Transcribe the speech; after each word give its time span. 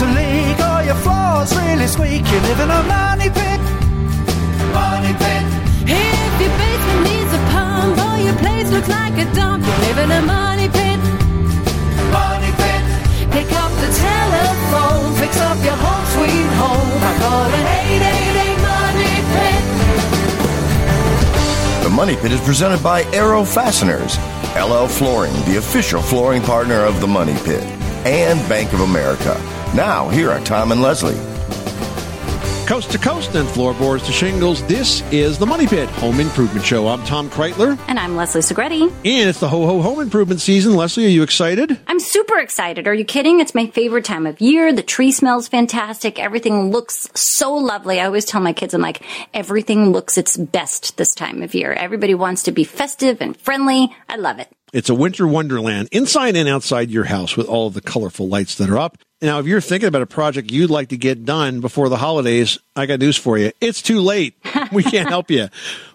To 0.00 0.06
leak 0.16 0.56
or 0.58 0.80
your 0.82 0.96
floor's 1.04 1.52
really 1.60 1.86
squeak, 1.86 2.24
you 2.32 2.40
live 2.48 2.60
in 2.64 2.70
a 2.70 2.82
money 2.88 3.28
pit. 3.28 3.60
Money 4.72 5.12
pit. 5.20 5.44
If 5.92 6.32
your 6.40 6.52
basement 6.56 7.02
needs 7.04 7.32
a 7.36 7.42
pump 7.52 8.00
or 8.08 8.16
your 8.24 8.36
place 8.40 8.70
looks 8.72 8.88
like 8.88 9.12
a 9.20 9.26
dump, 9.34 9.60
you 9.60 9.76
live 9.84 9.98
in 10.04 10.10
a 10.10 10.22
money 10.22 10.68
pit. 10.72 10.98
Money 12.16 12.50
pit. 12.60 12.82
Pick 13.28 13.52
up 13.60 13.72
the 13.84 13.90
telephone, 14.08 15.12
fix 15.20 15.36
up 15.48 15.58
your 15.68 15.76
home 15.84 16.06
sweet 16.16 16.48
home 16.56 16.90
by 17.04 17.12
calling 17.20 17.66
888 17.92 18.56
Money 18.72 19.14
Pit. 19.36 19.60
The 21.84 21.90
Money 21.90 22.16
Pit 22.16 22.32
is 22.32 22.40
presented 22.40 22.82
by 22.82 23.02
Arrow 23.12 23.44
Fasteners, 23.44 24.16
LL 24.56 24.88
Flooring, 24.88 25.34
the 25.44 25.56
official 25.58 26.00
flooring 26.00 26.40
partner 26.40 26.86
of 26.86 27.02
the 27.02 27.06
Money 27.06 27.36
Pit, 27.44 27.64
and 28.06 28.40
Bank 28.48 28.72
of 28.72 28.80
America. 28.80 29.36
Now, 29.74 30.08
here 30.08 30.30
are 30.30 30.40
Tom 30.40 30.72
and 30.72 30.82
Leslie. 30.82 31.14
Coast 32.66 32.90
to 32.92 32.98
coast 32.98 33.34
and 33.34 33.48
floorboards 33.48 34.04
to 34.06 34.12
shingles, 34.12 34.64
this 34.66 35.02
is 35.12 35.38
the 35.38 35.46
Money 35.46 35.66
Pit 35.66 35.88
Home 35.90 36.18
Improvement 36.20 36.64
Show. 36.66 36.86
I'm 36.88 37.02
Tom 37.04 37.30
Kraeutler, 37.30 37.78
And 37.88 37.98
I'm 37.98 38.16
Leslie 38.16 38.42
Segrete. 38.42 38.82
and 39.04 39.28
it's 39.28 39.40
the 39.40 39.48
Ho 39.48 39.66
Ho 39.66 39.80
Home 39.82 40.00
Improvement 40.00 40.40
season. 40.40 40.74
Leslie, 40.74 41.06
are 41.06 41.08
you 41.08 41.22
excited? 41.22 41.78
I'm 41.86 41.98
super 42.00 42.38
excited. 42.38 42.86
Are 42.88 42.94
you 42.94 43.04
kidding? 43.04 43.38
It's 43.40 43.54
my 43.54 43.66
favorite 43.68 44.04
time 44.04 44.26
of 44.26 44.40
year. 44.40 44.72
The 44.72 44.82
tree 44.82 45.10
smells 45.12 45.46
fantastic. 45.48 46.18
Everything 46.18 46.70
looks 46.70 47.08
so 47.14 47.54
lovely. 47.54 48.00
I 48.00 48.06
always 48.06 48.24
tell 48.24 48.40
my 48.40 48.52
kids, 48.52 48.74
I'm 48.74 48.82
like, 48.82 49.02
everything 49.34 49.90
looks 49.92 50.18
its 50.18 50.36
best 50.36 50.96
this 50.96 51.14
time 51.14 51.42
of 51.42 51.54
year. 51.54 51.72
Everybody 51.72 52.14
wants 52.14 52.44
to 52.44 52.52
be 52.52 52.64
festive 52.64 53.20
and 53.20 53.36
friendly. 53.36 53.88
I 54.08 54.16
love 54.16 54.38
it. 54.40 54.48
It's 54.72 54.90
a 54.90 54.94
winter 54.94 55.26
wonderland 55.26 55.88
inside 55.90 56.36
and 56.36 56.48
outside 56.48 56.90
your 56.90 57.04
house 57.04 57.36
with 57.36 57.46
all 57.48 57.66
of 57.68 57.74
the 57.74 57.80
colorful 57.80 58.28
lights 58.28 58.56
that 58.56 58.68
are 58.70 58.78
up. 58.78 58.96
Now, 59.22 59.38
if 59.38 59.46
you're 59.46 59.60
thinking 59.60 59.86
about 59.86 60.00
a 60.00 60.06
project 60.06 60.50
you'd 60.50 60.70
like 60.70 60.88
to 60.88 60.96
get 60.96 61.26
done 61.26 61.60
before 61.60 61.90
the 61.90 61.98
holidays, 61.98 62.58
I 62.74 62.86
got 62.86 63.00
news 63.00 63.18
for 63.18 63.36
you. 63.36 63.52
It's 63.60 63.82
too 63.82 64.00
late. 64.00 64.34
We 64.72 64.84
can't 64.84 65.08
help 65.08 65.32
you. 65.32 65.48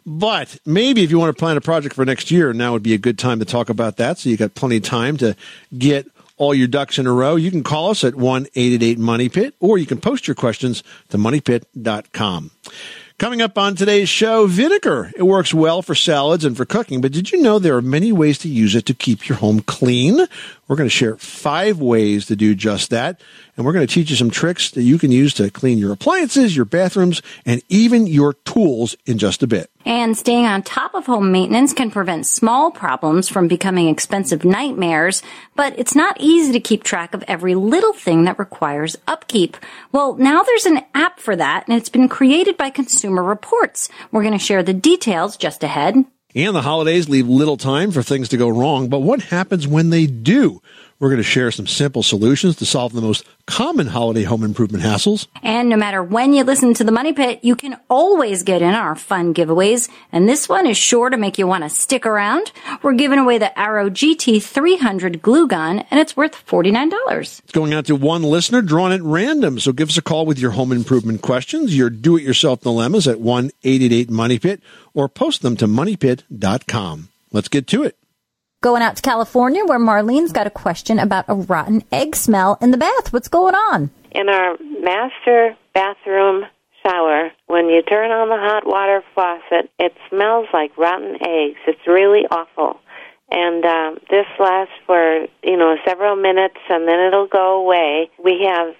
But 0.05 0.57
maybe 0.65 1.01
if 1.01 1.09
you 1.09 1.17
want 1.17 1.33
to 1.33 1.39
plan 1.39 1.55
a 1.55 1.61
project 1.61 1.95
for 1.95 2.03
next 2.03 2.29
year, 2.29 2.51
now 2.51 2.73
would 2.73 2.83
be 2.83 2.93
a 2.93 2.97
good 2.97 3.17
time 3.17 3.39
to 3.39 3.45
talk 3.45 3.69
about 3.69 3.95
that. 3.97 4.17
So 4.17 4.29
you 4.29 4.35
got 4.35 4.53
plenty 4.53 4.77
of 4.77 4.83
time 4.83 5.15
to 5.17 5.33
get 5.77 6.07
all 6.35 6.53
your 6.53 6.67
ducks 6.67 6.99
in 6.99 7.07
a 7.07 7.13
row. 7.13 7.37
You 7.37 7.51
can 7.51 7.63
call 7.63 7.91
us 7.91 8.03
at 8.03 8.15
1 8.15 8.47
888 8.53 8.99
Money 8.99 9.29
Pit, 9.29 9.55
or 9.61 9.77
you 9.77 9.85
can 9.85 10.01
post 10.01 10.27
your 10.27 10.35
questions 10.35 10.83
to 11.07 11.17
moneypit.com. 11.17 12.51
Coming 13.17 13.41
up 13.41 13.58
on 13.58 13.75
today's 13.75 14.09
show, 14.09 14.45
vinegar. 14.45 15.09
It 15.16 15.23
works 15.23 15.53
well 15.53 15.81
for 15.81 15.95
salads 15.95 16.44
and 16.44 16.58
for 16.58 16.66
cooking, 16.66 16.99
but 16.99 17.13
did 17.13 17.31
you 17.31 17.41
know 17.41 17.59
there 17.59 17.77
are 17.77 17.81
many 17.81 18.11
ways 18.11 18.38
to 18.39 18.49
use 18.49 18.75
it 18.75 18.85
to 18.88 18.94
keep 18.94 19.30
your 19.30 19.38
home 19.38 19.61
clean? 19.61 20.27
We're 20.67 20.75
going 20.75 20.89
to 20.89 20.94
share 20.94 21.16
five 21.16 21.80
ways 21.80 22.25
to 22.25 22.35
do 22.35 22.55
just 22.55 22.89
that, 22.89 23.22
and 23.57 23.65
we're 23.65 23.73
going 23.73 23.85
to 23.85 23.93
teach 23.93 24.09
you 24.09 24.15
some 24.15 24.29
tricks 24.29 24.71
that 24.71 24.83
you 24.83 24.97
can 24.97 25.11
use 25.11 25.33
to 25.35 25.49
clean 25.49 25.77
your 25.77 25.91
appliances, 25.91 26.55
your 26.55 26.65
bathrooms, 26.65 27.21
and 27.45 27.61
even 27.69 28.07
your 28.07 28.33
tools 28.33 28.95
in 29.05 29.17
just 29.17 29.43
a 29.43 29.47
bit. 29.47 29.69
And 29.85 30.17
staying 30.17 30.45
on 30.45 30.63
top 30.63 30.93
of 30.93 31.05
home 31.05 31.31
maintenance 31.31 31.71
can 31.71 31.91
prevent 31.91 32.25
small 32.25 32.71
problems 32.71 33.29
from 33.29 33.47
becoming 33.47 33.88
expensive 33.88 34.44
nightmares, 34.44 35.21
but 35.55 35.77
it's 35.77 35.95
not 35.95 36.17
easy 36.19 36.51
to 36.53 36.59
keep 36.59 36.83
track 36.83 37.13
of 37.13 37.23
every 37.27 37.55
little 37.55 37.94
thing 37.94 38.25
that 38.25 38.39
requires 38.39 38.97
upkeep. 39.07 39.57
Well, 39.91 40.15
now 40.15 40.44
there's 40.44 40.65
an 40.65 40.81
app 40.94 41.19
for 41.19 41.35
that, 41.35 41.67
and 41.67 41.77
it's 41.77 41.89
been 41.89 42.09
created 42.09 42.57
by 42.57 42.69
Consumer 42.69 43.23
Reports. 43.23 43.89
We're 44.11 44.23
going 44.23 44.38
to 44.38 44.39
share 44.39 44.63
the 44.63 44.73
details 44.73 45.38
just 45.38 45.63
ahead. 45.63 46.03
And 46.35 46.53
the 46.53 46.61
holidays 46.61 47.07
leave 47.07 47.29
little 47.29 47.55
time 47.55 47.91
for 47.91 48.03
things 48.03 48.27
to 48.29 48.38
go 48.38 48.49
wrong, 48.49 48.89
but 48.89 48.99
what 48.99 49.21
happens 49.21 49.65
when 49.65 49.89
they 49.89 50.05
do? 50.05 50.61
We're 50.97 51.09
going 51.09 51.17
to 51.17 51.23
share 51.23 51.51
some 51.51 51.67
simple 51.67 52.03
solutions 52.03 52.56
to 52.57 52.66
solve 52.66 52.94
the 52.94 53.01
most 53.01 53.25
common 53.47 53.88
holiday 53.88 54.23
home 54.23 54.44
improvement 54.44 54.81
hassles. 54.81 55.28
And 55.44 55.67
no 55.67 55.75
matter 55.75 56.01
when 56.01 56.33
you 56.33 56.45
listen 56.45 56.73
to 56.75 56.85
the 56.85 56.91
Money 56.91 57.11
Pit, 57.11 57.39
you 57.44 57.57
can 57.57 57.78
always 57.89 58.44
get 58.44 58.61
in 58.61 58.73
our 58.73 58.95
fun 58.95 59.33
giveaways. 59.33 59.89
And 60.13 60.28
this 60.28 60.47
one 60.47 60.66
is 60.66 60.78
sure 60.78 61.09
to 61.09 61.17
make 61.17 61.38
you 61.38 61.47
want 61.47 61.66
to 61.66 61.69
stick 61.69 62.06
around. 62.06 62.50
We're 62.81 62.94
giving 62.94 63.19
away 63.19 63.38
the 63.38 63.57
Arrow 63.59 63.89
GT300 63.89 65.22
glue 65.22 65.50
gun, 65.50 65.79
and 65.91 66.00
it's 66.00 66.16
worth 66.16 66.45
$49. 66.47 66.94
It's 67.39 67.51
going 67.51 67.73
out 67.73 67.88
to 67.88 67.95
one 67.95 68.23
listener 68.23 68.62
drawn 68.62 68.94
at 68.94 69.01
random. 69.03 69.59
So 69.59 69.73
give 69.73 69.89
us 69.89 69.97
a 69.97 70.01
call 70.01 70.25
with 70.25 70.39
your 70.39 70.51
home 70.51 70.72
improvement 70.72 71.22
questions, 71.22 71.75
your 71.75 71.89
do 71.89 72.16
it 72.16 72.23
yourself 72.23 72.62
dilemmas 72.62 73.06
at 73.06 73.19
1 73.19 73.51
888 73.63 74.09
Money 74.09 74.39
Pit, 74.39 74.62
or 74.94 75.09
post 75.09 75.41
them 75.41 75.57
to 75.57 75.67
moneypit.com. 75.67 77.09
Let's 77.33 77.50
get 77.50 77.67
to 77.67 77.83
it. 77.83 77.97
Going 78.65 78.81
out 78.81 78.95
to 78.95 79.03
California 79.03 79.63
where 79.63 79.77
Marlene's 79.77 80.31
got 80.31 80.47
a 80.47 80.49
question 80.49 80.97
about 80.97 81.25
a 81.27 81.35
rotten 81.35 81.83
egg 81.91 82.15
smell 82.15 82.57
in 82.59 82.71
the 82.71 82.77
bath. 82.77 83.13
What's 83.13 83.27
going 83.27 83.53
on? 83.53 83.91
in 84.09 84.27
our 84.27 84.57
master 84.81 85.55
bathroom 85.75 86.45
shower, 86.81 87.29
when 87.45 87.69
you 87.69 87.83
turn 87.83 88.09
on 88.09 88.29
the 88.29 88.37
hot 88.37 88.65
water 88.65 89.03
faucet, 89.13 89.69
it 89.77 89.93
smells 90.09 90.47
like 90.51 90.75
rotten 90.79 91.15
eggs. 91.21 91.59
It's 91.67 91.85
really 91.85 92.25
awful. 92.31 92.79
And 93.29 93.63
um, 93.65 93.97
this 94.09 94.25
lasts 94.39 94.73
for, 94.87 95.27
you 95.43 95.57
know, 95.57 95.75
several 95.85 96.15
minutes 96.15 96.57
and 96.67 96.87
then 96.87 96.99
it'll 97.01 97.27
go 97.27 97.61
away. 97.61 98.09
We 98.23 98.47
have, 98.47 98.73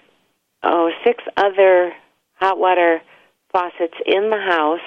oh, 0.64 0.90
six 1.04 1.22
other 1.36 1.92
hot 2.40 2.58
water 2.58 3.02
faucets 3.52 3.94
in 4.04 4.30
the 4.30 4.40
house, 4.40 4.80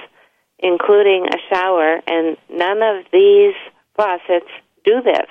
including 0.59 1.27
a 1.27 1.37
shower, 1.55 2.01
and 2.05 2.35
none 2.49 2.81
of 2.81 3.05
these 3.13 3.53
faucets 3.95 4.49
do 4.85 5.01
this. 5.03 5.27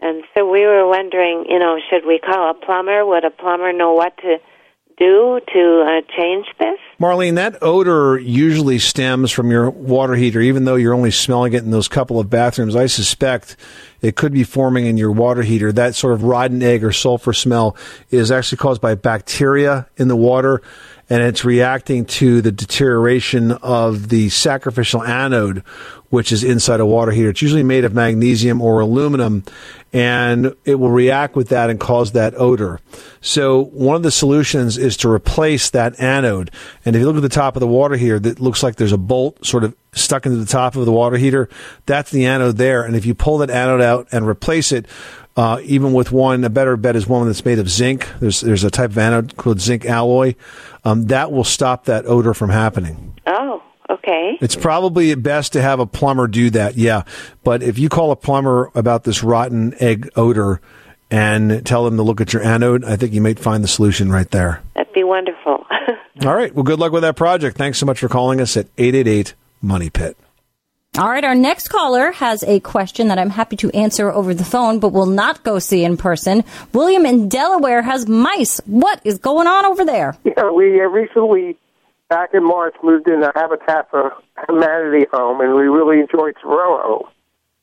And 0.00 0.24
so 0.36 0.50
we 0.50 0.66
were 0.66 0.86
wondering, 0.86 1.46
you 1.48 1.58
know, 1.58 1.78
should 1.90 2.06
we 2.06 2.18
call 2.18 2.50
a 2.50 2.54
plumber? 2.54 3.04
Would 3.04 3.24
a 3.24 3.30
plumber 3.30 3.72
know 3.72 3.94
what 3.94 4.16
to 4.18 4.38
do 4.98 5.40
to 5.52 5.84
uh, 5.86 6.00
change 6.16 6.46
this? 6.58 6.78
Marlene, 7.00 7.34
that 7.34 7.62
odor 7.62 8.18
usually 8.18 8.78
stems 8.78 9.30
from 9.30 9.50
your 9.50 9.70
water 9.70 10.14
heater, 10.14 10.40
even 10.40 10.64
though 10.64 10.74
you're 10.74 10.94
only 10.94 11.10
smelling 11.10 11.52
it 11.52 11.62
in 11.62 11.70
those 11.70 11.88
couple 11.88 12.18
of 12.18 12.30
bathrooms. 12.30 12.74
I 12.74 12.86
suspect 12.86 13.56
it 14.00 14.16
could 14.16 14.32
be 14.32 14.44
forming 14.44 14.86
in 14.86 14.96
your 14.96 15.12
water 15.12 15.42
heater. 15.42 15.72
That 15.72 15.94
sort 15.94 16.14
of 16.14 16.24
rotten 16.24 16.62
egg 16.62 16.84
or 16.84 16.92
sulfur 16.92 17.32
smell 17.32 17.76
is 18.10 18.30
actually 18.30 18.58
caused 18.58 18.80
by 18.80 18.94
bacteria 18.94 19.86
in 19.96 20.08
the 20.08 20.16
water, 20.16 20.62
and 21.08 21.22
it's 21.22 21.44
reacting 21.44 22.04
to 22.04 22.40
the 22.40 22.50
deterioration 22.50 23.52
of 23.52 24.08
the 24.08 24.28
sacrificial 24.28 25.04
anode, 25.04 25.60
which 26.10 26.32
is 26.32 26.42
inside 26.42 26.80
a 26.80 26.86
water 26.86 27.12
heater. 27.12 27.30
It's 27.30 27.42
usually 27.42 27.62
made 27.62 27.84
of 27.84 27.94
magnesium 27.94 28.60
or 28.60 28.80
aluminum, 28.80 29.44
and 29.92 30.54
it 30.64 30.76
will 30.76 30.90
react 30.90 31.36
with 31.36 31.48
that 31.50 31.70
and 31.70 31.78
cause 31.78 32.12
that 32.12 32.34
odor. 32.36 32.80
So 33.20 33.64
one 33.66 33.96
of 33.96 34.02
the 34.02 34.10
solutions 34.10 34.78
is 34.78 34.96
to 34.98 35.10
replace 35.10 35.70
that 35.70 35.98
anode. 36.00 36.50
And 36.84 36.96
if 36.96 37.00
you 37.00 37.06
look 37.06 37.16
at 37.16 37.22
the 37.22 37.28
top 37.28 37.54
of 37.56 37.60
the 37.60 37.66
water 37.66 37.96
heater, 37.96 38.18
that 38.18 38.40
looks 38.40 38.62
like 38.62 38.76
there's 38.76 38.92
a 38.92 38.98
bolt 38.98 39.44
sort 39.46 39.62
of 39.62 39.76
stuck 39.92 40.26
into 40.26 40.38
the 40.38 40.46
top 40.46 40.74
of 40.74 40.86
the 40.86 40.92
water 40.92 41.16
heater. 41.16 41.48
That's 41.86 42.10
the 42.10 42.26
anode 42.26 42.56
there. 42.56 42.82
And 42.82 42.96
if 42.96 43.06
you 43.06 43.14
pull 43.14 43.38
that 43.38 43.50
anode 43.50 43.80
out 43.80 44.08
and 44.12 44.26
replace 44.26 44.72
it, 44.72 44.86
uh, 45.36 45.60
even 45.64 45.92
with 45.92 46.12
one, 46.12 46.44
a 46.44 46.50
better 46.50 46.78
bet 46.78 46.96
is 46.96 47.06
one 47.06 47.26
that's 47.26 47.44
made 47.44 47.58
of 47.58 47.68
zinc. 47.68 48.08
There's 48.20 48.40
there's 48.40 48.64
a 48.64 48.70
type 48.70 48.90
of 48.90 48.98
anode 48.98 49.36
called 49.36 49.60
zinc 49.60 49.84
alloy. 49.84 50.34
Um, 50.86 51.06
that 51.06 51.32
will 51.32 51.42
stop 51.42 51.86
that 51.86 52.06
odor 52.06 52.32
from 52.32 52.48
happening. 52.50 53.18
Oh, 53.26 53.60
okay. 53.90 54.38
It's 54.40 54.54
probably 54.54 55.12
best 55.16 55.54
to 55.54 55.60
have 55.60 55.80
a 55.80 55.86
plumber 55.86 56.28
do 56.28 56.48
that, 56.50 56.76
yeah. 56.76 57.02
But 57.42 57.64
if 57.64 57.76
you 57.76 57.88
call 57.88 58.12
a 58.12 58.16
plumber 58.16 58.70
about 58.72 59.02
this 59.02 59.24
rotten 59.24 59.74
egg 59.80 60.08
odor 60.14 60.60
and 61.10 61.66
tell 61.66 61.84
them 61.84 61.96
to 61.96 62.04
look 62.04 62.20
at 62.20 62.32
your 62.32 62.44
anode, 62.44 62.84
I 62.84 62.94
think 62.94 63.12
you 63.12 63.20
might 63.20 63.40
find 63.40 63.64
the 63.64 63.68
solution 63.68 64.12
right 64.12 64.30
there. 64.30 64.62
That'd 64.76 64.94
be 64.94 65.02
wonderful. 65.02 65.66
All 66.24 66.36
right. 66.36 66.54
Well, 66.54 66.62
good 66.62 66.78
luck 66.78 66.92
with 66.92 67.02
that 67.02 67.16
project. 67.16 67.56
Thanks 67.56 67.78
so 67.78 67.86
much 67.86 67.98
for 67.98 68.08
calling 68.08 68.40
us 68.40 68.56
at 68.56 68.68
888 68.78 69.34
Money 69.60 69.90
Pit. 69.90 70.16
All 70.98 71.10
right, 71.10 71.24
our 71.24 71.34
next 71.34 71.68
caller 71.68 72.10
has 72.12 72.42
a 72.44 72.58
question 72.60 73.08
that 73.08 73.18
I'm 73.18 73.28
happy 73.28 73.56
to 73.56 73.70
answer 73.72 74.10
over 74.10 74.32
the 74.32 74.46
phone, 74.46 74.78
but 74.78 74.94
will 74.94 75.04
not 75.04 75.42
go 75.42 75.58
see 75.58 75.84
in 75.84 75.98
person. 75.98 76.42
William 76.72 77.04
in 77.04 77.28
Delaware 77.28 77.82
has 77.82 78.08
mice. 78.08 78.62
What 78.64 79.02
is 79.04 79.18
going 79.18 79.46
on 79.46 79.66
over 79.66 79.84
there? 79.84 80.16
Yeah, 80.24 80.50
we 80.50 80.80
uh, 80.80 80.84
recently, 80.84 81.58
back 82.08 82.30
in 82.32 82.42
March, 82.42 82.74
moved 82.82 83.08
in 83.08 83.22
a 83.22 83.30
Habitat 83.34 83.90
for 83.90 84.12
Humanity 84.48 85.04
home, 85.12 85.42
and 85.42 85.54
we 85.54 85.64
really 85.64 86.00
enjoyed 86.00 86.34
Soho 86.40 87.10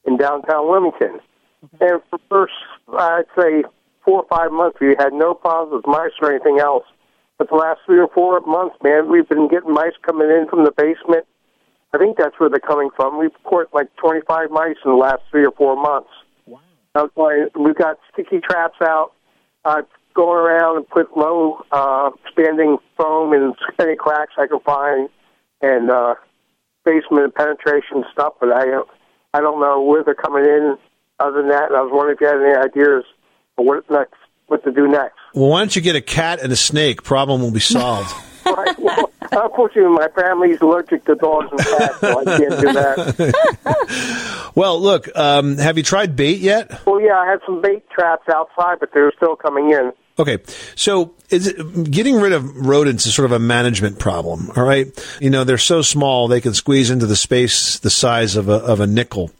in 0.05 0.17
downtown 0.17 0.69
Wilmington. 0.69 1.19
And 1.81 2.01
for 2.11 2.19
first, 2.29 2.53
I'd 2.95 3.23
say 3.35 3.63
four 4.05 4.21
or 4.21 4.27
five 4.29 4.51
months 4.51 4.77
we 4.79 4.95
had 4.99 5.11
no 5.11 5.33
problems 5.33 5.83
with 5.83 5.87
mice 5.87 6.11
or 6.21 6.29
anything 6.31 6.59
else. 6.59 6.85
But 7.39 7.49
the 7.49 7.55
last 7.55 7.79
three 7.87 7.97
or 7.97 8.09
four 8.09 8.39
months, 8.41 8.75
man, 8.83 9.11
we've 9.11 9.27
been 9.27 9.47
getting 9.47 9.73
mice 9.73 9.97
coming 10.03 10.29
in 10.29 10.45
from 10.47 10.65
the 10.65 10.71
basement. 10.71 11.25
I 11.93 11.99
think 11.99 12.17
that's 12.17 12.39
where 12.39 12.49
they're 12.49 12.59
coming 12.59 12.89
from. 12.95 13.19
We've 13.19 13.31
caught 13.43 13.73
like 13.73 13.95
25 13.97 14.49
mice 14.49 14.75
in 14.83 14.91
the 14.91 14.97
last 14.97 15.21
three 15.29 15.45
or 15.45 15.51
four 15.51 15.75
months. 15.75 16.09
Wow. 16.47 16.59
That's 16.95 17.11
why 17.13 17.45
we've 17.55 17.75
got 17.75 17.99
sticky 18.11 18.39
traps 18.39 18.77
out. 18.81 19.11
Uh, 19.63 19.83
going 20.13 20.37
around 20.37 20.77
and 20.77 20.87
put 20.89 21.15
low 21.17 21.63
uh, 21.71 22.09
expanding 22.25 22.77
foam 22.97 23.33
in 23.33 23.53
any 23.79 23.95
cracks 23.95 24.33
I 24.37 24.47
can 24.47 24.59
find 24.59 25.09
and 25.61 25.89
uh, 25.89 26.15
basement 26.85 27.33
penetration 27.35 28.03
stuff. 28.11 28.33
But 28.39 28.51
I, 28.51 28.81
I 29.33 29.41
don't 29.41 29.59
know 29.59 29.81
where 29.81 30.03
they're 30.03 30.15
coming 30.15 30.45
in. 30.45 30.77
Other 31.19 31.37
than 31.37 31.49
that, 31.49 31.69
and 31.69 31.77
I 31.77 31.81
was 31.81 31.91
wondering 31.93 32.17
if 32.17 32.21
you 32.21 32.27
had 32.27 32.41
any 32.41 32.57
ideas 32.57 33.05
for 33.55 33.63
what 33.63 33.89
next, 33.89 34.15
what 34.47 34.63
to 34.65 34.71
do 34.71 34.87
next. 34.87 35.15
Well, 35.35 35.49
why 35.49 35.59
don't 35.59 35.75
you 35.75 35.81
get 35.81 35.95
a 35.95 36.01
cat 36.01 36.41
and 36.41 36.51
a 36.51 36.55
snake? 36.55 37.03
Problem 37.03 37.41
will 37.41 37.51
be 37.51 37.59
solved. 37.59 38.11
Right. 38.45 38.79
Well, 38.79 39.11
unfortunately, 39.31 39.91
my 39.91 40.07
family's 40.09 40.61
allergic 40.61 41.05
to 41.05 41.15
dogs 41.15 41.47
and 41.51 41.59
cats, 41.59 41.99
so 41.99 42.19
I 42.19 42.23
can't 42.23 42.61
do 42.61 42.73
that. 42.73 44.51
well, 44.55 44.79
look, 44.79 45.09
um, 45.15 45.57
have 45.57 45.77
you 45.77 45.83
tried 45.83 46.15
bait 46.15 46.39
yet? 46.39 46.85
Well, 46.85 47.01
yeah, 47.01 47.17
I 47.17 47.29
had 47.29 47.39
some 47.45 47.61
bait 47.61 47.89
traps 47.89 48.27
outside, 48.29 48.79
but 48.79 48.89
they're 48.93 49.13
still 49.15 49.35
coming 49.35 49.71
in. 49.71 49.93
Okay, 50.19 50.37
so 50.75 51.15
is 51.31 51.47
it, 51.47 51.89
getting 51.89 52.17
rid 52.17 52.33
of 52.33 52.67
rodents 52.67 53.07
is 53.07 53.15
sort 53.15 53.25
of 53.25 53.31
a 53.31 53.39
management 53.39 53.97
problem. 53.97 54.51
All 54.55 54.63
right, 54.63 54.87
you 55.19 55.31
know 55.31 55.43
they're 55.43 55.57
so 55.57 55.81
small 55.81 56.27
they 56.27 56.39
can 56.39 56.53
squeeze 56.53 56.91
into 56.91 57.07
the 57.07 57.15
space 57.15 57.79
the 57.79 57.89
size 57.89 58.35
of 58.35 58.47
a 58.47 58.57
of 58.57 58.79
a 58.79 58.85
nickel, 58.85 59.31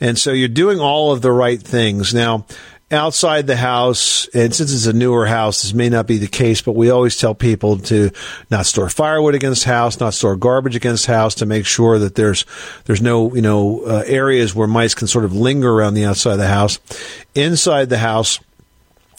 and 0.00 0.18
so 0.18 0.32
you're 0.32 0.48
doing 0.48 0.80
all 0.80 1.12
of 1.12 1.22
the 1.22 1.30
right 1.30 1.62
things 1.62 2.12
now 2.12 2.46
outside 2.90 3.46
the 3.46 3.56
house, 3.56 4.26
and 4.28 4.54
since 4.54 4.72
it's 4.72 4.86
a 4.86 4.92
newer 4.92 5.26
house, 5.26 5.62
this 5.62 5.74
may 5.74 5.88
not 5.88 6.06
be 6.06 6.18
the 6.18 6.28
case, 6.28 6.62
but 6.62 6.72
we 6.72 6.90
always 6.90 7.16
tell 7.16 7.34
people 7.34 7.78
to 7.78 8.10
not 8.50 8.66
store 8.66 8.88
firewood 8.88 9.34
against 9.34 9.64
house, 9.64 10.00
not 10.00 10.14
store 10.14 10.36
garbage 10.36 10.76
against 10.76 11.06
house, 11.06 11.34
to 11.36 11.46
make 11.46 11.66
sure 11.66 11.98
that 11.98 12.14
there's 12.14 12.44
there's 12.86 13.02
no 13.02 13.34
you 13.34 13.42
know 13.42 13.82
uh, 13.82 14.02
areas 14.06 14.54
where 14.54 14.66
mice 14.66 14.94
can 14.94 15.06
sort 15.06 15.24
of 15.24 15.34
linger 15.34 15.70
around 15.70 15.94
the 15.94 16.04
outside 16.04 16.32
of 16.32 16.38
the 16.38 16.48
house. 16.48 16.78
Inside 17.34 17.90
the 17.90 17.98
house 17.98 18.40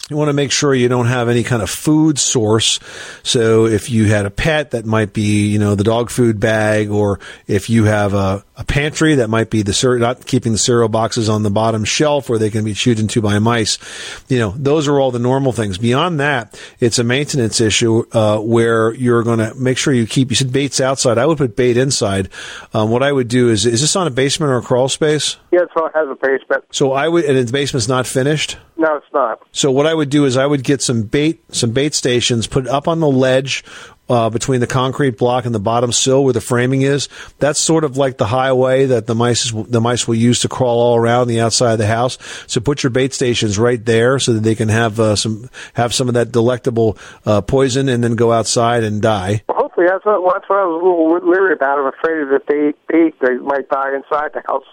you 0.10 0.18
want 0.18 0.30
to 0.30 0.34
make 0.34 0.52
sure 0.52 0.74
you 0.74 0.88
don't 0.88 1.06
have 1.06 1.30
any 1.30 1.44
kind 1.44 1.62
of 1.62 1.70
food 1.70 2.18
source. 2.18 2.80
So 3.22 3.68
if 3.68 3.92
you 3.92 4.06
had 4.06 4.26
a 4.26 4.32
pet, 4.32 4.72
that 4.72 4.86
might 4.86 5.14
be, 5.14 5.48
you 5.48 5.60
know, 5.60 5.76
the 5.76 5.84
dog 5.84 6.10
food 6.10 6.40
bag, 6.40 6.90
or 6.90 7.20
if 7.46 7.70
you 7.70 7.84
have 7.84 8.16
a, 8.16 8.44
a 8.60 8.66
pantry, 8.66 9.16
that 9.16 9.30
might 9.30 9.50
be 9.50 9.62
the 9.62 9.74
cer- 9.74 9.98
not 9.98 10.26
keeping 10.26 10.52
the 10.52 10.58
cereal 10.58 10.90
boxes 10.90 11.30
on 11.30 11.44
the 11.44 11.50
bottom 11.50 11.86
shelf 11.86 12.30
where 12.30 12.38
they 12.38 12.50
can 12.50 12.66
be 12.66 12.74
chewed 12.74 13.00
into 13.00 13.22
by 13.22 13.40
mice. 13.40 13.80
You 14.28 14.38
know, 14.38 14.54
those 14.58 14.88
are 14.90 15.00
all 15.00 15.12
the 15.12 15.20
normal 15.20 15.54
things. 15.54 15.78
Beyond 15.78 16.20
that, 16.20 16.60
it's 16.82 17.00
a 17.00 17.04
maintenance 17.06 17.62
issue 17.62 18.04
uh, 18.12 18.40
where 18.40 18.94
you're 18.94 19.24
going 19.24 19.40
to 19.40 19.56
make 19.56 19.78
sure 19.78 19.94
you 19.94 20.06
keep. 20.06 20.30
You 20.30 20.36
said 20.36 20.52
baits 20.52 20.82
outside. 20.82 21.18
I 21.18 21.26
would 21.26 21.38
put 21.38 21.56
bait 21.56 21.78
inside. 21.78 22.28
Um, 22.74 22.90
what 22.90 23.02
I 23.02 23.14
would 23.14 23.30
do 23.30 23.50
is, 23.50 23.66
is 23.66 23.80
this 23.80 23.96
on 23.96 24.08
a 24.08 24.12
basement 24.12 24.52
or 24.52 24.58
a 24.58 24.62
crawl 24.62 24.90
space? 24.90 25.38
Yeah, 25.52 25.62
it 25.62 25.70
has 25.96 26.10
a 26.10 26.16
basement. 26.16 26.66
So 26.72 26.92
I 26.92 27.08
would, 27.08 27.24
and 27.24 27.48
the 27.48 27.52
basement's 27.52 27.88
not 27.88 28.08
finished. 28.08 28.58
No, 28.76 28.98
it's 28.98 29.14
not. 29.14 29.42
So 29.54 29.72
what 29.72 29.88
I 29.88 29.94
would 29.94 30.10
do 30.10 30.26
is 30.26 30.36
I 30.36 30.46
would 30.46 30.64
get 30.64 30.82
some 30.82 31.04
bait, 31.04 31.42
some 31.54 31.72
bait 31.72 31.94
stations, 31.94 32.46
put 32.46 32.68
up 32.68 32.88
on 32.90 33.00
the 33.00 33.10
ledge 33.10 33.64
uh, 34.10 34.30
between 34.30 34.60
the 34.60 34.68
concrete 34.68 35.18
block 35.18 35.46
and 35.46 35.54
the 35.54 35.60
bottom 35.60 35.92
sill 35.92 36.24
where 36.24 36.34
the 36.34 36.42
framing 36.42 36.82
is. 36.82 37.08
That's 37.40 37.60
sort 37.60 37.84
of 37.84 37.98
like 37.98 38.18
the 38.18 38.26
highway 38.26 38.88
that 38.88 39.08
the 39.08 39.16
mice 39.16 39.52
the 39.52 39.82
mice 39.82 40.08
will 40.08 40.16
use 40.16 40.40
to 40.40 40.50
crawl 40.50 40.80
all 40.80 40.96
around 40.98 41.28
the 41.28 41.40
outside 41.40 41.74
of 41.74 41.80
the 41.80 41.88
house. 41.88 42.18
So 42.48 42.60
put 42.60 42.84
your 42.84 42.90
bait 42.90 43.14
stations 43.14 43.58
right 43.60 43.84
there 43.84 44.20
so 44.20 44.34
that 44.34 44.42
they 44.42 44.56
can 44.56 44.70
have 44.70 45.00
uh, 45.00 45.16
some 45.16 45.50
have 45.74 45.94
some 45.94 46.08
of 46.08 46.16
that 46.16 46.32
delectable 46.32 46.98
uh, 47.26 47.42
poison 47.42 47.90
and 47.90 48.04
then 48.04 48.16
go 48.16 48.32
outside 48.32 48.84
and 48.84 49.02
die. 49.02 49.44
Well, 49.48 49.58
hopefully, 49.58 49.88
that's 49.88 50.06
what, 50.06 50.22
that's 50.34 50.50
what 50.50 50.60
I 50.60 50.66
was 50.66 50.82
a 50.82 50.86
little 50.86 51.30
leery 51.30 51.54
about. 51.54 51.80
I'm 51.80 51.88
afraid 51.88 52.28
that 52.32 52.48
they 52.48 52.98
eat, 52.98 53.16
they 53.22 53.36
might 53.38 53.70
die 53.70 53.96
inside 53.96 54.32
the 54.34 54.42
house 54.48 54.66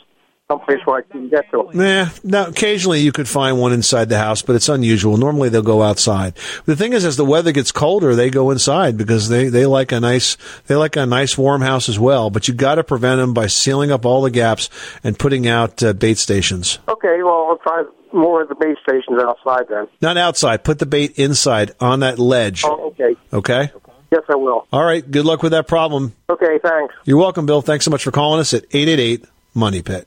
someplace 0.49 0.79
where 0.85 0.99
I 0.99 1.03
can 1.03 1.29
get 1.29 1.51
to 1.51 1.69
them. 1.73 1.79
Nah, 1.79 2.09
now 2.23 2.47
occasionally 2.47 3.01
you 3.01 3.13
could 3.13 3.29
find 3.29 3.59
one 3.59 3.73
inside 3.73 4.09
the 4.09 4.19
house, 4.19 4.43
but 4.43 4.55
it's 4.55 4.69
unusual. 4.69 5.17
Normally 5.17 5.49
they'll 5.49 5.63
go 5.63 5.83
outside. 5.83 6.35
The 6.67 6.77
thing 6.77 6.93
is, 6.93 7.05
as 7.05 7.17
the 7.17 7.25
weather 7.25 7.53
gets 7.53 7.73
colder, 7.73 8.15
they 8.15 8.31
go 8.31 8.51
inside 8.51 8.97
because 8.97 9.29
they, 9.29 9.49
they 9.49 9.67
like 9.67 9.93
a 9.93 10.01
nice 10.01 10.37
they 10.67 10.77
like 10.77 10.97
a 10.97 11.07
nice 11.07 11.37
warm 11.37 11.63
house 11.63 11.89
as 11.89 11.99
well. 11.99 12.31
But 12.31 12.49
you 12.49 12.55
got 12.55 12.77
to 12.77 12.85
prevent 12.85 13.21
them 13.21 13.35
by 13.35 13.49
sealing 13.49 13.91
up 13.91 14.07
all 14.07 14.23
the 14.23 14.31
gaps 14.31 14.71
and 15.03 15.19
putting 15.19 15.49
out 15.49 15.83
uh, 15.83 15.93
bait 15.93 16.19
stations. 16.19 16.79
Okay, 16.89 17.23
well 17.23 17.49
I'll 17.51 17.59
try 17.59 17.85
more 18.13 18.43
of 18.43 18.49
the 18.49 18.55
bait 18.55 18.77
stations 18.83 19.21
outside 19.21 19.67
then. 19.69 19.89
Not 20.01 20.17
outside. 20.17 20.63
Put 20.65 20.79
the 20.79 20.87
bait 20.87 21.19
inside 21.19 21.73
on 21.81 22.01
that 22.01 22.19
ledge. 22.19 22.63
Oh, 22.65 22.91
okay. 22.91 23.17
Okay. 23.33 23.71
Yes, 24.13 24.23
I 24.29 24.37
will. 24.37 24.69
All 24.73 24.85
right. 24.85 25.09
Good 25.09 25.27
luck 25.27 25.43
with 25.43 25.51
that 25.51 25.67
problem. 25.67 26.15
Okay, 26.31 26.61
thanks. 26.63 26.95
You're 27.05 27.19
welcome, 27.19 27.45
Bill. 27.45 27.61
Thanks 27.61 27.85
so 27.85 27.91
much 27.91 28.05
for 28.05 28.13
calling 28.13 28.39
us 28.39 28.55
at 28.55 28.65
eight 28.71 28.89
eight 28.89 29.01
eight 29.01 29.25
Money 29.53 29.83
Pit. 29.83 30.07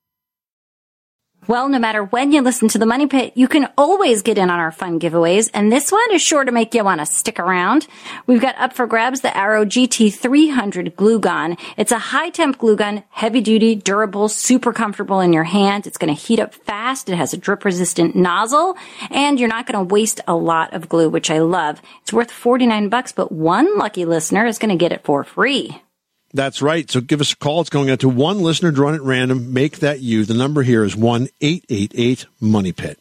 Well, 1.47 1.69
no 1.69 1.79
matter 1.79 2.03
when 2.03 2.31
you 2.31 2.41
listen 2.41 2.67
to 2.67 2.77
the 2.77 2.85
Money 2.85 3.07
Pit, 3.07 3.33
you 3.35 3.47
can 3.47 3.67
always 3.75 4.21
get 4.21 4.37
in 4.37 4.51
on 4.51 4.59
our 4.59 4.71
fun 4.71 4.99
giveaways, 4.99 5.49
and 5.55 5.71
this 5.71 5.91
one 5.91 6.13
is 6.13 6.21
sure 6.21 6.45
to 6.45 6.51
make 6.51 6.75
you 6.75 6.83
want 6.83 7.01
to 7.01 7.05
stick 7.07 7.39
around. 7.39 7.87
We've 8.27 8.39
got 8.39 8.55
up 8.59 8.73
for 8.73 8.85
grabs 8.85 9.21
the 9.21 9.35
Arrow 9.35 9.65
GT300 9.65 10.95
glue 10.95 11.19
gun. 11.19 11.57
It's 11.77 11.91
a 11.91 11.97
high 11.97 12.29
temp 12.29 12.59
glue 12.59 12.75
gun, 12.75 13.03
heavy 13.09 13.41
duty, 13.41 13.73
durable, 13.73 14.29
super 14.29 14.71
comfortable 14.71 15.19
in 15.19 15.33
your 15.33 15.45
hand. 15.45 15.87
It's 15.87 15.97
going 15.97 16.15
to 16.15 16.21
heat 16.21 16.39
up 16.39 16.53
fast. 16.53 17.09
It 17.09 17.15
has 17.15 17.33
a 17.33 17.37
drip 17.37 17.65
resistant 17.65 18.15
nozzle, 18.15 18.77
and 19.09 19.39
you're 19.39 19.49
not 19.49 19.65
going 19.65 19.87
to 19.87 19.91
waste 19.91 20.21
a 20.27 20.35
lot 20.35 20.75
of 20.75 20.89
glue, 20.89 21.09
which 21.09 21.31
I 21.31 21.39
love. 21.39 21.81
It's 22.03 22.13
worth 22.13 22.29
49 22.29 22.89
bucks, 22.89 23.13
but 23.13 23.31
one 23.31 23.79
lucky 23.79 24.05
listener 24.05 24.45
is 24.45 24.59
going 24.59 24.69
to 24.69 24.75
get 24.75 24.91
it 24.91 25.03
for 25.03 25.23
free. 25.23 25.81
That's 26.33 26.61
right. 26.61 26.89
So 26.89 27.01
give 27.01 27.21
us 27.21 27.33
a 27.33 27.37
call. 27.37 27.61
It's 27.61 27.69
going 27.69 27.89
out 27.89 27.99
to 28.01 28.09
one 28.09 28.41
listener 28.41 28.71
drawn 28.71 28.95
at 28.95 29.01
random. 29.01 29.53
Make 29.53 29.79
that 29.79 29.99
you. 29.99 30.25
The 30.25 30.33
number 30.33 30.63
here 30.63 30.83
is 30.83 30.95
1 30.95 31.27
888 31.41 32.25
Money 32.39 32.71
Pit. 32.71 32.99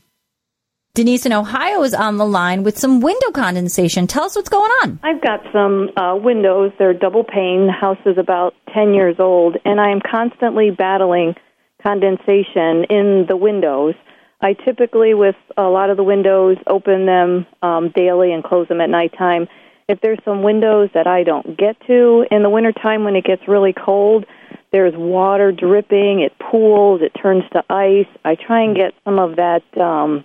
Denise 0.93 1.25
in 1.25 1.33
Ohio 1.33 1.85
is 1.85 1.95
on 1.95 2.17
the 2.17 2.27
line 2.27 2.65
with 2.65 2.77
some 2.77 3.01
window 3.01 3.31
condensation. 3.31 4.09
Tell 4.09 4.25
us 4.25 4.35
what's 4.35 4.49
going 4.49 4.71
on. 4.83 4.99
I've 5.05 5.23
got 5.23 5.41
some 5.53 5.91
uh, 5.97 6.17
windows. 6.17 6.73
They're 6.81 6.93
double 6.93 7.23
pane. 7.23 7.67
The 7.69 7.73
house 7.73 7.99
is 8.05 8.19
about 8.19 8.55
10 8.75 8.93
years 8.95 9.15
old, 9.21 9.57
and 9.65 9.81
I 9.81 9.93
am 9.93 10.01
constantly 10.01 10.73
battling 10.73 11.37
condensation 11.81 12.85
in 12.91 13.27
the 13.29 13.37
windows. 13.37 13.95
I 14.41 14.55
typically, 14.55 15.15
with 15.15 15.37
a 15.57 15.63
lot 15.63 15.91
of 15.91 15.97
the 15.97 16.03
windows, 16.03 16.57
open 16.67 17.07
them 17.07 17.47
um, 17.63 17.93
daily 17.95 18.33
and 18.33 18.43
close 18.43 18.67
them 18.67 18.81
at 18.81 18.91
nighttime. 18.91 19.47
If 19.91 20.01
there's 20.01 20.21
some 20.25 20.45
windows 20.45 20.89
that 20.95 21.09
I 21.09 21.25
don't 21.25 21.59
get 21.59 21.75
to 21.89 22.25
in 22.31 22.45
the 22.45 22.49
wintertime 22.49 23.03
when 23.03 23.17
it 23.17 23.25
gets 23.25 23.43
really 23.49 23.73
cold, 23.73 24.25
there's 24.71 24.95
water 24.97 25.51
dripping, 25.51 26.21
it 26.21 26.33
pools, 26.39 27.01
it 27.03 27.11
turns 27.21 27.43
to 27.55 27.65
ice. 27.69 28.07
I 28.25 28.37
try 28.37 28.63
and 28.63 28.77
get 28.77 28.93
some 29.05 29.19
of 29.19 29.35
that 29.35 29.65
um, 29.77 30.25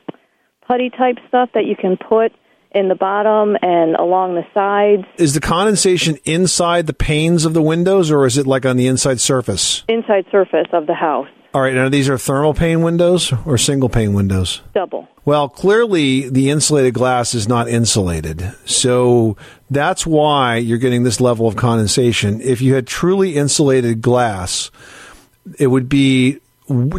putty 0.67 0.91
type 0.91 1.15
stuff 1.27 1.49
that 1.55 1.65
you 1.65 1.75
can 1.75 1.97
put 1.97 2.31
in 2.75 2.89
the 2.89 2.95
bottom 2.95 3.57
and 3.59 3.95
along 3.95 4.35
the 4.35 4.45
sides. 4.53 5.07
Is 5.17 5.33
the 5.33 5.39
condensation 5.39 6.19
inside 6.25 6.85
the 6.85 6.93
panes 6.93 7.43
of 7.43 7.55
the 7.55 7.61
windows 7.63 8.11
or 8.11 8.27
is 8.27 8.37
it 8.37 8.45
like 8.45 8.67
on 8.67 8.77
the 8.77 8.85
inside 8.85 9.19
surface? 9.19 9.83
Inside 9.89 10.25
surface 10.31 10.67
of 10.73 10.85
the 10.85 10.93
house, 10.93 11.29
All 11.55 11.61
right, 11.61 11.73
now 11.73 11.87
these 11.87 12.09
are 12.09 12.17
thermal 12.17 12.53
pane 12.53 12.81
windows 12.81 13.31
or 13.45 13.57
single 13.57 13.87
pane 13.87 14.13
windows? 14.13 14.59
double. 14.73 15.07
Well, 15.23 15.47
clearly 15.47 16.27
the 16.27 16.49
insulated 16.49 16.93
glass 16.93 17.33
is 17.33 17.47
not 17.47 17.69
insulated. 17.69 18.53
So 18.65 19.37
that's 19.69 20.05
why 20.05 20.57
you're 20.57 20.79
getting 20.79 21.03
this 21.03 21.21
level 21.21 21.47
of 21.47 21.55
condensation. 21.55 22.41
If 22.41 22.61
you 22.61 22.73
had 22.73 22.85
truly 22.85 23.37
insulated 23.37 24.01
glass, 24.01 24.69
it 25.57 25.67
would 25.67 25.87
be 25.87 26.41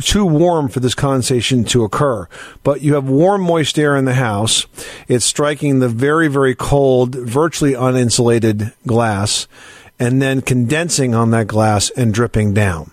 too 0.01 0.25
warm 0.25 0.71
for 0.71 0.81
this 0.81 0.95
condensation 0.95 1.65
to 1.65 1.85
occur. 1.85 2.27
But 2.63 2.81
you 2.81 2.95
have 2.95 3.11
warm, 3.11 3.43
moist 3.43 3.79
air 3.79 3.95
in 3.95 4.07
the 4.07 4.15
house. 4.15 4.67
It's 5.07 5.27
striking 5.27 5.81
the 5.81 5.91
very, 5.91 6.29
very 6.29 6.55
cold, 6.55 7.15
virtually 7.15 7.75
uninsulated 7.75 8.73
glass 8.87 9.49
and 9.99 10.23
then 10.23 10.41
condensing 10.41 11.15
on 11.15 11.31
that 11.33 11.47
glass 11.47 11.91
and 11.91 12.15
dripping 12.15 12.55
down. 12.55 12.93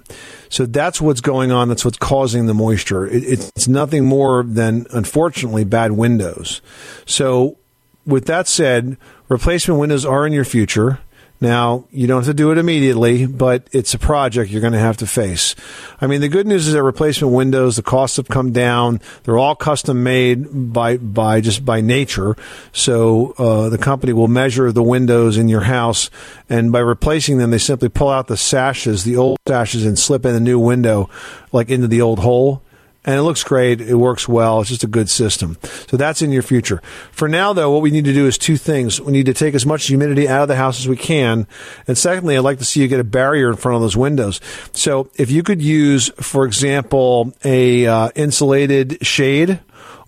So 0.53 0.67
that's 0.67 1.01
what's 1.01 1.19
going 1.19 1.51
on. 1.51 1.67
That's 1.67 1.83
what's 1.83 1.97
causing 1.97 2.45
the 2.45 2.53
moisture. 2.53 3.07
It, 3.07 3.23
it's 3.23 3.67
nothing 3.67 4.05
more 4.05 4.43
than, 4.43 4.85
unfortunately, 4.91 5.63
bad 5.63 5.93
windows. 5.93 6.61
So, 7.07 7.57
with 8.05 8.25
that 8.25 8.47
said, 8.47 8.97
replacement 9.29 9.79
windows 9.79 10.05
are 10.05 10.27
in 10.27 10.31
your 10.31 10.45
future. 10.45 10.99
Now, 11.41 11.85
you 11.91 12.07
don't 12.07 12.21
have 12.21 12.27
to 12.27 12.33
do 12.33 12.51
it 12.51 12.57
immediately, 12.57 13.25
but 13.25 13.67
it's 13.73 13.93
a 13.93 13.99
project 13.99 14.49
you're 14.49 14.61
going 14.61 14.73
to 14.73 14.79
have 14.79 14.95
to 14.97 15.07
face. 15.07 15.55
I 15.99 16.07
mean, 16.07 16.21
the 16.21 16.29
good 16.29 16.47
news 16.47 16.67
is 16.67 16.73
that 16.73 16.83
replacement 16.83 17.33
windows, 17.33 17.75
the 17.75 17.81
costs 17.81 18.15
have 18.15 18.29
come 18.29 18.53
down. 18.53 19.01
They're 19.23 19.37
all 19.37 19.55
custom 19.55 20.03
made 20.03 20.73
by, 20.73 20.97
by 20.97 21.41
just 21.41 21.65
by 21.65 21.81
nature. 21.81 22.37
So, 22.71 23.33
uh, 23.37 23.67
the 23.67 23.77
company 23.77 24.13
will 24.13 24.29
measure 24.29 24.71
the 24.71 24.83
windows 24.83 25.37
in 25.37 25.49
your 25.49 25.61
house 25.61 26.09
and 26.49 26.71
by 26.71 26.79
replacing 26.79 27.39
them, 27.39 27.51
they 27.51 27.57
simply 27.57 27.89
pull 27.89 28.09
out 28.09 28.27
the 28.27 28.37
sashes, 28.37 29.03
the 29.03 29.17
old 29.17 29.37
sashes 29.47 29.85
and 29.85 29.99
slip 29.99 30.25
in 30.25 30.35
a 30.35 30.39
new 30.39 30.59
window 30.59 31.09
like 31.51 31.69
into 31.69 31.87
the 31.87 32.01
old 32.01 32.19
hole 32.19 32.61
and 33.05 33.15
it 33.15 33.23
looks 33.23 33.43
great. 33.43 33.81
It 33.81 33.95
works 33.95 34.27
well. 34.27 34.61
It's 34.61 34.69
just 34.69 34.83
a 34.83 34.87
good 34.87 35.09
system. 35.09 35.57
So 35.87 35.97
that's 35.97 36.21
in 36.21 36.31
your 36.31 36.43
future. 36.43 36.81
For 37.11 37.27
now, 37.27 37.53
though, 37.53 37.71
what 37.71 37.81
we 37.81 37.91
need 37.91 38.05
to 38.05 38.13
do 38.13 38.27
is 38.27 38.37
two 38.37 38.57
things. 38.57 39.01
We 39.01 39.11
need 39.11 39.25
to 39.25 39.33
take 39.33 39.55
as 39.55 39.65
much 39.65 39.87
humidity 39.87 40.27
out 40.27 40.43
of 40.43 40.47
the 40.47 40.55
house 40.55 40.79
as 40.79 40.87
we 40.87 40.95
can. 40.95 41.47
And 41.87 41.97
secondly, 41.97 42.37
I'd 42.37 42.41
like 42.41 42.59
to 42.59 42.65
see 42.65 42.81
you 42.81 42.87
get 42.87 42.99
a 42.99 43.03
barrier 43.03 43.49
in 43.49 43.57
front 43.57 43.75
of 43.75 43.81
those 43.81 43.97
windows. 43.97 44.39
So 44.73 45.09
if 45.15 45.29
you 45.29 45.43
could 45.43 45.61
use, 45.61 46.09
for 46.19 46.45
example, 46.45 47.33
a 47.43 47.85
uh, 47.87 48.09
insulated 48.15 49.05
shade, 49.05 49.59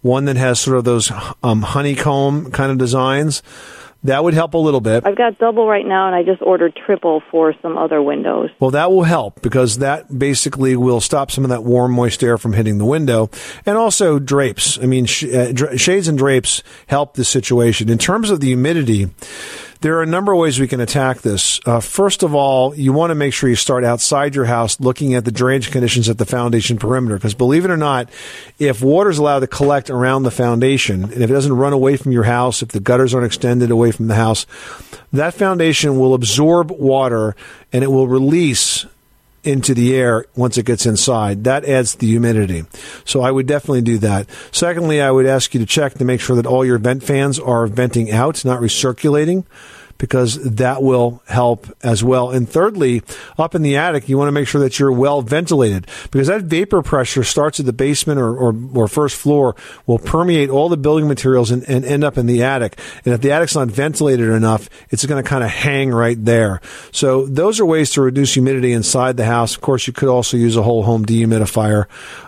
one 0.01 0.25
that 0.25 0.37
has 0.37 0.59
sort 0.59 0.77
of 0.77 0.83
those 0.83 1.11
um, 1.43 1.63
honeycomb 1.63 2.51
kind 2.51 2.71
of 2.71 2.77
designs, 2.77 3.41
that 4.05 4.23
would 4.23 4.33
help 4.33 4.53
a 4.53 4.57
little 4.57 4.81
bit. 4.81 5.05
I've 5.05 5.17
got 5.17 5.37
double 5.37 5.67
right 5.67 5.85
now, 5.85 6.07
and 6.07 6.15
I 6.15 6.23
just 6.23 6.41
ordered 6.41 6.75
triple 6.85 7.21
for 7.31 7.53
some 7.61 7.77
other 7.77 8.01
windows. 8.01 8.49
Well, 8.59 8.71
that 8.71 8.91
will 8.91 9.03
help 9.03 9.41
because 9.41 9.79
that 9.79 10.17
basically 10.17 10.75
will 10.75 11.01
stop 11.01 11.31
some 11.31 11.43
of 11.43 11.49
that 11.49 11.63
warm, 11.63 11.91
moist 11.91 12.23
air 12.23 12.37
from 12.37 12.53
hitting 12.53 12.77
the 12.77 12.85
window. 12.85 13.29
And 13.65 13.77
also 13.77 14.19
drapes. 14.19 14.79
I 14.79 14.85
mean, 14.85 15.05
sh- 15.05 15.25
uh, 15.25 15.51
dra- 15.51 15.77
shades 15.77 16.07
and 16.07 16.17
drapes 16.17 16.63
help 16.87 17.15
the 17.15 17.25
situation. 17.25 17.89
In 17.89 17.97
terms 17.97 18.29
of 18.29 18.39
the 18.39 18.47
humidity, 18.47 19.09
there 19.81 19.97
are 19.97 20.03
a 20.03 20.07
number 20.07 20.31
of 20.31 20.39
ways 20.39 20.59
we 20.59 20.67
can 20.67 20.79
attack 20.79 21.21
this. 21.21 21.59
Uh, 21.65 21.79
first 21.79 22.23
of 22.23 22.33
all, 22.33 22.75
you 22.75 22.93
want 22.93 23.11
to 23.11 23.15
make 23.15 23.33
sure 23.33 23.49
you 23.49 23.55
start 23.55 23.83
outside 23.83 24.35
your 24.35 24.45
house 24.45 24.79
looking 24.79 25.13
at 25.13 25.25
the 25.25 25.31
drainage 25.31 25.71
conditions 25.71 26.09
at 26.09 26.17
the 26.17 26.25
foundation 26.25 26.77
perimeter. 26.77 27.15
Because 27.15 27.33
believe 27.33 27.65
it 27.65 27.71
or 27.71 27.77
not, 27.77 28.09
if 28.59 28.81
water 28.81 29.09
is 29.09 29.17
allowed 29.17 29.39
to 29.39 29.47
collect 29.47 29.89
around 29.89 30.23
the 30.23 30.31
foundation, 30.31 31.03
and 31.03 31.23
if 31.23 31.29
it 31.29 31.33
doesn't 31.33 31.53
run 31.53 31.73
away 31.73 31.97
from 31.97 32.11
your 32.11 32.23
house, 32.23 32.61
if 32.61 32.69
the 32.69 32.79
gutters 32.79 33.13
aren't 33.13 33.25
extended 33.25 33.71
away 33.71 33.91
from 33.91 34.07
the 34.07 34.15
house, 34.15 34.45
that 35.13 35.33
foundation 35.33 35.99
will 35.99 36.13
absorb 36.13 36.71
water 36.71 37.35
and 37.71 37.83
it 37.83 37.87
will 37.87 38.07
release 38.07 38.85
into 39.45 39.73
the 39.73 39.95
air 39.95 40.25
once 40.35 40.57
it 40.57 40.65
gets 40.65 40.85
inside. 40.85 41.43
That 41.43 41.65
adds 41.65 41.95
the 41.95 42.07
humidity. 42.07 42.65
So 43.05 43.21
I 43.21 43.31
would 43.31 43.47
definitely 43.47 43.81
do 43.81 43.97
that. 43.99 44.27
Secondly, 44.51 45.01
I 45.01 45.11
would 45.11 45.25
ask 45.25 45.53
you 45.53 45.59
to 45.59 45.65
check 45.65 45.95
to 45.95 46.05
make 46.05 46.21
sure 46.21 46.35
that 46.35 46.45
all 46.45 46.65
your 46.65 46.77
vent 46.77 47.03
fans 47.03 47.39
are 47.39 47.67
venting 47.67 48.11
out, 48.11 48.43
not 48.45 48.61
recirculating. 48.61 49.45
Because 49.97 50.35
that 50.43 50.83
will 50.83 51.21
help 51.27 51.67
as 51.81 52.03
well. 52.03 52.29
And 52.29 52.49
thirdly, 52.49 53.01
up 53.37 53.55
in 53.55 53.61
the 53.61 53.77
attic, 53.77 54.09
you 54.09 54.17
want 54.17 54.27
to 54.27 54.33
make 54.33 54.47
sure 54.47 54.61
that 54.61 54.77
you're 54.77 54.91
well 54.91 55.21
ventilated 55.21 55.87
because 56.11 56.27
that 56.27 56.43
vapor 56.43 56.81
pressure 56.81 57.23
starts 57.23 57.59
at 57.59 57.65
the 57.65 57.73
basement 57.73 58.19
or, 58.19 58.35
or, 58.35 58.55
or 58.73 58.87
first 58.87 59.15
floor 59.15 59.55
will 59.85 59.99
permeate 59.99 60.49
all 60.49 60.67
the 60.67 60.77
building 60.77 61.07
materials 61.07 61.49
and, 61.49 61.63
and 61.69 61.85
end 61.85 62.03
up 62.03 62.17
in 62.17 62.25
the 62.25 62.43
attic. 62.43 62.77
And 63.05 63.13
if 63.13 63.21
the 63.21 63.31
attic's 63.31 63.55
not 63.55 63.69
ventilated 63.69 64.29
enough, 64.29 64.69
it's 64.89 65.05
going 65.05 65.23
to 65.23 65.27
kind 65.27 65.43
of 65.43 65.49
hang 65.49 65.91
right 65.91 66.23
there. 66.23 66.61
So 66.91 67.25
those 67.25 67.59
are 67.59 67.65
ways 67.65 67.91
to 67.91 68.01
reduce 68.01 68.33
humidity 68.33 68.73
inside 68.73 69.17
the 69.17 69.25
house. 69.25 69.55
Of 69.55 69.61
course, 69.61 69.87
you 69.87 69.93
could 69.93 70.09
also 70.09 70.37
use 70.37 70.57
a 70.57 70.63
whole 70.63 70.83
home 70.83 71.05
dehumidifier. 71.05 71.85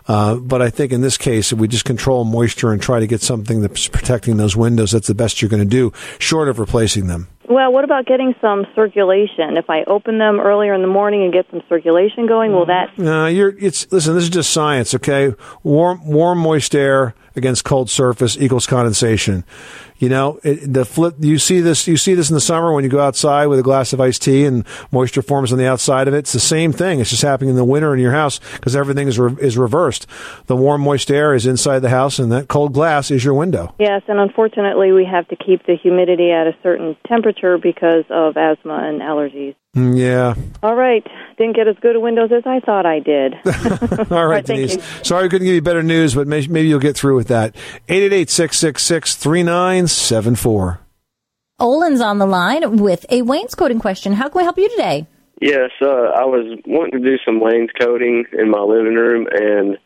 Uh, 0.08 0.36
but 0.36 0.62
I 0.62 0.70
think 0.70 0.92
in 0.92 1.02
this 1.02 1.18
case, 1.18 1.52
if 1.52 1.60
we 1.60 1.68
just 1.68 1.86
control 1.86 2.24
moisture 2.24 2.72
and 2.72 2.82
try 2.82 3.00
to 3.00 3.08
get 3.08 3.22
something 3.22 3.62
that's 3.62 3.88
protecting 3.88 4.38
those 4.38 4.56
windows, 4.56 4.92
that's 4.92 5.08
the 5.08 5.16
best 5.16 5.42
you're 5.42 5.50
going 5.50 5.64
to 5.64 5.70
do, 5.70 5.92
short 6.20 6.48
of 6.48 6.60
replacing 6.60 7.08
them. 7.08 7.28
Well, 7.48 7.72
what 7.72 7.86
about 7.86 8.06
getting 8.06 8.36
some 8.42 8.66
circulation? 8.76 9.56
If 9.56 9.70
I 9.70 9.84
open 9.88 10.18
them 10.18 10.40
earlier 10.40 10.74
in 10.74 10.82
the 10.82 10.88
morning 10.88 11.24
and 11.24 11.32
get 11.32 11.46
some 11.50 11.62
circulation 11.70 12.28
going, 12.28 12.52
will 12.52 12.66
that? 12.66 12.90
Uh, 13.00 13.28
you're, 13.28 13.56
it's 13.58 13.90
listen. 13.92 14.16
This 14.16 14.24
is 14.24 14.30
just 14.30 14.52
science, 14.52 14.94
okay? 14.94 15.34
Warm, 15.64 16.06
warm, 16.06 16.40
moist 16.40 16.76
air 16.76 17.16
against 17.38 17.64
cold 17.64 17.90
surface 17.90 18.38
equals 18.38 18.66
condensation. 18.66 19.46
You 20.00 20.10
know, 20.10 20.40
it, 20.44 20.72
the 20.72 20.86
flip. 20.86 21.16
You 21.20 21.40
see 21.40 21.60
this. 21.60 21.88
You 21.88 21.98
see 21.98 22.14
this 22.14 22.30
in 22.30 22.36
the 22.36 22.42
summer 22.42 22.72
when 22.72 22.84
you 22.84 22.90
go 22.90 23.00
outside 23.00 23.48
with 23.48 23.58
a 23.58 23.64
glass 23.64 23.94
of 23.94 24.02
iced 24.02 24.22
tea 24.22 24.46
and 24.46 24.66
moisture 24.92 25.24
forms 25.24 25.52
on 25.52 25.58
the 25.58 25.66
outside 25.68 26.08
of 26.08 26.14
it. 26.14 26.20
It's 26.20 26.34
the 26.34 26.40
same 26.40 26.72
thing. 26.72 27.00
It's 27.00 27.10
just 27.10 27.24
happening 27.24 27.50
in 27.50 27.56
the 27.56 27.66
winter 27.66 27.94
in 27.96 28.00
your 28.00 28.12
house 28.12 28.40
because 28.54 28.76
everything 28.76 29.08
is 29.08 29.18
re- 29.18 29.36
is 29.40 29.58
reversed. 29.58 30.06
The 30.46 30.56
warm, 30.56 30.82
moist 30.82 31.10
air 31.10 31.34
is 31.34 31.48
inside 31.48 31.80
the 31.80 31.90
house, 31.90 32.20
and 32.20 32.32
that 32.32 32.48
cold 32.48 32.74
glass 32.74 33.10
is 33.10 33.24
your 33.24 33.34
window. 33.34 33.74
Yes, 33.80 34.04
and 34.08 34.20
unfortunately, 34.20 34.92
we 34.92 35.06
have 35.06 35.28
to 35.30 35.36
keep 35.36 35.66
the 35.66 35.76
humidity 35.76 36.32
at 36.32 36.46
a 36.46 36.56
certain 36.62 36.96
temperature 37.08 37.58
because 37.58 38.06
of 38.12 38.38
asthma 38.38 38.80
and 38.84 39.02
allergies. 39.02 39.56
Yeah. 39.78 40.34
All 40.64 40.76
right, 40.76 41.06
didn't 41.38 41.56
get 41.56 41.68
as 41.68 41.76
good 41.82 41.96
a 41.96 42.00
windows 42.00 42.32
as 42.36 42.44
I 42.46 42.60
thought 42.62 42.86
I 42.88 43.00
did. 43.00 43.36
All 44.12 44.26
right, 44.26 44.46
thank 44.46 44.70
Denise. 44.70 44.76
you. 44.76 44.82
Sorry 45.04 45.24
we 45.24 45.30
couldn't 45.30 45.46
give 45.46 45.54
you 45.56 45.62
better 45.62 45.84
news, 45.84 46.16
but 46.16 46.28
may- 46.28 46.48
maybe 46.48 46.68
you'll 46.68 46.80
get 46.80 46.98
through 46.98 47.16
with 47.16 47.28
that. 47.28 47.56
888-666-3974. 47.88 50.80
Olin's 51.60 52.02
on 52.02 52.18
the 52.20 52.26
line 52.26 52.78
with 52.78 53.06
a 53.10 53.22
wainscoting 53.24 53.80
question. 53.80 54.14
How 54.14 54.30
can 54.30 54.40
we 54.40 54.44
help 54.44 54.58
you 54.58 54.70
today? 54.70 55.08
Yes, 55.42 55.70
uh, 55.82 55.86
I 55.86 56.26
was 56.26 56.60
wanting 56.66 57.02
to 57.02 57.10
do 57.10 57.18
some 57.24 57.40
wainscoting 57.40 58.26
in 58.34 58.50
my 58.50 58.62
living 58.62 58.96
room, 58.96 59.28
and 59.32 59.78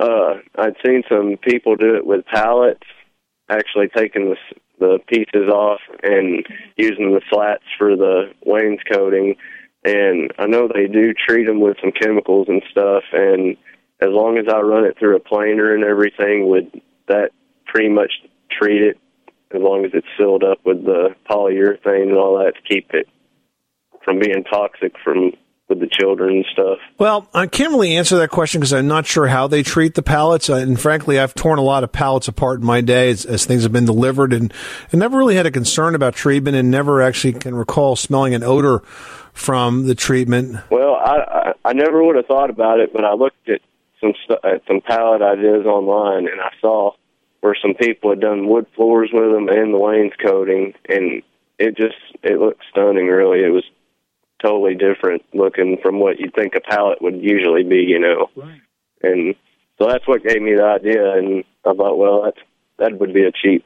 uh, 0.00 0.34
I'd 0.56 0.74
seen 0.84 1.04
some 1.08 1.36
people 1.40 1.76
do 1.76 1.94
it 1.94 2.04
with 2.06 2.24
pallets, 2.26 2.82
actually 3.48 3.88
taking 3.88 4.30
the 4.30 4.36
the 4.78 4.98
pieces 5.08 5.48
off 5.48 5.80
and 6.02 6.46
using 6.76 7.12
the 7.12 7.20
slats 7.30 7.64
for 7.76 7.96
the 7.96 8.32
wainscoting. 8.44 9.34
And 9.84 10.32
I 10.38 10.46
know 10.46 10.68
they 10.68 10.86
do 10.86 11.12
treat 11.14 11.46
them 11.46 11.60
with 11.60 11.76
some 11.80 11.92
chemicals 11.92 12.46
and 12.48 12.62
stuff. 12.70 13.02
And 13.12 13.56
as 14.00 14.10
long 14.10 14.38
as 14.38 14.46
I 14.48 14.60
run 14.60 14.84
it 14.84 14.96
through 14.98 15.16
a 15.16 15.20
planer 15.20 15.74
and 15.74 15.84
everything, 15.84 16.48
would 16.48 16.80
that 17.08 17.30
pretty 17.66 17.88
much 17.88 18.12
treat 18.50 18.82
it? 18.82 18.98
As 19.50 19.62
long 19.62 19.84
as 19.84 19.92
it's 19.94 20.06
sealed 20.18 20.44
up 20.44 20.58
with 20.64 20.84
the 20.84 21.14
polyurethane 21.28 22.08
and 22.08 22.16
all 22.16 22.38
that 22.38 22.54
to 22.54 22.62
keep 22.62 22.90
it 22.92 23.08
from 24.04 24.18
being 24.18 24.44
toxic 24.44 24.92
from 25.02 25.32
with 25.68 25.80
the 25.80 25.88
children 25.88 26.36
and 26.36 26.46
stuff. 26.52 26.78
Well, 26.98 27.28
I 27.34 27.46
can't 27.46 27.70
really 27.72 27.96
answer 27.96 28.16
that 28.18 28.30
question 28.30 28.60
because 28.60 28.72
I'm 28.72 28.88
not 28.88 29.06
sure 29.06 29.26
how 29.26 29.46
they 29.46 29.62
treat 29.62 29.94
the 29.94 30.02
pallets. 30.02 30.48
Uh, 30.48 30.54
And 30.54 30.80
frankly, 30.80 31.18
I've 31.18 31.34
torn 31.34 31.58
a 31.58 31.62
lot 31.62 31.84
of 31.84 31.92
pallets 31.92 32.26
apart 32.26 32.60
in 32.60 32.66
my 32.66 32.80
day 32.80 33.10
as, 33.10 33.26
as 33.26 33.44
things 33.44 33.64
have 33.64 33.72
been 33.72 33.84
delivered 33.84 34.32
and, 34.32 34.52
and 34.90 34.98
never 34.98 35.18
really 35.18 35.36
had 35.36 35.46
a 35.46 35.50
concern 35.50 35.94
about 35.94 36.14
treatment 36.14 36.56
and 36.56 36.70
never 36.70 37.02
actually 37.02 37.34
can 37.34 37.54
recall 37.54 37.96
smelling 37.96 38.34
an 38.34 38.42
odor 38.42 38.80
from 39.34 39.86
the 39.86 39.94
treatment. 39.94 40.56
Well, 40.70 40.94
I, 40.94 41.16
I 41.16 41.52
I 41.70 41.72
never 41.74 42.02
would 42.02 42.16
have 42.16 42.26
thought 42.26 42.50
about 42.50 42.80
it, 42.80 42.92
but 42.92 43.04
I 43.04 43.12
looked 43.12 43.48
at 43.48 43.60
some 44.00 44.14
at 44.42 44.62
some 44.66 44.80
pallet 44.80 45.22
ideas 45.22 45.66
online, 45.66 46.26
and 46.28 46.40
I 46.40 46.50
saw 46.60 46.92
where 47.40 47.56
some 47.60 47.74
people 47.74 48.10
had 48.10 48.20
done 48.20 48.48
wood 48.48 48.66
floors 48.74 49.10
with 49.12 49.30
them 49.30 49.48
and 49.48 49.72
the 49.72 49.78
wainscoting, 49.78 50.74
and 50.88 51.22
it 51.58 51.76
just 51.76 51.96
it 52.22 52.40
looked 52.40 52.62
stunning. 52.70 53.06
Really, 53.06 53.44
it 53.44 53.50
was 53.50 53.64
totally 54.42 54.74
different 54.74 55.22
looking 55.34 55.78
from 55.82 56.00
what 56.00 56.18
you'd 56.18 56.34
think 56.34 56.54
a 56.54 56.60
pallet 56.60 57.00
would 57.02 57.20
usually 57.20 57.64
be, 57.64 57.84
you 57.88 57.98
know. 57.98 58.30
Right. 58.36 58.60
And 59.02 59.34
so 59.78 59.88
that's 59.88 60.06
what 60.06 60.24
gave 60.24 60.42
me 60.42 60.54
the 60.54 60.64
idea, 60.64 61.12
and 61.12 61.44
I 61.64 61.72
thought, 61.72 61.98
well, 61.98 62.22
that 62.22 62.34
that 62.78 62.98
would 62.98 63.14
be 63.14 63.24
a 63.24 63.32
cheap 63.32 63.64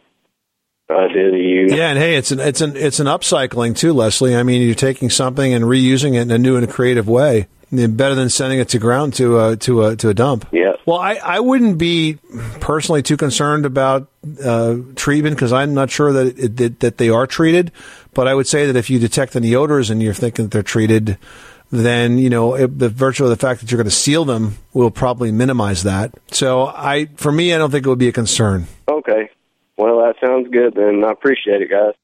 idea 0.90 1.30
to 1.30 1.38
use. 1.38 1.72
Yeah, 1.72 1.90
and 1.90 1.98
hey, 1.98 2.16
it's 2.16 2.30
an 2.30 2.40
it's 2.40 2.60
an 2.60 2.76
it's 2.76 3.00
an 3.00 3.06
upcycling 3.06 3.76
too, 3.76 3.92
Leslie. 3.92 4.36
I 4.36 4.42
mean, 4.42 4.62
you're 4.62 4.74
taking 4.74 5.10
something 5.10 5.54
and 5.54 5.64
reusing 5.64 6.14
it 6.14 6.22
in 6.22 6.30
a 6.30 6.38
new 6.38 6.56
and 6.56 6.68
creative 6.68 7.08
way. 7.08 7.48
Yeah, 7.74 7.86
Better 7.86 8.14
than 8.14 8.28
sending 8.28 8.58
it 8.58 8.68
to 8.70 8.78
ground 8.78 9.14
to 9.14 9.40
a 9.40 9.56
to 9.56 9.84
a 9.84 9.96
to 9.96 10.10
a 10.10 10.14
dump. 10.14 10.46
Yeah. 10.52 10.74
Well, 10.84 10.98
I, 10.98 11.14
I 11.14 11.40
wouldn't 11.40 11.78
be 11.78 12.18
personally 12.60 13.02
too 13.02 13.16
concerned 13.16 13.64
about 13.64 14.10
uh, 14.44 14.76
treatment 14.94 15.36
because 15.36 15.52
I'm 15.52 15.72
not 15.72 15.90
sure 15.90 16.12
that 16.12 16.38
it, 16.38 16.56
that 16.58 16.80
that 16.80 16.98
they 16.98 17.08
are 17.08 17.26
treated. 17.26 17.72
But 18.12 18.28
I 18.28 18.34
would 18.34 18.46
say 18.46 18.66
that 18.66 18.76
if 18.76 18.90
you 18.90 18.98
detect 18.98 19.36
any 19.36 19.54
odors 19.54 19.88
and 19.88 20.02
you're 20.02 20.12
thinking 20.12 20.44
that 20.44 20.50
they're 20.50 20.62
treated, 20.62 21.16
then 21.70 22.18
you 22.18 22.28
know 22.28 22.54
it, 22.54 22.78
the 22.78 22.90
virtue 22.90 23.24
of 23.24 23.30
the 23.30 23.36
fact 23.36 23.60
that 23.60 23.70
you're 23.70 23.78
going 23.78 23.86
to 23.86 23.90
seal 23.90 24.26
them 24.26 24.58
will 24.74 24.90
probably 24.90 25.32
minimize 25.32 25.84
that. 25.84 26.12
So 26.30 26.66
I, 26.66 27.06
for 27.16 27.32
me, 27.32 27.54
I 27.54 27.58
don't 27.58 27.70
think 27.70 27.86
it 27.86 27.88
would 27.88 27.98
be 27.98 28.08
a 28.08 28.12
concern. 28.12 28.66
Okay. 28.86 29.30
Well, 29.78 29.98
that 30.00 30.16
sounds 30.20 30.48
good. 30.50 30.74
Then 30.74 31.02
I 31.04 31.10
appreciate 31.12 31.62
it, 31.62 31.70
guys. 31.70 31.94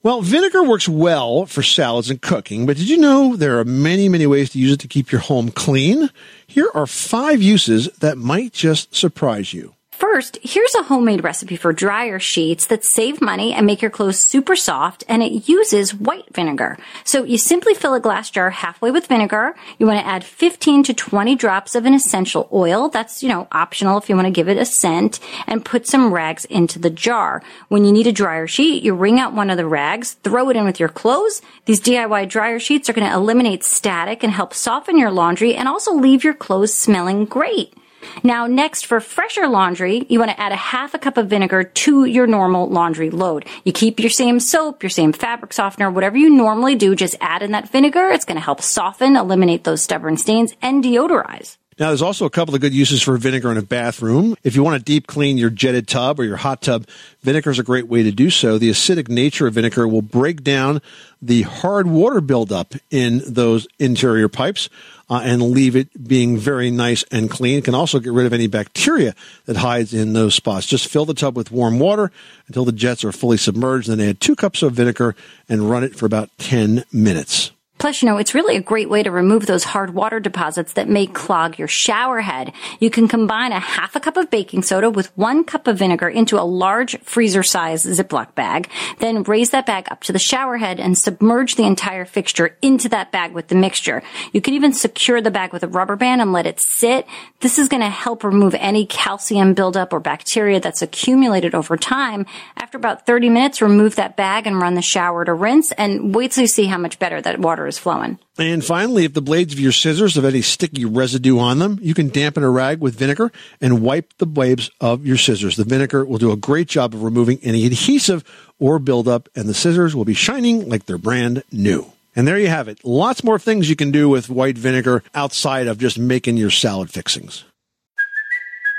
Well, 0.00 0.22
vinegar 0.22 0.62
works 0.62 0.88
well 0.88 1.44
for 1.46 1.60
salads 1.60 2.08
and 2.08 2.22
cooking, 2.22 2.66
but 2.66 2.76
did 2.76 2.88
you 2.88 2.98
know 2.98 3.34
there 3.34 3.58
are 3.58 3.64
many, 3.64 4.08
many 4.08 4.28
ways 4.28 4.50
to 4.50 4.58
use 4.58 4.70
it 4.70 4.80
to 4.80 4.88
keep 4.88 5.10
your 5.10 5.20
home 5.20 5.50
clean? 5.50 6.10
Here 6.46 6.70
are 6.72 6.86
five 6.86 7.42
uses 7.42 7.88
that 7.98 8.16
might 8.16 8.52
just 8.52 8.94
surprise 8.94 9.52
you. 9.52 9.74
First, 9.98 10.38
here's 10.44 10.76
a 10.76 10.84
homemade 10.84 11.24
recipe 11.24 11.56
for 11.56 11.72
dryer 11.72 12.20
sheets 12.20 12.68
that 12.68 12.84
save 12.84 13.20
money 13.20 13.52
and 13.52 13.66
make 13.66 13.82
your 13.82 13.90
clothes 13.90 14.20
super 14.20 14.54
soft, 14.54 15.02
and 15.08 15.24
it 15.24 15.48
uses 15.48 15.92
white 15.92 16.32
vinegar. 16.32 16.78
So 17.02 17.24
you 17.24 17.36
simply 17.36 17.74
fill 17.74 17.94
a 17.94 18.00
glass 18.00 18.30
jar 18.30 18.50
halfway 18.50 18.92
with 18.92 19.08
vinegar. 19.08 19.56
You 19.76 19.86
want 19.86 19.98
to 19.98 20.06
add 20.06 20.22
15 20.22 20.84
to 20.84 20.94
20 20.94 21.34
drops 21.34 21.74
of 21.74 21.84
an 21.84 21.94
essential 21.94 22.48
oil. 22.52 22.88
That's, 22.88 23.24
you 23.24 23.28
know, 23.28 23.48
optional 23.50 23.98
if 23.98 24.08
you 24.08 24.14
want 24.14 24.26
to 24.26 24.30
give 24.30 24.48
it 24.48 24.56
a 24.56 24.64
scent, 24.64 25.18
and 25.48 25.64
put 25.64 25.88
some 25.88 26.14
rags 26.14 26.44
into 26.44 26.78
the 26.78 26.90
jar. 26.90 27.42
When 27.66 27.84
you 27.84 27.90
need 27.90 28.06
a 28.06 28.12
dryer 28.12 28.46
sheet, 28.46 28.84
you 28.84 28.94
wring 28.94 29.18
out 29.18 29.34
one 29.34 29.50
of 29.50 29.56
the 29.56 29.66
rags, 29.66 30.12
throw 30.12 30.48
it 30.48 30.56
in 30.56 30.64
with 30.64 30.78
your 30.78 30.90
clothes. 30.90 31.42
These 31.64 31.80
DIY 31.80 32.28
dryer 32.28 32.60
sheets 32.60 32.88
are 32.88 32.92
going 32.92 33.08
to 33.08 33.16
eliminate 33.16 33.64
static 33.64 34.22
and 34.22 34.32
help 34.32 34.54
soften 34.54 34.96
your 34.96 35.10
laundry 35.10 35.56
and 35.56 35.66
also 35.66 35.92
leave 35.92 36.22
your 36.22 36.34
clothes 36.34 36.72
smelling 36.72 37.24
great. 37.24 37.74
Now, 38.22 38.46
next 38.46 38.86
for 38.86 39.00
fresher 39.00 39.48
laundry, 39.48 40.06
you 40.08 40.18
want 40.18 40.30
to 40.30 40.40
add 40.40 40.52
a 40.52 40.56
half 40.56 40.94
a 40.94 40.98
cup 40.98 41.16
of 41.16 41.28
vinegar 41.28 41.64
to 41.64 42.04
your 42.04 42.26
normal 42.26 42.68
laundry 42.68 43.10
load. 43.10 43.46
You 43.64 43.72
keep 43.72 44.00
your 44.00 44.10
same 44.10 44.40
soap, 44.40 44.82
your 44.82 44.90
same 44.90 45.12
fabric 45.12 45.52
softener, 45.52 45.90
whatever 45.90 46.16
you 46.16 46.30
normally 46.30 46.74
do, 46.74 46.94
just 46.94 47.16
add 47.20 47.42
in 47.42 47.52
that 47.52 47.70
vinegar. 47.70 48.08
It's 48.08 48.24
going 48.24 48.38
to 48.38 48.44
help 48.44 48.62
soften, 48.62 49.16
eliminate 49.16 49.64
those 49.64 49.82
stubborn 49.82 50.16
stains, 50.16 50.54
and 50.62 50.82
deodorize. 50.82 51.56
Now, 51.78 51.88
there's 51.88 52.02
also 52.02 52.26
a 52.26 52.30
couple 52.30 52.56
of 52.56 52.60
good 52.60 52.74
uses 52.74 53.02
for 53.02 53.16
vinegar 53.16 53.52
in 53.52 53.56
a 53.56 53.62
bathroom. 53.62 54.34
If 54.42 54.56
you 54.56 54.64
want 54.64 54.78
to 54.78 54.84
deep 54.84 55.06
clean 55.06 55.38
your 55.38 55.50
jetted 55.50 55.86
tub 55.86 56.18
or 56.18 56.24
your 56.24 56.36
hot 56.36 56.60
tub, 56.60 56.88
vinegar 57.22 57.50
is 57.50 57.60
a 57.60 57.62
great 57.62 57.86
way 57.86 58.02
to 58.02 58.10
do 58.10 58.30
so. 58.30 58.58
The 58.58 58.70
acidic 58.70 59.08
nature 59.08 59.46
of 59.46 59.54
vinegar 59.54 59.86
will 59.86 60.02
break 60.02 60.42
down 60.42 60.82
the 61.22 61.42
hard 61.42 61.86
water 61.86 62.20
buildup 62.20 62.74
in 62.90 63.22
those 63.24 63.68
interior 63.78 64.28
pipes 64.28 64.68
uh, 65.08 65.20
and 65.22 65.40
leave 65.40 65.76
it 65.76 66.08
being 66.08 66.36
very 66.36 66.72
nice 66.72 67.04
and 67.12 67.30
clean. 67.30 67.58
It 67.58 67.64
can 67.64 67.76
also 67.76 68.00
get 68.00 68.12
rid 68.12 68.26
of 68.26 68.32
any 68.32 68.48
bacteria 68.48 69.14
that 69.46 69.58
hides 69.58 69.94
in 69.94 70.14
those 70.14 70.34
spots. 70.34 70.66
Just 70.66 70.88
fill 70.88 71.04
the 71.04 71.14
tub 71.14 71.36
with 71.36 71.52
warm 71.52 71.78
water 71.78 72.10
until 72.48 72.64
the 72.64 72.72
jets 72.72 73.04
are 73.04 73.12
fully 73.12 73.36
submerged, 73.36 73.88
then 73.88 74.00
add 74.00 74.20
two 74.20 74.34
cups 74.34 74.64
of 74.64 74.72
vinegar 74.72 75.14
and 75.48 75.70
run 75.70 75.84
it 75.84 75.94
for 75.94 76.06
about 76.06 76.30
10 76.38 76.84
minutes. 76.92 77.52
Plus, 77.78 78.02
you 78.02 78.06
know, 78.06 78.18
it's 78.18 78.34
really 78.34 78.56
a 78.56 78.60
great 78.60 78.90
way 78.90 79.04
to 79.04 79.10
remove 79.10 79.46
those 79.46 79.62
hard 79.62 79.94
water 79.94 80.18
deposits 80.18 80.72
that 80.72 80.88
may 80.88 81.06
clog 81.06 81.58
your 81.58 81.68
shower 81.68 82.20
head. 82.20 82.52
You 82.80 82.90
can 82.90 83.06
combine 83.06 83.52
a 83.52 83.60
half 83.60 83.94
a 83.94 84.00
cup 84.00 84.16
of 84.16 84.30
baking 84.30 84.62
soda 84.62 84.90
with 84.90 85.16
one 85.16 85.44
cup 85.44 85.68
of 85.68 85.78
vinegar 85.78 86.08
into 86.08 86.40
a 86.40 86.42
large 86.42 86.98
freezer 87.02 87.44
size 87.44 87.84
Ziploc 87.84 88.34
bag. 88.34 88.68
Then 88.98 89.22
raise 89.22 89.50
that 89.50 89.66
bag 89.66 89.86
up 89.92 90.02
to 90.02 90.12
the 90.12 90.18
shower 90.18 90.56
head 90.56 90.80
and 90.80 90.98
submerge 90.98 91.54
the 91.54 91.66
entire 91.66 92.04
fixture 92.04 92.56
into 92.62 92.88
that 92.88 93.12
bag 93.12 93.32
with 93.32 93.46
the 93.46 93.54
mixture. 93.54 94.02
You 94.32 94.40
can 94.40 94.54
even 94.54 94.72
secure 94.72 95.20
the 95.20 95.30
bag 95.30 95.52
with 95.52 95.62
a 95.62 95.68
rubber 95.68 95.94
band 95.94 96.20
and 96.20 96.32
let 96.32 96.46
it 96.46 96.60
sit. 96.60 97.06
This 97.40 97.60
is 97.60 97.68
going 97.68 97.82
to 97.82 97.88
help 97.88 98.24
remove 98.24 98.56
any 98.56 98.86
calcium 98.86 99.54
buildup 99.54 99.92
or 99.92 100.00
bacteria 100.00 100.58
that's 100.58 100.82
accumulated 100.82 101.54
over 101.54 101.76
time. 101.76 102.26
After 102.56 102.76
about 102.76 103.06
30 103.06 103.28
minutes, 103.28 103.62
remove 103.62 103.94
that 103.96 104.16
bag 104.16 104.48
and 104.48 104.60
run 104.60 104.74
the 104.74 104.82
shower 104.82 105.24
to 105.24 105.32
rinse 105.32 105.70
and 105.72 106.12
wait 106.12 106.32
till 106.32 106.42
you 106.42 106.48
see 106.48 106.66
how 106.66 106.78
much 106.78 106.98
better 106.98 107.20
that 107.20 107.38
water 107.38 107.67
is 107.68 107.78
flowing. 107.78 108.18
And 108.38 108.64
finally, 108.64 109.04
if 109.04 109.14
the 109.14 109.22
blades 109.22 109.52
of 109.52 109.60
your 109.60 109.72
scissors 109.72 110.14
have 110.16 110.24
any 110.24 110.42
sticky 110.42 110.84
residue 110.84 111.38
on 111.38 111.58
them, 111.58 111.78
you 111.80 111.94
can 111.94 112.08
dampen 112.08 112.42
a 112.42 112.50
rag 112.50 112.80
with 112.80 112.94
vinegar 112.94 113.30
and 113.60 113.82
wipe 113.82 114.16
the 114.18 114.26
blades 114.26 114.70
of 114.80 115.06
your 115.06 115.16
scissors. 115.16 115.56
The 115.56 115.64
vinegar 115.64 116.04
will 116.04 116.18
do 116.18 116.32
a 116.32 116.36
great 116.36 116.68
job 116.68 116.94
of 116.94 117.02
removing 117.02 117.38
any 117.42 117.66
adhesive 117.66 118.24
or 118.58 118.78
buildup, 118.78 119.28
and 119.34 119.48
the 119.48 119.54
scissors 119.54 119.94
will 119.94 120.04
be 120.04 120.14
shining 120.14 120.68
like 120.68 120.86
they're 120.86 120.98
brand 120.98 121.44
new. 121.52 121.92
And 122.16 122.26
there 122.26 122.38
you 122.38 122.48
have 122.48 122.66
it. 122.66 122.84
Lots 122.84 123.22
more 123.22 123.38
things 123.38 123.70
you 123.70 123.76
can 123.76 123.92
do 123.92 124.08
with 124.08 124.28
white 124.28 124.58
vinegar 124.58 125.04
outside 125.14 125.68
of 125.68 125.78
just 125.78 125.98
making 125.98 126.36
your 126.36 126.50
salad 126.50 126.90
fixings. 126.90 127.44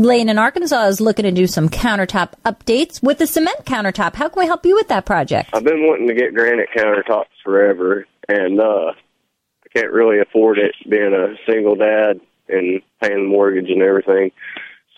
Lane 0.00 0.30
in 0.30 0.38
Arkansas 0.38 0.86
is 0.86 0.98
looking 0.98 1.24
to 1.24 1.30
do 1.30 1.46
some 1.46 1.68
countertop 1.68 2.32
updates 2.46 3.02
with 3.02 3.18
the 3.18 3.26
cement 3.26 3.66
countertop. 3.66 4.14
How 4.14 4.30
can 4.30 4.40
we 4.40 4.46
help 4.46 4.64
you 4.64 4.74
with 4.74 4.88
that 4.88 5.04
project? 5.04 5.50
I've 5.52 5.62
been 5.62 5.86
wanting 5.86 6.08
to 6.08 6.14
get 6.14 6.32
granite 6.32 6.70
countertops 6.74 7.26
forever, 7.44 8.06
and 8.26 8.58
uh, 8.58 8.92
I 8.94 9.68
can't 9.74 9.92
really 9.92 10.18
afford 10.18 10.58
it 10.58 10.74
being 10.88 11.12
a 11.12 11.34
single 11.46 11.76
dad 11.76 12.18
and 12.48 12.80
paying 13.02 13.24
the 13.24 13.28
mortgage 13.28 13.68
and 13.68 13.82
everything. 13.82 14.30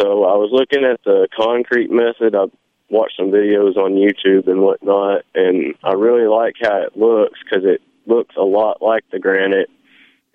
So 0.00 0.22
I 0.22 0.36
was 0.36 0.50
looking 0.52 0.84
at 0.84 1.02
the 1.04 1.26
concrete 1.36 1.90
method. 1.90 2.36
I 2.36 2.44
watched 2.88 3.16
some 3.16 3.32
videos 3.32 3.76
on 3.76 3.94
YouTube 3.94 4.46
and 4.46 4.62
whatnot, 4.62 5.22
and 5.34 5.74
I 5.82 5.94
really 5.94 6.28
like 6.28 6.54
how 6.62 6.80
it 6.80 6.96
looks 6.96 7.40
because 7.42 7.64
it 7.64 7.82
looks 8.06 8.36
a 8.36 8.44
lot 8.44 8.80
like 8.80 9.02
the 9.10 9.18
granite. 9.18 9.68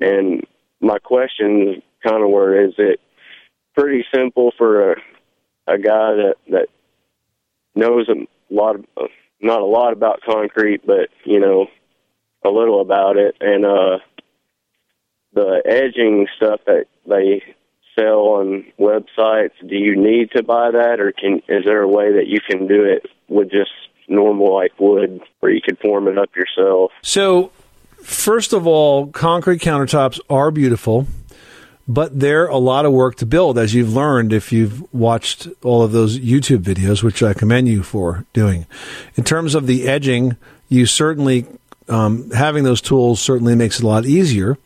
And 0.02 0.46
my 0.82 1.00
question 1.00 1.82
kind 2.06 2.22
of 2.22 2.30
were: 2.30 2.66
Is 2.66 2.74
it 2.78 3.00
pretty 3.78 4.06
simple 4.14 4.52
for 4.58 4.94
a 4.94 4.96
a 5.68 5.78
guy 5.78 6.16
that 6.16 6.36
that 6.50 6.68
knows 7.76 8.10
a 8.10 8.28
lot 8.54 8.76
of 8.76 9.10
not 9.42 9.62
a 9.62 9.66
lot 9.66 9.94
about 9.94 10.22
concrete, 10.28 10.82
but 10.86 11.10
you 11.24 11.40
know 11.40 11.68
a 12.44 12.50
little 12.50 12.82
about 12.82 13.18
it, 13.18 13.36
and 13.40 13.66
uh, 13.66 14.00
the 15.34 15.62
edging 15.66 16.28
stuff 16.38 16.62
that 16.66 16.86
they 17.08 17.44
sell 17.98 18.20
on 18.40 18.66
websites. 18.80 19.52
Do 19.68 19.76
you 19.76 19.96
need 19.96 20.32
to 20.32 20.44
buy 20.44 20.72
that, 20.72 21.00
or 21.00 21.12
can 21.12 21.42
is 21.48 21.66
there 21.66 21.82
a 21.82 21.88
way 21.88 22.14
that 22.14 22.28
you 22.28 22.40
can 22.48 22.68
do 22.68 22.84
it 22.84 23.06
with 23.28 23.52
just 23.52 23.72
normal 24.08 24.54
like 24.56 24.80
wood, 24.80 25.22
where 25.40 25.52
you 25.52 25.62
could 25.62 25.78
form 25.80 26.08
it 26.08 26.18
up 26.18 26.30
yourself? 26.36 26.92
So, 27.02 27.52
first 28.02 28.54
of 28.54 28.66
all, 28.66 29.08
concrete 29.08 29.62
countertops 29.62 30.20
are 30.30 30.50
beautiful, 30.52 31.08
but 31.88 32.20
they're 32.20 32.48
a 32.48 32.58
lot 32.58 32.86
of 32.86 32.92
work 32.92 33.16
to 33.16 33.26
build, 33.26 33.58
as 33.58 33.74
you've 33.74 33.94
learned 33.94 34.34
if 34.34 34.52
you've 34.52 34.92
watched 34.94 35.48
all 35.64 35.84
of 35.84 35.92
those 35.92 36.20
YouTube 36.20 36.64
videos, 36.64 37.02
which 37.02 37.24
I 37.24 37.34
commend 37.34 37.68
you 37.68 37.84
for 37.84 38.26
doing. 38.34 38.66
In 39.16 39.24
terms 39.24 39.56
of 39.56 39.68
the 39.68 39.88
edging, 39.88 40.36
you 40.68 40.86
certainly 40.86 41.46
um, 41.88 42.30
having 42.32 42.64
those 42.64 42.82
tools 42.82 43.22
certainly 43.22 43.56
makes 43.56 43.80
it 43.80 43.84
a 43.84 43.88
lot 43.88 44.06
easier. 44.06 44.58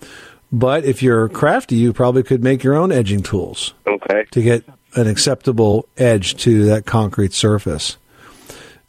But 0.52 0.84
if 0.84 1.02
you're 1.02 1.30
crafty, 1.30 1.76
you 1.76 1.94
probably 1.94 2.24
could 2.24 2.44
make 2.44 2.64
your 2.64 2.76
own 2.76 2.92
edging 2.92 3.22
tools. 3.22 3.74
Okay. 3.88 4.26
To 4.32 4.42
get 4.42 4.66
an 4.96 5.08
acceptable 5.08 5.88
edge 5.98 6.36
to 6.44 6.66
that 6.66 6.86
concrete 6.86 7.34
surface. 7.34 7.98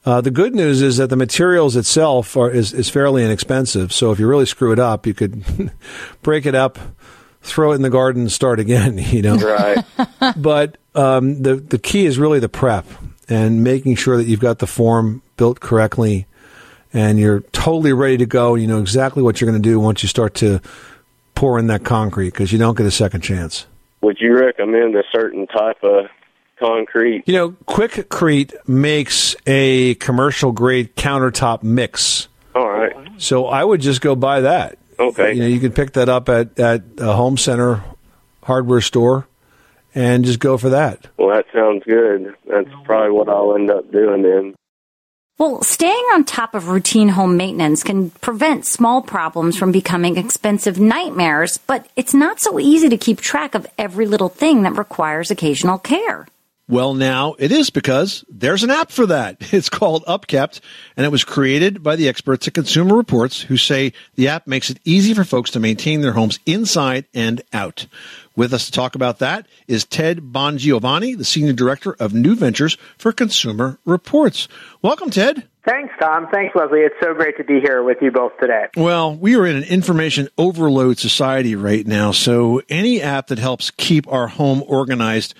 Uh, 0.05 0.21
the 0.21 0.33
good 0.33 0.53
news 0.53 0.83
is 0.83 0.97
that 0.97 1.11
the 1.11 1.17
materials 1.17 1.77
itself 1.77 2.37
are 2.37 2.51
is, 2.51 2.73
is 2.73 2.89
fairly 2.89 3.25
inexpensive. 3.25 3.93
So 3.93 4.11
if 4.11 4.19
you 4.19 4.27
really 4.27 4.47
screw 4.47 4.73
it 4.73 4.81
up, 4.81 5.07
you 5.07 5.15
could 5.15 5.45
break 6.23 6.45
it 6.45 6.57
up, 6.57 6.79
throw 7.43 7.73
it 7.73 7.77
in 7.77 7.83
the 7.83 7.91
garden, 7.91 8.23
and 8.23 8.33
start 8.33 8.61
again. 8.61 8.99
You 9.13 9.23
know, 9.23 9.37
right? 9.37 9.85
but 10.37 10.79
um, 10.95 11.43
the 11.43 11.57
the 11.57 11.79
key 11.79 12.07
is 12.07 12.19
really 12.19 12.39
the 12.39 12.49
prep 12.49 12.87
and 13.29 13.63
making 13.63 13.97
sure 13.97 14.17
that 14.17 14.25
you've 14.25 14.41
got 14.41 14.59
the 14.59 14.67
form 14.67 15.23
built 15.37 15.61
correctly, 15.61 16.27
and 16.93 17.19
you're 17.19 17.41
totally 17.53 17.93
ready 17.93 18.19
to 18.19 18.27
go. 18.27 18.55
You 18.55 18.67
know 18.67 18.81
exactly 18.81 19.23
what 19.23 19.41
you're 19.41 19.51
going 19.51 19.63
to 19.63 19.69
do 19.69 19.79
once 19.79 20.03
you 20.03 20.09
start 20.09 20.35
to 20.37 20.61
pour 21.35 21.59
in 21.59 21.67
that 21.67 21.85
concrete 21.85 22.31
because 22.31 22.53
you 22.53 22.59
don't 22.59 22.77
get 22.77 22.87
a 22.87 22.91
second 22.91 23.21
chance. 23.23 23.67
Would 24.01 24.19
you 24.21 24.37
recommend 24.39 24.97
a 24.97 25.05
certain 25.13 25.47
type 25.47 25.83
of 25.83 26.07
concrete? 26.59 27.25
You 27.27 27.35
know, 27.35 27.51
Quikrete 27.67 28.55
makes 28.67 29.37
a 29.47 29.95
commercial 29.97 30.53
grade 30.53 30.95
countertop 30.97 31.63
mix. 31.63 32.29
All 32.55 32.69
right. 32.69 32.95
So 33.19 33.47
I 33.47 33.65
would 33.65 33.81
just 33.81 34.01
go 34.01 34.15
buy 34.15 34.43
that. 34.43 34.79
Okay. 34.99 35.35
You 35.35 35.41
know, 35.41 35.47
you 35.47 35.61
can 35.61 35.73
pick 35.73 35.93
that 35.93 36.09
up 36.09 36.29
at, 36.29 36.59
at 36.59 36.83
a 36.99 37.13
home 37.13 37.37
center 37.37 37.83
hardware 38.43 38.81
store 38.81 39.27
and 39.95 40.25
just 40.25 40.39
go 40.39 40.57
for 40.57 40.71
that. 40.71 41.07
Well, 41.17 41.29
that 41.29 41.47
sounds 41.53 41.85
good. 41.85 42.35
That's 42.49 42.69
probably 42.85 43.11
what 43.11 43.29
I'll 43.29 43.55
end 43.55 43.71
up 43.71 43.91
doing 43.91 44.23
then. 44.23 44.55
Well, 45.39 45.63
staying 45.63 46.05
on 46.13 46.25
top 46.25 46.55
of 46.55 46.69
routine 46.69 47.09
home 47.09 47.37
maintenance 47.37 47.83
can 47.83 48.11
prevent 48.11 48.67
small 48.67 49.03
problems 49.03 49.57
from 49.57 49.73
becoming 49.73 50.17
expensive 50.17 50.79
nightmares, 50.79 51.59
but 51.59 51.89
it's 51.97 52.15
not 52.15 52.39
so 52.39 52.61
easy 52.61 52.89
to 52.91 52.99
keep 52.99 53.21
track 53.21 53.55
of 53.55 53.67
every 53.79 54.07
little 54.07 54.29
thing 54.29 54.63
that 54.63 54.77
requires 54.77 55.31
occasional 55.31 55.79
care. 55.79 56.27
Well, 56.69 56.95
now 56.95 57.35
it 57.39 57.53
is 57.53 57.71
because 57.71 58.25
there's 58.29 58.63
an 58.63 58.71
app 58.71 58.91
for 58.91 59.07
that. 59.07 59.37
It's 59.53 59.69
called 59.69 60.05
Upkept, 60.07 60.61
and 60.97 61.05
it 61.05 61.11
was 61.11 61.25
created 61.25 61.83
by 61.83 61.97
the 61.97 62.09
experts 62.09 62.49
at 62.49 62.55
Consumer 62.55 62.97
Reports 62.97 63.43
who 63.43 63.57
say 63.57 63.93
the 64.15 64.29
app 64.29 64.47
makes 64.47 64.71
it 64.71 64.81
easy 64.85 65.13
for 65.13 65.25
folks 65.25 65.51
to 65.51 65.61
maintain 65.61 66.01
their 66.01 66.13
homes 66.13 66.39
inside 66.47 67.05
and 67.13 67.43
out. 67.53 67.87
With 68.35 68.55
us 68.55 68.67
to 68.67 68.73
talk 68.73 68.95
about 68.95 69.19
that 69.19 69.47
is 69.69 69.85
Ted 69.85 70.33
Bongiovanni, 70.33 71.19
the 71.19 71.25
Senior 71.25 71.53
Director 71.53 71.95
of 72.01 72.15
New 72.15 72.35
Ventures 72.35 72.79
for 72.97 73.13
Consumer 73.13 73.79
Reports. 73.85 74.49
Welcome, 74.81 75.11
Ted. 75.11 75.47
Thanks, 75.67 75.93
Tom. 76.01 76.27
Thanks, 76.33 76.57
Leslie. 76.57 76.81
It's 76.81 76.95
so 77.01 77.15
great 77.15 77.37
to 77.37 77.45
be 77.45 77.61
here 77.61 77.83
with 77.85 77.99
you 78.01 78.11
both 78.11 78.33
today. 78.41 78.67
Well, 78.77 79.15
we 79.15 79.37
are 79.37 79.47
in 79.47 79.57
an 79.57 79.65
information 79.65 80.29
overload 80.39 80.99
society 80.99 81.55
right 81.55 81.87
now, 81.87 82.11
so 82.11 82.63
any 82.69 83.03
app 83.03 83.29
that 83.29 83.39
helps 83.39 83.71
keep 83.71 84.11
our 84.11 84.27
home 84.27 84.65
organized 84.67 85.35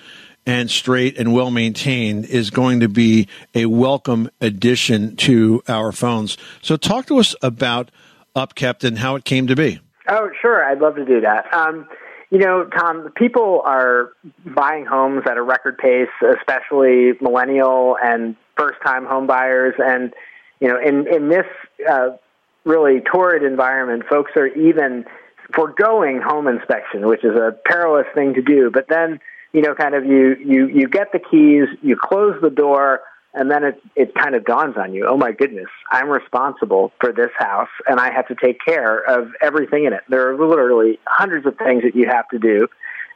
and 0.45 0.69
straight 0.69 1.17
and 1.17 1.33
well 1.33 1.51
maintained 1.51 2.25
is 2.25 2.49
going 2.49 2.79
to 2.81 2.89
be 2.89 3.27
a 3.55 3.65
welcome 3.65 4.29
addition 4.41 5.15
to 5.17 5.63
our 5.67 5.91
phones. 5.91 6.37
So, 6.61 6.77
talk 6.77 7.05
to 7.07 7.19
us 7.19 7.35
about 7.41 7.91
Upkept 8.35 8.83
and 8.83 8.97
how 8.97 9.15
it 9.15 9.25
came 9.25 9.47
to 9.47 9.55
be. 9.55 9.79
Oh, 10.07 10.29
sure. 10.41 10.63
I'd 10.63 10.79
love 10.79 10.95
to 10.95 11.05
do 11.05 11.21
that. 11.21 11.53
Um, 11.53 11.87
you 12.29 12.39
know, 12.39 12.65
Tom, 12.65 13.11
people 13.15 13.61
are 13.63 14.13
buying 14.43 14.85
homes 14.85 15.21
at 15.29 15.37
a 15.37 15.41
record 15.43 15.77
pace, 15.77 16.09
especially 16.37 17.11
millennial 17.21 17.95
and 18.03 18.35
first 18.57 18.81
time 18.83 19.05
home 19.05 19.27
buyers. 19.27 19.75
And, 19.77 20.13
you 20.59 20.67
know, 20.67 20.79
in, 20.79 21.07
in 21.13 21.29
this 21.29 21.45
uh, 21.87 22.17
really 22.65 23.01
torrid 23.01 23.43
environment, 23.43 24.05
folks 24.09 24.31
are 24.35 24.47
even 24.47 25.05
foregoing 25.53 26.21
home 26.21 26.47
inspection, 26.47 27.07
which 27.07 27.23
is 27.23 27.35
a 27.35 27.55
perilous 27.65 28.07
thing 28.15 28.33
to 28.33 28.41
do. 28.41 28.71
But 28.73 28.87
then, 28.89 29.19
you 29.53 29.61
know, 29.61 29.75
kind 29.75 29.95
of 29.95 30.03
you, 30.05 30.35
you, 30.43 30.67
you 30.67 30.87
get 30.87 31.11
the 31.11 31.19
keys, 31.19 31.67
you 31.81 31.95
close 31.95 32.35
the 32.41 32.49
door, 32.49 33.01
and 33.33 33.49
then 33.49 33.63
it, 33.63 33.81
it 33.95 34.13
kind 34.15 34.35
of 34.35 34.45
dawns 34.45 34.75
on 34.77 34.93
you, 34.93 35.07
oh 35.07 35.17
my 35.17 35.31
goodness, 35.31 35.69
I'm 35.89 36.09
responsible 36.09 36.91
for 36.99 37.11
this 37.11 37.31
house 37.37 37.69
and 37.87 37.99
I 37.99 38.13
have 38.13 38.27
to 38.27 38.35
take 38.35 38.57
care 38.63 38.99
of 38.99 39.29
everything 39.41 39.85
in 39.85 39.93
it. 39.93 40.01
There 40.07 40.29
are 40.29 40.37
literally 40.37 40.99
hundreds 41.05 41.45
of 41.47 41.57
things 41.57 41.83
that 41.83 41.95
you 41.95 42.07
have 42.07 42.27
to 42.29 42.39
do. 42.39 42.67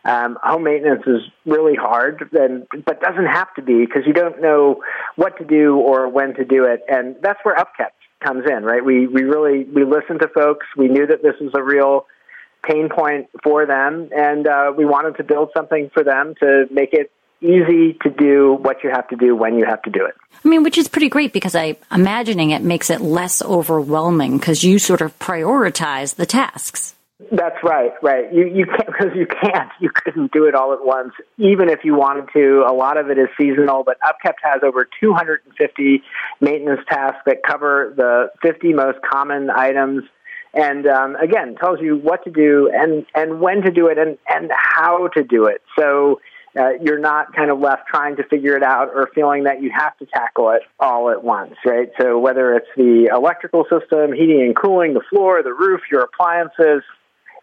Um, 0.06 0.38
home 0.42 0.64
maintenance 0.64 1.04
is 1.06 1.22
really 1.46 1.76
hard, 1.76 2.30
and, 2.32 2.66
but 2.86 3.02
doesn't 3.02 3.26
have 3.26 3.54
to 3.56 3.62
be 3.62 3.86
because 3.86 4.04
you 4.08 4.14
don't 4.14 4.42
know 4.42 4.82
what 5.18 5.38
to 5.38 5.44
do 5.44 5.76
or 5.76 6.08
when 6.08 6.34
to 6.36 6.46
do 6.46 6.64
it. 6.64 6.82
And 6.88 7.18
that's 7.22 7.40
where 7.44 7.56
Upkept 7.56 7.98
comes 8.24 8.46
in, 8.50 8.64
right? 8.64 8.84
We, 8.84 9.06
we 9.06 9.24
really, 9.24 9.66
we 9.66 9.84
listened 9.84 10.22
to 10.22 10.30
folks. 10.30 10.66
We 10.78 10.88
knew 10.88 11.06
that 11.08 11.24
this 11.24 11.36
was 11.42 11.52
a 11.56 11.62
real 11.62 12.06
pain 12.68 12.90
point 12.90 13.30
for 13.44 13.66
them, 13.66 14.10
and 14.16 14.48
uh, 14.48 14.72
we 14.78 14.86
wanted 14.86 15.18
to 15.18 15.24
build 15.24 15.50
something 15.56 15.90
for 15.94 16.04
them 16.04 16.36
to 16.42 16.66
make 16.72 16.94
it 16.94 17.12
easy 17.42 17.98
to 18.02 18.10
do 18.10 18.58
what 18.62 18.84
you 18.84 18.90
have 18.90 19.08
to 19.10 19.16
do 19.16 19.36
when 19.36 19.58
you 19.58 19.66
have 19.66 19.82
to 19.84 19.92
do 19.92 20.06
it. 20.06 20.16
I 20.44 20.48
mean, 20.48 20.64
which 20.64 20.78
is 20.78 20.88
pretty 20.88 21.10
great 21.10 21.34
because 21.34 21.56
I 21.56 21.78
imagining 21.92 22.52
it 22.52 22.64
makes 22.64 22.90
it 22.90 23.02
less 23.02 23.42
overwhelming 23.42 24.38
because 24.38 24.64
you 24.64 24.80
sort 24.80 25.02
of 25.02 25.18
prioritize 25.20 26.16
the 26.16 26.26
tasks. 26.26 26.96
That's 27.32 27.58
right, 27.64 27.92
right. 28.04 28.32
You 28.32 28.46
you 28.46 28.66
can't 28.66 28.86
because 28.88 29.16
you 29.16 29.26
can't. 29.26 29.72
You 29.80 29.90
couldn't 29.94 30.32
do 30.32 30.46
it 30.46 30.56
all 30.56 30.74
at 30.74 30.84
once, 30.86 31.14
even 31.38 31.70
if 31.70 31.80
you 31.84 31.96
wanted 31.96 32.30
to. 32.34 32.64
A 32.68 32.74
lot 32.74 32.98
of 32.98 33.10
it 33.10 33.18
is 33.18 33.28
seasonal, 33.40 33.84
but 33.84 33.98
Upkept 34.02 34.38
has 34.44 34.62
over 34.64 34.88
250 35.00 36.04
maintenance 36.42 36.82
tasks 36.90 37.22
that 37.26 37.38
cover 37.46 37.94
the 37.96 38.32
50 38.42 38.74
most 38.74 39.00
common 39.02 39.50
items 39.50 40.04
and 40.58 40.88
um, 40.88 41.16
again 41.16 41.56
tells 41.56 41.80
you 41.80 41.98
what 41.98 42.24
to 42.24 42.32
do 42.32 42.70
and 42.74 43.06
and 43.16 43.40
when 43.40 43.62
to 43.62 43.72
do 43.72 43.88
it 43.88 43.98
and 43.98 44.18
and 44.28 44.52
how 44.54 45.08
to 45.10 45.24
do 45.24 45.46
it. 45.46 45.62
So 45.80 46.20
uh, 46.60 46.72
you're 46.82 47.00
not 47.00 47.36
kind 47.36 47.52
of 47.52 47.60
left 47.60 47.84
trying 47.88 48.16
to 48.16 48.24
figure 48.24 48.58
it 48.58 48.64
out 48.64 48.90
or 48.94 49.10
feeling 49.14 49.44
that 49.44 49.62
you 49.62 49.72
have 49.78 49.96
to 50.00 50.08
tackle 50.08 50.50
it 50.52 50.64
all 50.80 51.12
at 51.12 51.24
once 51.24 51.54
right? 51.66 51.90
So 52.02 52.18
whether 52.18 52.56
it's 52.56 52.68
the 52.76 53.10
electrical 53.14 53.66
system 53.70 54.12
heating 54.14 54.42
and 54.42 54.56
cooling 54.56 54.94
the 54.94 55.04
floor 55.10 55.44
the 55.44 55.54
roof 55.54 55.82
your 55.92 56.02
appliances 56.02 56.82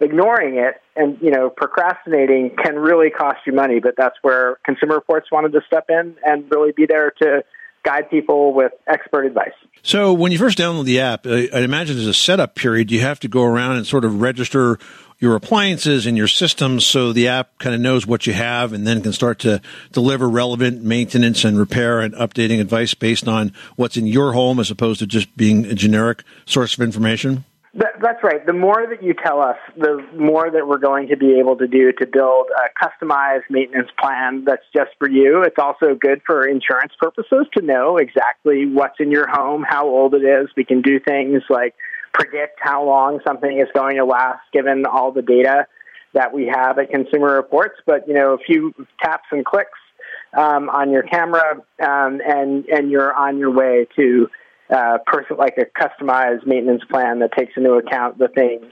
ignoring 0.01 0.57
it 0.57 0.81
and 0.97 1.17
you 1.21 1.31
know 1.31 1.49
procrastinating 1.49 2.51
can 2.63 2.77
really 2.77 3.11
cost 3.11 3.39
you 3.47 3.53
money 3.53 3.79
but 3.79 3.95
that's 3.97 4.17
where 4.23 4.59
consumer 4.65 4.97
reports 4.97 5.31
wanted 5.31 5.53
to 5.53 5.61
step 5.67 5.87
in 5.89 6.17
and 6.25 6.51
really 6.51 6.73
be 6.73 6.85
there 6.85 7.13
to 7.23 7.45
guide 7.85 8.11
people 8.11 8.53
with 8.53 8.73
expert 8.87 9.25
advice. 9.25 9.53
So, 9.83 10.13
when 10.15 10.33
you 10.33 10.39
first 10.39 10.59
download 10.59 10.87
the 10.87 11.01
app, 11.01 11.27
I 11.27 11.61
imagine 11.61 11.97
there's 11.97 12.09
a 12.09 12.15
setup 12.15 12.55
period. 12.55 12.91
You 12.91 13.01
have 13.01 13.21
to 13.21 13.29
go 13.29 13.43
around 13.45 13.77
and 13.77 13.87
sort 13.87 14.05
of 14.05 14.21
register 14.21 14.79
your 15.19 15.37
appliances 15.37 16.07
and 16.07 16.17
your 16.17 16.29
systems 16.29 16.85
so 16.85 17.13
the 17.13 17.29
app 17.29 17.59
kind 17.59 17.75
of 17.75 17.81
knows 17.81 18.07
what 18.07 18.27
you 18.27 18.33
have 18.33 18.73
and 18.73 18.87
then 18.87 19.01
can 19.01 19.13
start 19.13 19.39
to 19.41 19.61
deliver 19.93 20.29
relevant 20.29 20.83
maintenance 20.83 21.45
and 21.45 21.59
repair 21.59 22.01
and 22.01 22.15
updating 22.15 22.61
advice 22.61 22.95
based 22.95 23.29
on 23.29 23.53
what's 23.77 23.97
in 23.97 24.07
your 24.07 24.33
home 24.33 24.59
as 24.59 24.71
opposed 24.71 24.99
to 24.99 25.07
just 25.07 25.35
being 25.37 25.67
a 25.67 25.75
generic 25.75 26.25
source 26.47 26.75
of 26.75 26.81
information? 26.81 27.45
That, 27.77 27.95
that's 28.01 28.23
right. 28.23 28.47
The 28.47 28.53
more 28.53 28.87
that 28.89 29.03
you 29.03 29.15
tell 29.15 29.41
us, 29.41 29.57
the 29.77 30.07
more 30.17 30.49
that 30.49 30.69
we're 30.69 30.79
going 30.79 31.09
to 31.09 31.17
be 31.17 31.41
able 31.41 31.57
to 31.57 31.67
do 31.67 31.91
to 31.93 32.07
build 32.07 32.47
a 32.57 32.85
customized 32.85 33.51
maintenance 33.51 33.89
plan 33.99 34.45
that's 34.45 34.63
just 34.73 34.91
for 34.99 35.11
you. 35.11 35.43
It's 35.43 35.59
also 35.59 35.97
good 35.97 36.23
for 36.25 36.47
insurance 36.47 36.93
purposes 37.01 37.47
to 37.57 37.65
know 37.65 37.97
exactly 37.97 38.67
what's 38.67 39.01
in 39.01 39.11
your 39.11 39.27
home, 39.29 39.65
how 39.69 39.89
old 39.89 40.15
it 40.15 40.23
is. 40.23 40.51
We 40.57 40.65
can 40.65 40.83
do 40.83 41.01
things 41.01 41.43
like 41.51 41.75
predict 42.13 42.61
how 42.63 42.85
long 42.85 43.19
something 43.27 43.59
is 43.59 43.67
going 43.75 43.97
to 43.97 44.05
last 44.05 44.43
given 44.53 44.85
all 44.87 45.11
the 45.11 45.23
data 45.23 45.67
that 46.13 46.33
we 46.33 46.47
have 46.47 46.79
at 46.79 46.91
Consumer 46.91 47.35
Reports. 47.35 47.75
But, 47.87 48.07
you 48.07 48.15
know, 48.15 48.35
a 48.35 48.39
few 48.39 48.73
taps 49.03 49.27
and 49.33 49.45
clicks 49.45 49.81
um, 50.39 50.69
on 50.69 50.93
your 50.93 51.03
camera 51.03 51.57
um, 51.83 52.21
and, 52.25 52.67
and 52.67 52.89
you're 52.89 53.13
on 53.13 53.39
your 53.39 53.51
way 53.51 53.89
to 53.97 54.29
uh, 54.71 54.99
person 55.07 55.37
like 55.37 55.59
a 55.59 55.65
customized 55.65 56.47
maintenance 56.47 56.83
plan 56.91 57.19
that 57.21 57.33
takes 57.33 57.53
into 57.57 57.73
account 57.75 58.19
the 58.19 58.29
things 58.29 58.67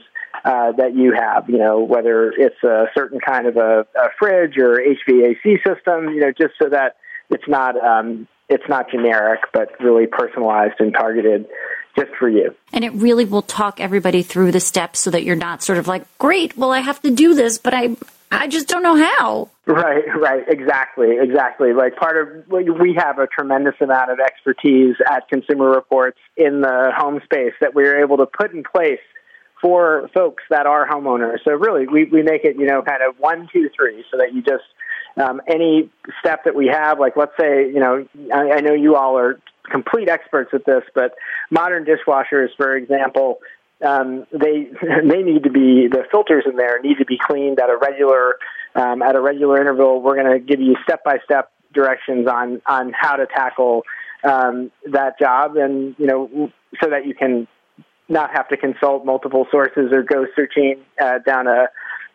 uh, 0.45 0.71
that 0.73 0.95
you 0.95 1.13
have. 1.13 1.49
You 1.49 1.57
know, 1.57 1.79
whether 1.79 2.31
it's 2.31 2.63
a 2.63 2.85
certain 2.95 3.19
kind 3.19 3.47
of 3.47 3.57
a, 3.57 3.85
a 3.95 4.09
fridge 4.19 4.57
or 4.57 4.79
HVAC 4.79 5.63
system. 5.65 6.09
You 6.09 6.21
know, 6.21 6.31
just 6.31 6.53
so 6.61 6.69
that 6.69 6.97
it's 7.29 7.47
not 7.47 7.81
um, 7.83 8.27
it's 8.49 8.67
not 8.67 8.89
generic, 8.89 9.41
but 9.53 9.79
really 9.79 10.07
personalized 10.07 10.75
and 10.79 10.93
targeted 10.93 11.47
just 11.97 12.11
for 12.17 12.29
you. 12.29 12.55
And 12.71 12.83
it 12.83 12.93
really 12.93 13.25
will 13.25 13.41
talk 13.41 13.79
everybody 13.79 14.23
through 14.23 14.51
the 14.51 14.59
steps 14.59 14.99
so 14.99 15.11
that 15.11 15.23
you're 15.23 15.35
not 15.35 15.61
sort 15.63 15.77
of 15.77 15.87
like, 15.87 16.05
great, 16.17 16.57
well, 16.57 16.71
I 16.71 16.79
have 16.79 17.01
to 17.01 17.11
do 17.11 17.35
this, 17.35 17.57
but 17.57 17.73
I, 17.73 17.95
I 18.39 18.47
just 18.47 18.67
don't 18.67 18.83
know 18.83 18.95
how. 18.95 19.49
Right, 19.65 20.03
right, 20.19 20.43
exactly, 20.47 21.17
exactly. 21.19 21.73
Like 21.73 21.95
part 21.95 22.17
of 22.17 22.47
we 22.49 22.93
have 22.97 23.19
a 23.19 23.27
tremendous 23.27 23.75
amount 23.79 24.11
of 24.11 24.19
expertise 24.19 24.95
at 25.09 25.27
Consumer 25.29 25.69
Reports 25.69 26.17
in 26.35 26.61
the 26.61 26.91
home 26.95 27.21
space 27.23 27.53
that 27.61 27.73
we're 27.73 28.03
able 28.03 28.17
to 28.17 28.25
put 28.25 28.53
in 28.53 28.63
place 28.63 28.99
for 29.61 30.09
folks 30.13 30.43
that 30.49 30.65
are 30.65 30.87
homeowners. 30.87 31.37
So 31.45 31.53
really, 31.53 31.87
we 31.87 32.05
we 32.05 32.23
make 32.23 32.43
it 32.43 32.57
you 32.57 32.65
know 32.65 32.81
kind 32.81 33.01
of 33.01 33.15
one, 33.19 33.47
two, 33.53 33.69
three, 33.75 34.03
so 34.11 34.17
that 34.17 34.33
you 34.33 34.41
just 34.41 34.65
um, 35.15 35.41
any 35.47 35.89
step 36.19 36.43
that 36.45 36.55
we 36.55 36.67
have, 36.67 36.99
like 36.99 37.15
let's 37.15 37.33
say 37.39 37.67
you 37.67 37.79
know 37.79 38.05
I, 38.33 38.57
I 38.57 38.59
know 38.61 38.73
you 38.73 38.95
all 38.95 39.17
are 39.17 39.39
complete 39.71 40.09
experts 40.09 40.51
at 40.53 40.65
this, 40.65 40.83
but 40.93 41.13
modern 41.49 41.85
dishwashers, 41.85 42.49
for 42.57 42.75
example, 42.75 43.39
um, 43.81 44.25
they 44.31 44.69
they 45.09 45.21
need 45.21 45.43
to 45.43 45.49
be 45.49 45.87
the 45.87 46.03
filters 46.11 46.45
in 46.45 46.55
there 46.55 46.79
need 46.81 46.97
to 46.97 47.05
be 47.05 47.17
cleaned 47.17 47.59
at 47.59 47.69
a 47.69 47.77
regular 47.77 48.37
um, 48.75 49.01
at 49.01 49.15
a 49.15 49.21
regular 49.21 49.59
interval. 49.59 50.01
We're 50.01 50.15
going 50.15 50.31
to 50.31 50.39
give 50.39 50.59
you 50.59 50.75
step 50.83 51.03
by 51.03 51.19
step 51.23 51.51
directions 51.73 52.27
on 52.27 52.61
on 52.65 52.93
how 52.93 53.15
to 53.15 53.25
tackle 53.25 53.83
um, 54.23 54.71
that 54.91 55.19
job, 55.19 55.57
and 55.57 55.95
you 55.97 56.07
know 56.07 56.51
so 56.81 56.89
that 56.89 57.05
you 57.05 57.13
can 57.13 57.47
not 58.09 58.31
have 58.35 58.47
to 58.49 58.57
consult 58.57 59.05
multiple 59.05 59.47
sources 59.49 59.91
or 59.91 60.03
go 60.03 60.25
searching 60.35 60.79
uh, 61.01 61.19
down 61.25 61.47
a 61.47 61.67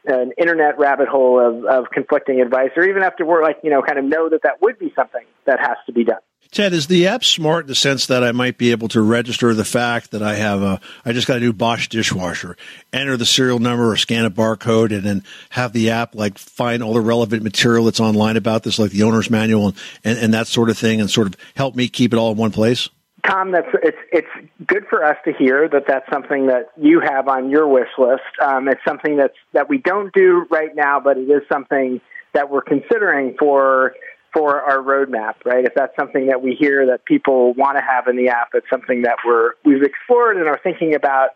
an 0.05 0.33
internet 0.39 0.79
rabbit 0.79 1.09
hole 1.09 1.41
of, 1.41 1.65
of 1.65 1.91
conflicting 1.91 2.41
advice, 2.41 2.71
or 2.77 2.85
even 2.85 3.03
have 3.03 3.17
to 3.17 3.25
work 3.25 3.43
like 3.43 3.59
you 3.63 3.71
know 3.71 3.83
kind 3.83 3.99
of 3.99 4.05
know 4.05 4.29
that 4.29 4.43
that 4.43 4.61
would 4.63 4.79
be 4.79 4.93
something 4.95 5.25
that 5.45 5.61
has 5.61 5.77
to 5.87 5.93
be 5.93 6.05
done. 6.05 6.21
Ted, 6.51 6.73
is 6.73 6.87
the 6.87 7.07
app 7.07 7.25
smart 7.25 7.65
in 7.65 7.69
the 7.69 7.75
sense 7.75 8.07
that 8.07 8.25
I 8.25 8.33
might 8.33 8.57
be 8.57 8.71
able 8.71 8.89
to 8.89 9.03
register 9.03 9.53
the 9.53 9.67
fact 9.67 10.13
that 10.13 10.23
I 10.23 10.35
have 10.37 10.63
a, 10.63 10.81
I 11.05 11.13
just 11.13 11.27
got 11.27 11.37
a 11.37 11.41
new 11.41 11.53
Bosch 11.53 11.89
dishwasher, 11.89 12.57
enter 12.91 13.19
the 13.19 13.27
serial 13.27 13.59
number 13.59 13.91
or 13.91 13.97
scan 13.97 14.25
a 14.25 14.31
barcode, 14.31 14.95
and 14.95 15.03
then 15.03 15.25
have 15.51 15.75
the 15.75 15.91
app 15.91 16.15
like 16.15 16.39
find 16.39 16.83
all 16.83 16.95
the 16.95 17.03
relevant 17.03 17.43
material 17.43 17.85
that's 17.85 18.01
online 18.01 18.39
about 18.39 18.63
this, 18.63 18.79
like 18.79 18.93
the 18.93 19.03
owner's 19.03 19.29
manual 19.29 19.69
and, 19.69 19.77
and, 20.05 20.19
and 20.19 20.35
that 20.35 20.47
sort 20.47 20.71
of 20.71 20.79
thing, 20.79 21.01
and 21.01 21.11
sort 21.11 21.27
of 21.27 21.37
help 21.55 21.77
me 21.77 21.87
keep 21.87 22.15
it 22.15 22.17
all 22.17 22.33
in 22.33 22.39
one 22.39 22.51
place? 22.51 22.89
Tom, 23.27 23.51
that's 23.53 23.69
it's 23.83 23.99
it's 24.13 24.49
good 24.67 24.87
for 24.89 25.05
us 25.05 25.17
to 25.25 25.33
hear 25.33 25.69
that 25.69 25.85
that's 25.87 26.09
something 26.11 26.47
that 26.47 26.71
you 26.77 27.01
have 27.01 27.29
on 27.29 27.51
your 27.51 27.67
wish 27.67 27.89
list. 27.99 28.23
Um, 28.41 28.69
it's 28.69 28.81
something 28.87 29.17
that's 29.17 29.37
that 29.53 29.69
we 29.69 29.79
don't 29.79 30.13
do 30.13 30.47
right 30.51 30.75
now, 30.75 31.01
but 31.01 31.19
it 31.19 31.29
is 31.29 31.43
something 31.51 32.01
that 32.35 32.51
we're 32.51 32.63
considering 32.63 33.35
for 33.39 33.95
for 34.33 34.61
our 34.63 34.79
roadmap, 34.79 35.35
right? 35.45 35.65
If 35.65 35.75
that's 35.75 35.95
something 35.97 36.27
that 36.27 36.43
we 36.43 36.55
hear 36.55 36.87
that 36.87 37.05
people 37.05 37.55
want 37.55 37.77
to 37.79 37.83
have 37.83 38.07
in 38.07 38.17
the 38.17 38.29
app, 38.29 38.51
it's 38.55 38.69
something 38.71 39.03
that 39.03 39.17
we're 39.27 39.53
we've 39.65 39.83
explored 39.83 40.37
and 40.37 40.47
are 40.47 40.61
thinking 40.63 40.95
about 40.95 41.31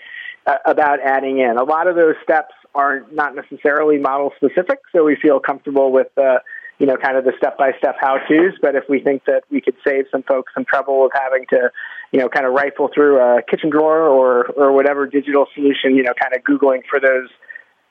uh, 0.46 0.56
about 0.64 1.00
adding 1.00 1.38
in. 1.38 1.56
A 1.58 1.64
lot 1.64 1.88
of 1.88 1.96
those 1.96 2.14
steps 2.22 2.54
are 2.74 3.04
not 3.12 3.34
necessarily 3.34 3.98
model 3.98 4.32
specific, 4.36 4.78
so 4.92 5.04
we 5.04 5.16
feel 5.16 5.40
comfortable 5.40 5.90
with 5.90 6.16
uh, 6.16 6.38
you 6.78 6.86
know 6.86 6.96
kind 6.96 7.16
of 7.16 7.24
the 7.24 7.32
step 7.36 7.56
by 7.58 7.72
step 7.78 7.96
how 8.00 8.18
tos. 8.28 8.54
But 8.60 8.74
if 8.74 8.84
we 8.88 9.00
think 9.00 9.24
that 9.26 9.44
we 9.50 9.60
could 9.60 9.76
save 9.86 10.06
some 10.10 10.22
folks 10.22 10.52
some 10.54 10.64
trouble 10.64 11.06
of 11.06 11.12
having 11.14 11.46
to 11.50 11.70
you 12.12 12.20
know 12.20 12.28
kind 12.28 12.46
of 12.46 12.52
rifle 12.52 12.90
through 12.94 13.18
a 13.18 13.42
kitchen 13.42 13.70
drawer 13.70 14.06
or 14.06 14.46
or 14.56 14.72
whatever 14.72 15.06
digital 15.06 15.46
solution, 15.54 15.96
you 15.96 16.02
know, 16.02 16.14
kind 16.20 16.34
of 16.34 16.42
googling 16.42 16.82
for 16.88 17.00
those 17.00 17.28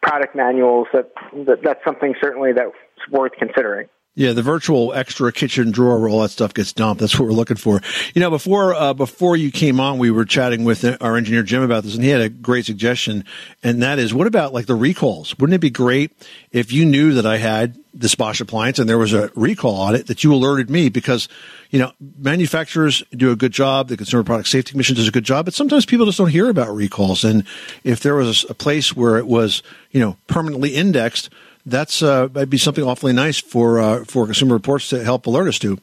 product 0.02 0.36
manuals, 0.36 0.88
that, 0.94 1.12
that 1.46 1.60
that's 1.64 1.84
something 1.86 2.16
certainly 2.22 2.54
that's 2.54 2.72
worth 3.12 3.34
considering. 3.38 3.88
Yeah, 4.14 4.34
the 4.34 4.42
virtual 4.42 4.94
extra 4.94 5.32
kitchen 5.32 5.72
drawer 5.72 5.98
where 5.98 6.10
all 6.10 6.22
that 6.22 6.32
stuff 6.32 6.54
gets 6.54 6.74
dumped. 6.74 7.00
That's 7.00 7.18
what 7.18 7.30
we're 7.30 7.34
looking 7.34 7.56
for. 7.56 7.80
You 8.14 8.20
know, 8.20 8.30
before 8.30 8.74
uh, 8.74 8.94
before 8.94 9.38
you 9.38 9.52
came 9.52 9.80
on, 9.80 10.00
we 10.00 10.12
were 10.12 10.26
chatting 10.26 10.66
with 10.66 10.84
our 11.02 11.16
engineer 11.16 11.44
Jim 11.44 11.64
about 11.64 11.84
this, 11.84 11.96
and 11.96 12.04
he 12.04 12.10
had 12.10 12.20
a 12.20 12.28
great 12.28 12.66
suggestion, 12.66 13.24
and 13.64 13.82
that 13.84 14.00
is, 14.00 14.14
what 14.14 14.28
about 14.28 14.54
like 14.54 14.66
the 14.66 14.76
recalls? 14.76 15.38
Wouldn't 15.40 15.56
it 15.56 15.62
be 15.62 15.70
great 15.70 16.12
if 16.52 16.74
you 16.74 16.86
knew 16.86 17.14
that 17.14 17.26
I 17.26 17.38
had 17.38 17.81
this 17.94 18.16
Bosch 18.16 18.42
appliance 18.42 18.80
and 18.80 18.88
there 18.90 18.98
was 18.98 19.14
a 19.14 19.32
recall 19.36 19.76
on 19.76 19.96
it 19.96 20.08
that 20.08 20.24
you 20.24 20.34
alerted 20.34 20.70
me 20.70 20.90
because 20.90 21.28
you 21.70 21.80
know 21.80 21.92
manufacturers 22.18 23.04
do 23.12 23.32
a 23.32 23.36
good 23.36 23.52
job, 23.52 23.88
the 23.88 23.98
Consumer 23.98 24.24
Product 24.24 24.48
Safety 24.48 24.72
Commission 24.72 24.96
does 24.96 25.08
a 25.08 25.12
good 25.12 25.26
job, 25.26 25.46
but 25.46 25.54
sometimes 25.54 25.86
people 25.86 26.06
just 26.06 26.18
don't 26.18 26.30
hear 26.30 26.50
about 26.50 26.74
recalls, 26.74 27.24
and 27.24 27.46
if 27.84 28.00
there 28.00 28.16
was 28.16 28.46
a 28.50 28.54
place 28.54 28.96
where 28.96 29.18
it 29.18 29.28
was 29.28 29.62
you 29.92 30.00
know 30.00 30.16
permanently 30.28 30.76
indexed 30.76 31.30
that's 31.66 32.02
uh, 32.02 32.28
might 32.34 32.50
be 32.50 32.58
something 32.58 32.84
awfully 32.84 33.14
nice 33.14 33.40
for 33.40 33.80
uh, 33.80 34.06
for 34.06 34.26
Consumer 34.26 34.56
Reports 34.56 34.90
to 34.90 35.04
help 35.04 35.26
alert 35.26 35.48
us 35.48 35.60
to. 35.60 35.78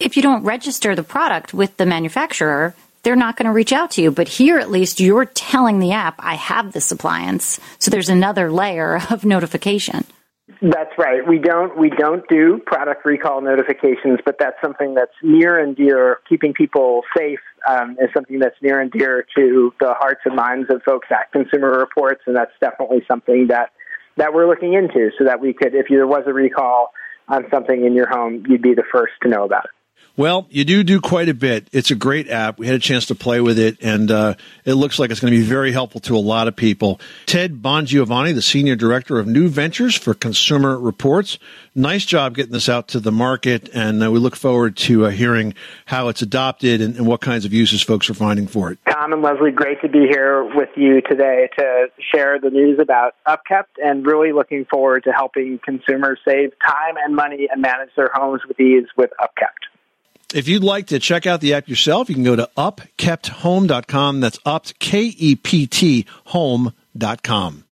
If 0.00 0.16
you 0.16 0.22
don't 0.22 0.44
register 0.44 0.94
the 0.94 1.02
product 1.02 1.54
with 1.54 1.76
the 1.76 1.86
manufacturer, 1.86 2.74
they're 3.02 3.16
not 3.16 3.36
going 3.36 3.46
to 3.46 3.52
reach 3.52 3.72
out 3.72 3.92
to 3.92 4.02
you. 4.02 4.10
But 4.10 4.28
here, 4.28 4.58
at 4.58 4.70
least, 4.70 5.00
you're 5.00 5.24
telling 5.24 5.78
the 5.78 5.92
app, 5.92 6.16
"I 6.18 6.34
have 6.34 6.72
this 6.72 6.90
appliance," 6.90 7.60
so 7.78 7.90
there's 7.90 8.08
another 8.08 8.50
layer 8.50 9.00
of 9.10 9.24
notification. 9.24 10.04
That's 10.60 10.92
right. 10.98 11.26
We 11.26 11.38
don't 11.38 11.76
we 11.78 11.88
don't 11.88 12.28
do 12.28 12.60
product 12.66 13.06
recall 13.06 13.40
notifications, 13.40 14.18
but 14.26 14.36
that's 14.38 14.56
something 14.62 14.92
that's 14.92 15.14
near 15.22 15.58
and 15.58 15.74
dear. 15.74 16.20
Keeping 16.28 16.52
people 16.52 17.00
safe 17.16 17.40
um, 17.66 17.92
is 17.92 18.10
something 18.12 18.38
that's 18.40 18.56
near 18.60 18.78
and 18.78 18.90
dear 18.90 19.26
to 19.36 19.72
the 19.80 19.94
hearts 19.94 20.20
and 20.26 20.36
minds 20.36 20.68
of 20.68 20.82
folks 20.82 21.08
at 21.10 21.32
Consumer 21.32 21.70
Reports, 21.78 22.22
and 22.26 22.36
that's 22.36 22.52
definitely 22.60 23.02
something 23.08 23.46
that 23.48 23.70
that 24.16 24.34
we're 24.34 24.46
looking 24.46 24.74
into 24.74 25.10
so 25.18 25.24
that 25.24 25.40
we 25.40 25.54
could, 25.54 25.74
if 25.74 25.86
there 25.88 26.06
was 26.06 26.24
a 26.26 26.32
recall 26.32 26.92
on 27.28 27.46
something 27.50 27.84
in 27.84 27.94
your 27.94 28.08
home, 28.08 28.44
you'd 28.46 28.62
be 28.62 28.74
the 28.74 28.84
first 28.92 29.14
to 29.22 29.28
know 29.28 29.44
about 29.44 29.64
it. 29.64 29.70
Well, 30.16 30.46
you 30.48 30.64
do 30.64 30.84
do 30.84 31.00
quite 31.00 31.28
a 31.28 31.34
bit. 31.34 31.66
It's 31.72 31.90
a 31.90 31.96
great 31.96 32.28
app. 32.30 32.56
We 32.56 32.68
had 32.68 32.76
a 32.76 32.80
chance 32.80 33.06
to 33.06 33.16
play 33.16 33.40
with 33.40 33.58
it, 33.58 33.78
and 33.82 34.12
uh, 34.12 34.34
it 34.64 34.74
looks 34.74 35.00
like 35.00 35.10
it's 35.10 35.18
going 35.18 35.32
to 35.32 35.36
be 35.36 35.44
very 35.44 35.72
helpful 35.72 36.00
to 36.02 36.16
a 36.16 36.22
lot 36.22 36.46
of 36.46 36.54
people. 36.54 37.00
Ted 37.26 37.60
Bongiovanni, 37.60 38.32
the 38.32 38.40
Senior 38.40 38.76
Director 38.76 39.18
of 39.18 39.26
New 39.26 39.48
Ventures 39.48 39.96
for 39.96 40.14
Consumer 40.14 40.78
Reports. 40.78 41.40
Nice 41.74 42.04
job 42.04 42.36
getting 42.36 42.52
this 42.52 42.68
out 42.68 42.86
to 42.88 43.00
the 43.00 43.10
market, 43.10 43.68
and 43.74 44.04
uh, 44.04 44.10
we 44.12 44.20
look 44.20 44.36
forward 44.36 44.76
to 44.76 45.06
uh, 45.06 45.10
hearing 45.10 45.52
how 45.86 46.06
it's 46.06 46.22
adopted 46.22 46.80
and, 46.80 46.94
and 46.94 47.08
what 47.08 47.20
kinds 47.20 47.44
of 47.44 47.52
uses 47.52 47.82
folks 47.82 48.08
are 48.08 48.14
finding 48.14 48.46
for 48.46 48.70
it. 48.70 48.78
Tom 48.88 49.12
and 49.12 49.20
Leslie, 49.20 49.50
great 49.50 49.80
to 49.80 49.88
be 49.88 50.06
here 50.08 50.44
with 50.44 50.70
you 50.76 51.00
today 51.00 51.48
to 51.58 51.88
share 52.14 52.38
the 52.38 52.50
news 52.50 52.78
about 52.78 53.16
Upkept, 53.26 53.82
and 53.82 54.06
really 54.06 54.30
looking 54.30 54.64
forward 54.66 55.02
to 55.02 55.10
helping 55.10 55.58
consumers 55.58 56.20
save 56.24 56.52
time 56.64 56.94
and 57.04 57.16
money 57.16 57.48
and 57.50 57.60
manage 57.60 57.90
their 57.96 58.10
homes 58.14 58.42
with 58.46 58.60
ease 58.60 58.86
with 58.96 59.10
Upkept. 59.20 59.73
If 60.34 60.48
you'd 60.48 60.64
like 60.64 60.88
to 60.88 60.98
check 60.98 61.28
out 61.28 61.40
the 61.40 61.54
app 61.54 61.68
yourself, 61.68 62.08
you 62.08 62.16
can 62.16 62.24
go 62.24 62.34
to 62.34 62.50
upkepthome.com. 62.56 64.18
That's 64.18 64.40
up, 64.44 64.66
K-E-P-T, 64.80 66.06
home.com. 66.24 67.64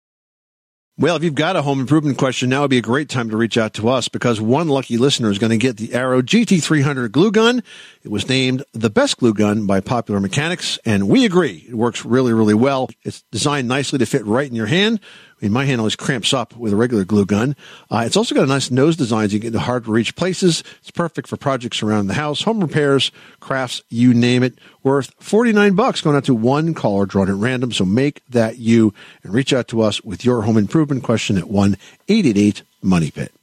Well, 0.95 1.15
if 1.15 1.23
you've 1.23 1.33
got 1.33 1.55
a 1.55 1.63
home 1.63 1.79
improvement 1.79 2.19
question, 2.19 2.49
now 2.49 2.61
would 2.61 2.69
be 2.69 2.77
a 2.77 2.81
great 2.81 3.09
time 3.09 3.31
to 3.31 3.37
reach 3.37 3.57
out 3.57 3.73
to 3.73 3.89
us 3.89 4.07
because 4.07 4.39
one 4.39 4.67
lucky 4.67 4.99
listener 4.99 5.31
is 5.31 5.39
going 5.39 5.49
to 5.49 5.57
get 5.57 5.77
the 5.77 5.95
Arrow 5.95 6.21
GT300 6.21 7.11
glue 7.11 7.31
gun. 7.31 7.63
It 8.03 8.11
was 8.11 8.29
named 8.29 8.63
the 8.73 8.91
best 8.91 9.17
glue 9.17 9.33
gun 9.33 9.65
by 9.65 9.79
Popular 9.79 10.19
Mechanics, 10.19 10.77
and 10.85 11.09
we 11.09 11.25
agree. 11.25 11.65
It 11.67 11.73
works 11.73 12.05
really, 12.05 12.33
really 12.33 12.53
well. 12.53 12.91
It's 13.01 13.23
designed 13.31 13.67
nicely 13.67 13.97
to 13.97 14.05
fit 14.05 14.23
right 14.27 14.47
in 14.47 14.53
your 14.53 14.67
hand. 14.67 14.99
I 15.41 15.45
mean, 15.45 15.53
my 15.53 15.65
hand 15.65 15.81
always 15.81 15.95
cramps 15.95 16.33
up 16.33 16.55
with 16.55 16.71
a 16.71 16.75
regular 16.75 17.03
glue 17.03 17.25
gun. 17.25 17.55
Uh, 17.89 18.03
it's 18.05 18.15
also 18.15 18.35
got 18.35 18.43
a 18.43 18.47
nice 18.47 18.69
nose 18.69 18.95
design 18.95 19.27
so 19.27 19.33
you 19.33 19.39
get 19.39 19.47
into 19.47 19.59
hard 19.59 19.85
to 19.85 19.91
reach 19.91 20.15
places. 20.15 20.63
It's 20.81 20.91
perfect 20.91 21.27
for 21.27 21.35
projects 21.35 21.81
around 21.81 22.07
the 22.07 22.13
house, 22.13 22.43
home 22.43 22.59
repairs, 22.59 23.11
crafts, 23.39 23.81
you 23.89 24.13
name 24.13 24.43
it. 24.43 24.59
Worth 24.83 25.15
49 25.19 25.73
bucks 25.73 26.01
going 26.01 26.15
out 26.15 26.25
to 26.25 26.35
one 26.35 26.75
caller 26.75 27.07
drawn 27.07 27.27
at 27.27 27.35
random. 27.35 27.71
So 27.71 27.85
make 27.85 28.21
that 28.29 28.59
you 28.59 28.93
and 29.23 29.33
reach 29.33 29.51
out 29.51 29.67
to 29.69 29.81
us 29.81 30.03
with 30.03 30.23
your 30.23 30.43
home 30.43 30.57
improvement 30.57 31.03
question 31.03 31.37
at 31.37 31.47
1 31.47 31.75
888 32.07 32.61
Money 32.83 33.09
Pit. 33.09 33.33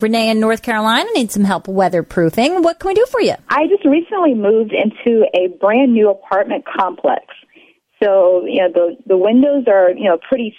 Renee 0.00 0.30
in 0.30 0.40
North 0.40 0.62
Carolina 0.62 1.08
needs 1.14 1.34
some 1.34 1.44
help 1.44 1.66
weatherproofing. 1.66 2.62
What 2.62 2.78
can 2.78 2.88
we 2.88 2.94
do 2.94 3.04
for 3.10 3.20
you? 3.20 3.34
I 3.48 3.66
just 3.66 3.84
recently 3.84 4.34
moved 4.34 4.72
into 4.72 5.26
a 5.34 5.48
brand 5.60 5.92
new 5.92 6.08
apartment 6.08 6.64
complex. 6.64 7.26
So 8.02 8.44
you 8.46 8.60
know 8.62 8.72
the 8.72 8.96
the 9.06 9.16
windows 9.16 9.64
are 9.68 9.90
you 9.90 10.04
know 10.04 10.18
pretty 10.18 10.56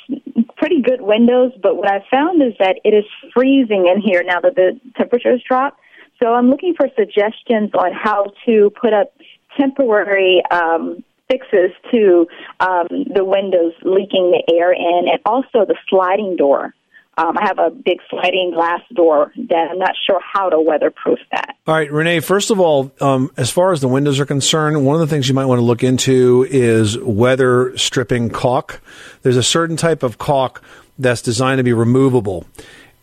pretty 0.58 0.82
good 0.82 1.01
windows, 1.01 1.51
but 1.62 1.75
what 1.75 1.89
I 1.89 2.06
found 2.12 2.41
is 2.41 2.54
that 2.60 2.80
it 2.84 2.93
is 2.93 3.06
freezing 3.34 3.88
in 3.88 3.99
here 3.99 4.23
now 4.23 4.39
that 4.41 4.56
the 4.56 4.80
temperatures 4.95 5.41
drop. 5.47 5.77
So 6.21 6.34
I'm 6.34 6.49
looking 6.49 6.75
for 6.75 6.88
suggestions 6.95 7.71
on 7.73 7.91
how 7.93 8.32
to 8.45 8.71
put 8.80 8.93
up 8.93 9.12
temporary 9.60 10.43
um, 10.51 11.04
fixes 11.27 11.71
to 11.91 12.27
um, 12.60 12.88
the 12.89 13.25
windows 13.25 13.73
leaking 13.84 14.32
the 14.32 14.43
air 14.54 14.71
in, 14.71 15.10
and 15.10 15.19
also 15.25 15.65
the 15.65 15.75
sliding 15.89 16.36
door. 16.36 16.75
Um, 17.17 17.38
I 17.38 17.45
have 17.45 17.60
a 17.60 17.69
big 17.69 18.00
sliding 18.10 18.52
glass 18.54 18.80
door 18.93 19.34
that 19.36 19.67
I'm 19.71 19.78
not 19.78 19.95
sure 20.08 20.19
how 20.21 20.50
to 20.50 20.60
weatherproof 20.60 21.19
that. 21.32 21.58
All 21.67 21.76
right, 21.76 21.91
Renee, 21.91 22.21
first 22.21 22.52
of 22.52 22.60
all, 22.60 22.91
um, 23.02 23.30
as 23.36 23.52
far 23.52 23.74
as 23.74 23.82
the 23.82 23.89
windows 23.89 24.19
are 24.19 24.26
concerned, 24.26 24.86
one 24.86 24.95
of 24.95 25.02
the 25.02 25.08
things 25.08 25.28
you 25.28 25.36
might 25.36 25.45
want 25.45 25.60
to 25.60 25.65
look 25.65 25.84
into 25.84 26.47
is 26.50 26.97
weather 26.97 27.78
stripping 27.78 28.30
caulk. 28.30 28.82
There's 29.24 29.38
a 29.38 29.43
certain 29.43 29.76
type 29.76 30.04
of 30.04 30.17
caulk 30.17 30.63
that's 30.97 31.21
designed 31.21 31.60
to 31.60 31.63
be 31.63 31.74
removable. 31.74 32.45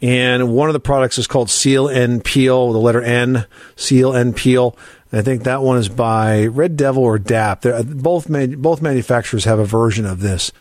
And 0.00 0.52
one 0.54 0.68
of 0.68 0.72
the 0.72 0.80
products 0.80 1.18
is 1.18 1.26
called 1.26 1.50
Seal 1.50 1.88
and 1.88 2.24
Peel, 2.24 2.72
the 2.72 2.78
letter 2.78 3.02
N, 3.02 3.46
Seal 3.76 4.14
and 4.14 4.34
Peel. 4.34 4.76
I 5.12 5.22
think 5.22 5.44
that 5.44 5.62
one 5.62 5.78
is 5.78 5.88
by 5.88 6.46
Red 6.46 6.76
Devil 6.76 7.02
or 7.02 7.18
DAP. 7.18 7.62
They're, 7.62 7.82
both 7.82 8.28
both 8.28 8.82
manufacturers 8.82 9.44
have 9.44 9.58
a 9.58 9.64
version 9.64 10.06
of 10.06 10.20
this. 10.20 10.52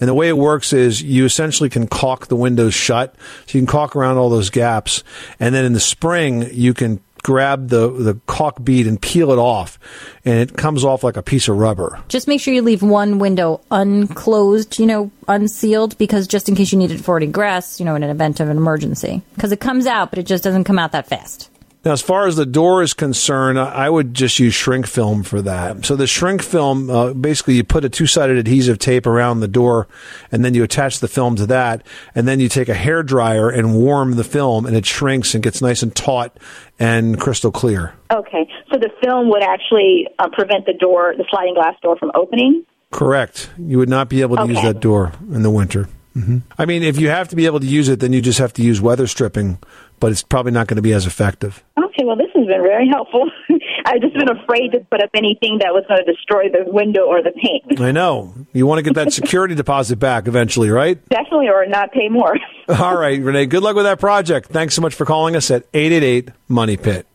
And 0.00 0.08
the 0.08 0.14
way 0.14 0.28
it 0.28 0.36
works 0.36 0.72
is 0.72 1.02
you 1.02 1.24
essentially 1.24 1.68
can 1.68 1.86
caulk 1.86 2.26
the 2.26 2.36
windows 2.36 2.74
shut. 2.74 3.14
So 3.46 3.58
you 3.58 3.60
can 3.60 3.66
caulk 3.66 3.96
around 3.96 4.18
all 4.18 4.30
those 4.30 4.50
gaps. 4.50 5.04
And 5.38 5.54
then 5.54 5.64
in 5.64 5.72
the 5.72 5.80
spring, 5.80 6.48
you 6.52 6.74
can 6.74 7.00
grab 7.22 7.68
the, 7.68 7.88
the 7.88 8.20
caulk 8.26 8.62
bead 8.64 8.86
and 8.86 9.00
peel 9.00 9.30
it 9.30 9.38
off. 9.38 9.78
And 10.24 10.40
it 10.40 10.56
comes 10.56 10.84
off 10.84 11.04
like 11.04 11.16
a 11.16 11.22
piece 11.22 11.48
of 11.48 11.56
rubber. 11.56 12.00
Just 12.08 12.28
make 12.28 12.40
sure 12.40 12.52
you 12.52 12.62
leave 12.62 12.82
one 12.82 13.18
window 13.18 13.60
unclosed, 13.70 14.78
you 14.78 14.86
know, 14.86 15.10
unsealed, 15.28 15.96
because 15.98 16.26
just 16.26 16.48
in 16.48 16.56
case 16.56 16.72
you 16.72 16.78
need 16.78 16.90
it 16.90 16.98
for 16.98 17.18
egress, 17.20 17.78
you 17.78 17.86
know, 17.86 17.94
in 17.94 18.02
an 18.02 18.10
event 18.10 18.40
of 18.40 18.48
an 18.48 18.56
emergency. 18.56 19.22
Because 19.34 19.52
it 19.52 19.60
comes 19.60 19.86
out, 19.86 20.10
but 20.10 20.18
it 20.18 20.26
just 20.26 20.42
doesn't 20.42 20.64
come 20.64 20.78
out 20.78 20.92
that 20.92 21.06
fast. 21.06 21.48
Now, 21.84 21.92
as 21.92 22.00
far 22.00 22.28
as 22.28 22.36
the 22.36 22.46
door 22.46 22.82
is 22.82 22.94
concerned, 22.94 23.58
I 23.58 23.90
would 23.90 24.14
just 24.14 24.38
use 24.38 24.54
shrink 24.54 24.86
film 24.86 25.24
for 25.24 25.42
that. 25.42 25.84
So 25.84 25.96
the 25.96 26.06
shrink 26.06 26.40
film, 26.40 26.88
uh, 26.88 27.12
basically, 27.12 27.54
you 27.54 27.64
put 27.64 27.84
a 27.84 27.88
two-sided 27.88 28.36
adhesive 28.36 28.78
tape 28.78 29.04
around 29.04 29.40
the 29.40 29.48
door, 29.48 29.88
and 30.30 30.44
then 30.44 30.54
you 30.54 30.62
attach 30.62 31.00
the 31.00 31.08
film 31.08 31.34
to 31.36 31.46
that, 31.46 31.84
and 32.14 32.28
then 32.28 32.38
you 32.38 32.48
take 32.48 32.68
a 32.68 32.74
hair 32.74 33.02
dryer 33.02 33.50
and 33.50 33.74
warm 33.74 34.14
the 34.14 34.22
film, 34.22 34.64
and 34.64 34.76
it 34.76 34.86
shrinks 34.86 35.34
and 35.34 35.42
gets 35.42 35.60
nice 35.60 35.82
and 35.82 35.94
taut 35.96 36.38
and 36.78 37.18
crystal 37.18 37.50
clear. 37.50 37.94
Okay, 38.12 38.48
so 38.72 38.78
the 38.78 38.90
film 39.02 39.28
would 39.30 39.42
actually 39.42 40.06
uh, 40.20 40.28
prevent 40.28 40.66
the 40.66 40.74
door, 40.74 41.14
the 41.16 41.24
sliding 41.30 41.54
glass 41.54 41.74
door, 41.82 41.96
from 41.96 42.12
opening. 42.14 42.64
Correct. 42.92 43.50
You 43.58 43.78
would 43.78 43.88
not 43.88 44.08
be 44.08 44.20
able 44.20 44.36
to 44.36 44.46
use 44.46 44.62
that 44.62 44.80
door 44.80 45.12
in 45.32 45.42
the 45.42 45.50
winter. 45.50 45.88
hmm 46.12 46.38
I 46.58 46.66
mean, 46.66 46.82
if 46.82 47.00
you 47.00 47.08
have 47.08 47.28
to 47.28 47.36
be 47.36 47.46
able 47.46 47.58
to 47.58 47.66
use 47.66 47.88
it, 47.88 48.00
then 48.00 48.12
you 48.12 48.20
just 48.20 48.38
have 48.38 48.52
to 48.54 48.62
use 48.62 48.80
weather 48.82 49.06
stripping, 49.06 49.58
but 50.02 50.10
it's 50.10 50.24
probably 50.24 50.50
not 50.50 50.66
going 50.66 50.74
to 50.74 50.82
be 50.82 50.92
as 50.92 51.06
effective. 51.06 51.62
Okay, 51.78 52.04
well, 52.04 52.16
this 52.16 52.26
has 52.34 52.44
been 52.44 52.60
very 52.60 52.88
helpful. 52.88 53.30
I've 53.86 54.00
just 54.00 54.14
been 54.14 54.28
afraid 54.28 54.72
to 54.72 54.80
put 54.90 55.00
up 55.00 55.10
anything 55.14 55.58
that 55.60 55.72
was 55.72 55.84
going 55.86 56.04
to 56.04 56.12
destroy 56.12 56.48
the 56.48 56.68
window 56.68 57.02
or 57.02 57.22
the 57.22 57.30
paint. 57.30 57.80
I 57.80 57.92
know. 57.92 58.34
You 58.52 58.66
want 58.66 58.80
to 58.80 58.82
get 58.82 58.94
that 58.94 59.12
security 59.22 59.54
deposit 59.54 60.00
back 60.00 60.26
eventually, 60.26 60.70
right? 60.70 60.98
Definitely, 61.08 61.50
or 61.50 61.64
not 61.66 61.92
pay 61.92 62.08
more. 62.08 62.34
All 62.68 62.96
right, 62.96 63.20
Renea. 63.20 63.48
Good 63.48 63.62
luck 63.62 63.76
with 63.76 63.84
that 63.84 64.00
project. 64.00 64.48
Thanks 64.48 64.74
so 64.74 64.82
much 64.82 64.92
for 64.92 65.04
calling 65.04 65.36
us 65.36 65.52
at 65.52 65.66
888 65.72 66.30
Money 66.48 66.76
Pit. 66.76 67.06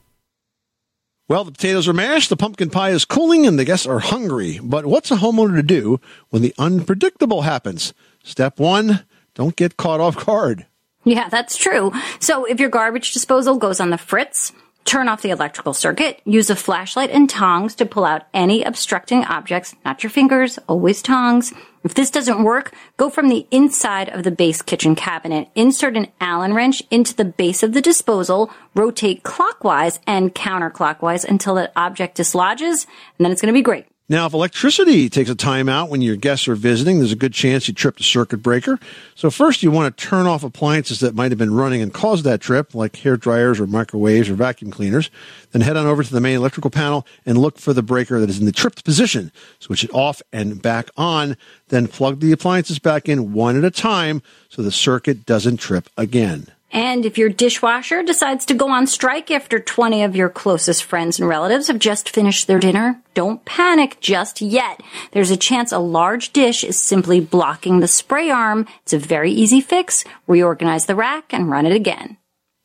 Well, 1.28 1.44
the 1.44 1.52
potatoes 1.52 1.90
are 1.90 1.94
mashed, 1.94 2.30
the 2.30 2.38
pumpkin 2.38 2.70
pie 2.70 2.92
is 2.92 3.04
cooling, 3.04 3.46
and 3.46 3.60
the 3.60 3.66
guests 3.66 3.86
are 3.86 4.00
hungry. 4.00 4.62
But 4.64 4.86
what's 4.86 5.12
a 5.12 5.18
homeowner 5.18 5.58
to 5.58 5.64
do 5.64 6.00
when 6.30 6.42
the 6.42 6.56
unpredictable 6.58 7.42
happens? 7.42 7.94
Step 8.24 8.62
one, 8.62 9.04
don't 9.36 9.58
get 9.58 9.76
caught 9.76 10.00
off 10.00 10.26
guard. 10.26 10.68
Yeah, 11.08 11.30
that's 11.30 11.56
true. 11.56 11.94
So 12.20 12.44
if 12.44 12.60
your 12.60 12.68
garbage 12.68 13.14
disposal 13.14 13.56
goes 13.58 13.80
on 13.80 13.92
the 13.92 13.98
fritz, 13.98 14.52
turn 14.84 15.08
off 15.08 15.22
the 15.22 15.30
electrical 15.30 15.74
circuit, 15.74 16.22
use 16.26 16.50
a 16.50 16.56
flashlight 16.56 17.12
and 17.12 17.30
tongs 17.30 17.76
to 17.76 17.86
pull 17.86 18.04
out 18.04 18.24
any 18.34 18.64
obstructing 18.64 19.24
objects, 19.24 19.74
not 19.86 20.04
your 20.04 20.10
fingers, 20.10 20.60
always 20.68 21.02
tongs. 21.02 21.54
If 21.86 21.94
this 21.94 22.12
doesn't 22.12 22.44
work, 22.44 22.74
go 22.98 23.10
from 23.10 23.30
the 23.30 23.48
inside 23.52 24.10
of 24.10 24.24
the 24.24 24.32
base 24.32 24.62
kitchen 24.62 24.96
cabinet, 24.96 25.48
insert 25.56 25.96
an 25.96 26.08
Allen 26.20 26.54
wrench 26.54 26.84
into 26.92 27.16
the 27.16 27.24
base 27.24 27.64
of 27.64 27.72
the 27.72 27.82
disposal, 27.82 28.52
rotate 28.76 29.24
clockwise 29.24 30.02
and 30.06 30.36
counterclockwise 30.36 31.24
until 31.24 31.56
that 31.56 31.72
object 31.78 32.18
dislodges, 32.18 32.86
and 33.18 33.24
then 33.24 33.32
it's 33.32 33.40
going 33.40 33.54
to 33.54 33.58
be 33.58 33.64
great. 33.64 33.86
Now, 34.10 34.26
if 34.26 34.34
electricity 34.34 35.10
takes 35.10 35.30
a 35.30 35.36
timeout 35.36 35.90
when 35.90 36.02
your 36.02 36.16
guests 36.16 36.48
are 36.48 36.56
visiting, 36.56 37.00
there's 37.00 37.12
a 37.12 37.18
good 37.18 37.34
chance 37.34 37.68
you 37.68 37.74
tripped 37.74 38.00
a 38.00 38.04
circuit 38.04 38.38
breaker. 38.38 38.80
So 39.16 39.30
first 39.30 39.64
you 39.64 39.70
want 39.70 39.98
to 39.98 40.06
turn 40.06 40.28
off 40.28 40.46
appliances 40.46 41.02
that 41.02 41.14
might 41.14 41.32
have 41.32 41.38
been 41.38 41.54
running 41.54 41.82
and 41.82 41.94
caused 41.94 42.24
that 42.24 42.40
trip, 42.40 42.74
like 42.74 42.96
hair 42.96 43.18
dryers 43.18 43.60
or 43.60 43.68
microwaves 43.68 44.30
or 44.30 44.36
vacuum 44.36 44.72
cleaners. 44.72 45.12
Then 45.52 45.62
head 45.62 45.76
on 45.76 45.86
over 45.86 46.06
to 46.06 46.14
the 46.14 46.22
main 46.22 46.38
electrical 46.38 46.72
panel 46.72 47.06
and 47.26 47.38
look 47.38 47.60
for 47.60 47.74
the 47.74 47.84
breaker 47.84 48.22
that 48.22 48.30
is 48.30 48.40
in 48.40 48.46
the 48.46 48.54
tripped 48.54 48.86
position. 48.86 49.30
Switch 49.60 49.84
it 49.84 49.94
off 49.94 50.22
and 50.32 50.62
back 50.62 50.90
on. 50.96 51.36
Then 51.68 51.90
plug 51.90 52.22
the 52.22 52.32
appliances 52.32 52.80
back 52.80 53.10
in 53.10 53.34
one 53.34 53.58
at 53.58 53.66
a 53.66 53.72
time 53.72 54.22
so 54.48 54.62
the 54.62 54.72
circuit 54.72 55.26
doesn't 55.26 55.58
trip 55.58 55.90
again. 55.98 56.48
And 56.72 57.06
if 57.06 57.18
your 57.18 57.30
dishwasher 57.30 58.04
decides 58.04 58.46
to 58.46 58.54
go 58.54 58.70
on 58.70 58.88
strike 58.88 59.32
after 59.32 59.60
20 59.60 60.04
of 60.04 60.16
your 60.16 60.30
closest 60.30 60.84
friends 60.84 61.20
and 61.20 61.28
relatives 61.28 61.68
have 61.68 61.80
just 61.80 62.10
finished 62.10 62.48
their 62.48 62.60
dinner, 62.60 63.02
don't 63.14 63.44
panic 63.46 63.98
just 64.02 64.42
yet. 64.42 64.82
There's 65.12 65.32
a 65.32 65.38
chance 65.38 65.72
a 65.72 65.80
large 65.80 66.34
dish 66.34 66.64
is 66.64 66.82
simply 66.82 67.20
blocking 67.20 67.80
the 67.80 67.88
spray 67.88 68.30
arm. 68.30 68.68
It's 68.84 68.94
a 68.94 69.00
very 69.00 69.32
easy 69.32 69.62
fix. 69.62 70.04
Reorganize 70.28 70.86
the 70.86 70.96
rack 70.96 71.34
and 71.34 71.50
run 71.50 71.66
it 71.66 71.74
again. 71.74 72.18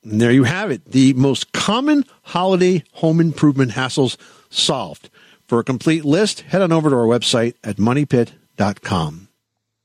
And 0.03 0.21
there 0.21 0.33
you 0.33 0.45
have 0.45 0.71
it. 0.71 0.85
The 0.85 1.12
most 1.12 1.53
common 1.53 2.05
holiday 2.23 2.83
home 2.95 3.21
improvement 3.21 3.73
hassles 3.73 4.17
solved. 4.51 5.11
For 5.47 5.61
a 5.61 5.65
complete 5.65 6.05
list, 6.05 6.41
head 6.41 6.62
on 6.62 6.73
over 6.73 6.91
to 6.91 6.97
our 6.97 7.07
website 7.07 7.55
at 7.62 7.77
moneypit.com. 7.77 9.22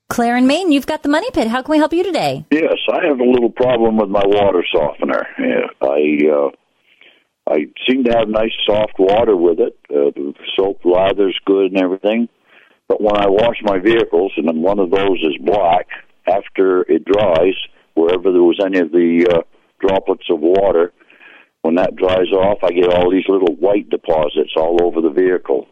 Clair 0.10 0.38
and 0.38 0.48
Maine, 0.48 0.72
you've 0.72 0.88
got 0.88 1.04
the 1.04 1.10
money 1.10 1.30
pit. 1.32 1.48
How 1.50 1.62
can 1.62 1.72
we 1.72 1.78
help 1.78 1.92
you 1.92 2.04
today? 2.04 2.46
Yes, 2.50 2.78
I 2.90 3.06
have 3.06 3.20
a 3.20 3.30
little 3.30 3.52
problem 3.52 3.98
with 3.98 4.10
my 4.10 4.24
water 4.26 4.64
softener. 4.74 5.28
I 5.82 6.20
uh, 6.32 6.50
I 7.52 7.68
seem 7.88 8.06
to 8.06 8.12
have 8.18 8.30
nice 8.30 8.54
soft 8.66 8.94
water 8.98 9.36
with 9.36 9.60
it. 9.60 9.78
Uh, 9.90 10.12
the 10.16 10.34
soap 10.56 10.80
lather's 10.86 11.38
good 11.46 11.74
and 11.74 11.82
everything. 11.82 12.30
But 12.88 13.02
when 13.02 13.18
I 13.18 13.28
wash 13.28 13.58
my 13.64 13.80
vehicles, 13.80 14.32
and 14.38 14.64
one 14.64 14.80
of 14.80 14.92
those 14.92 15.20
is 15.22 15.38
black, 15.44 15.88
after 16.26 16.82
it 16.84 17.04
dries, 17.04 17.56
wherever 17.96 18.32
there 18.32 18.44
was 18.44 18.60
any 18.66 18.80
of 18.80 18.92
the 18.92 19.28
uh, 19.30 19.42
droplets 19.86 20.30
of 20.30 20.40
water, 20.40 20.94
when 21.64 21.76
that 21.76 21.98
dries 21.98 22.32
off, 22.32 22.60
I 22.64 22.72
get 22.72 22.94
all 22.94 23.12
these 23.12 23.28
little 23.28 23.56
white 23.56 23.90
deposits 23.90 24.54
all 24.56 24.82
over 24.82 25.02
the 25.02 25.10
vehicle. 25.10 25.68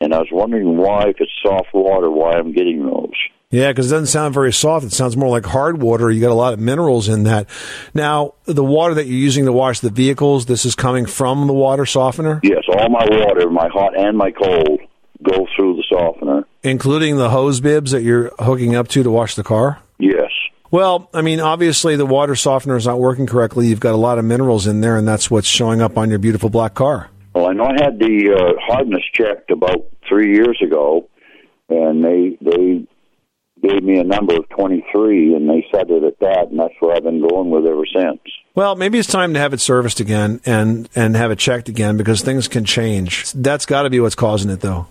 And 0.00 0.14
I 0.14 0.18
was 0.18 0.28
wondering 0.30 0.76
why, 0.76 1.08
if 1.08 1.16
it's 1.18 1.32
soft 1.44 1.74
water, 1.74 2.10
why 2.10 2.32
I'm 2.32 2.52
getting 2.52 2.86
those. 2.86 3.10
Yeah, 3.52 3.68
because 3.70 3.92
it 3.92 3.94
doesn't 3.94 4.06
sound 4.06 4.32
very 4.34 4.52
soft. 4.52 4.84
It 4.86 4.92
sounds 4.92 5.14
more 5.16 5.28
like 5.28 5.44
hard 5.46 5.80
water. 5.80 6.10
You 6.10 6.20
got 6.22 6.30
a 6.30 6.34
lot 6.34 6.54
of 6.54 6.58
minerals 6.58 7.08
in 7.08 7.24
that. 7.24 7.46
Now, 7.92 8.32
the 8.46 8.64
water 8.64 8.94
that 8.94 9.06
you're 9.06 9.18
using 9.18 9.44
to 9.44 9.52
wash 9.52 9.80
the 9.80 9.90
vehicles, 9.90 10.46
this 10.46 10.64
is 10.64 10.74
coming 10.74 11.04
from 11.06 11.46
the 11.46 11.52
water 11.52 11.84
softener, 11.86 12.40
Yes, 12.42 12.64
all 12.68 12.88
my 12.88 13.06
water, 13.10 13.50
my 13.50 13.68
hot 13.68 13.94
and 13.96 14.16
my 14.16 14.30
cold, 14.30 14.80
go 15.22 15.46
through 15.54 15.76
the 15.76 15.84
softener. 15.88 16.44
including 16.62 17.18
the 17.18 17.28
hose 17.30 17.60
bibs 17.60 17.90
that 17.92 18.02
you're 18.02 18.32
hooking 18.38 18.74
up 18.74 18.88
to 18.88 19.02
to 19.02 19.10
wash 19.10 19.34
the 19.34 19.44
car. 19.44 19.78
Yes. 19.98 20.30
Well, 20.70 21.10
I 21.12 21.20
mean, 21.20 21.38
obviously 21.38 21.96
the 21.96 22.06
water 22.06 22.34
softener 22.34 22.76
is 22.76 22.86
not 22.86 22.98
working 22.98 23.26
correctly. 23.26 23.66
You've 23.66 23.78
got 23.80 23.92
a 23.92 23.98
lot 23.98 24.18
of 24.18 24.24
minerals 24.24 24.66
in 24.66 24.80
there, 24.80 24.96
and 24.96 25.06
that's 25.06 25.30
what's 25.30 25.46
showing 25.46 25.82
up 25.82 25.98
on 25.98 26.08
your 26.08 26.18
beautiful 26.18 26.48
black 26.48 26.72
car. 26.72 27.10
Well, 27.34 27.50
I 27.50 27.52
know 27.52 27.64
I 27.64 27.74
had 27.84 27.98
the 27.98 28.32
uh, 28.34 28.60
hardness 28.72 29.02
checked 29.12 29.50
about 29.50 29.84
three 30.08 30.34
years 30.34 30.58
ago, 30.64 31.10
and 31.68 32.02
they 32.02 32.38
they 32.40 32.86
gave 33.62 33.82
me 33.82 33.98
a 33.98 34.04
number 34.04 34.36
of 34.36 34.48
23, 34.50 35.34
and 35.34 35.48
they 35.48 35.66
set 35.72 35.90
it 35.90 36.02
at 36.02 36.18
that, 36.20 36.48
and 36.50 36.58
that's 36.58 36.74
where 36.80 36.96
I've 36.96 37.04
been 37.04 37.26
going 37.26 37.50
with 37.50 37.64
ever 37.66 37.86
since. 37.86 38.20
Well, 38.54 38.74
maybe 38.76 38.98
it's 38.98 39.08
time 39.08 39.34
to 39.34 39.40
have 39.40 39.54
it 39.54 39.60
serviced 39.60 40.00
again 40.00 40.40
and 40.44 40.88
and 40.94 41.16
have 41.16 41.30
it 41.30 41.38
checked 41.38 41.68
again 41.68 41.96
because 41.96 42.22
things 42.22 42.48
can 42.48 42.64
change. 42.64 43.32
That's 43.32 43.64
got 43.64 43.82
to 43.82 43.90
be 43.90 44.00
what's 44.00 44.14
causing 44.14 44.50
it, 44.50 44.60
though. 44.60 44.88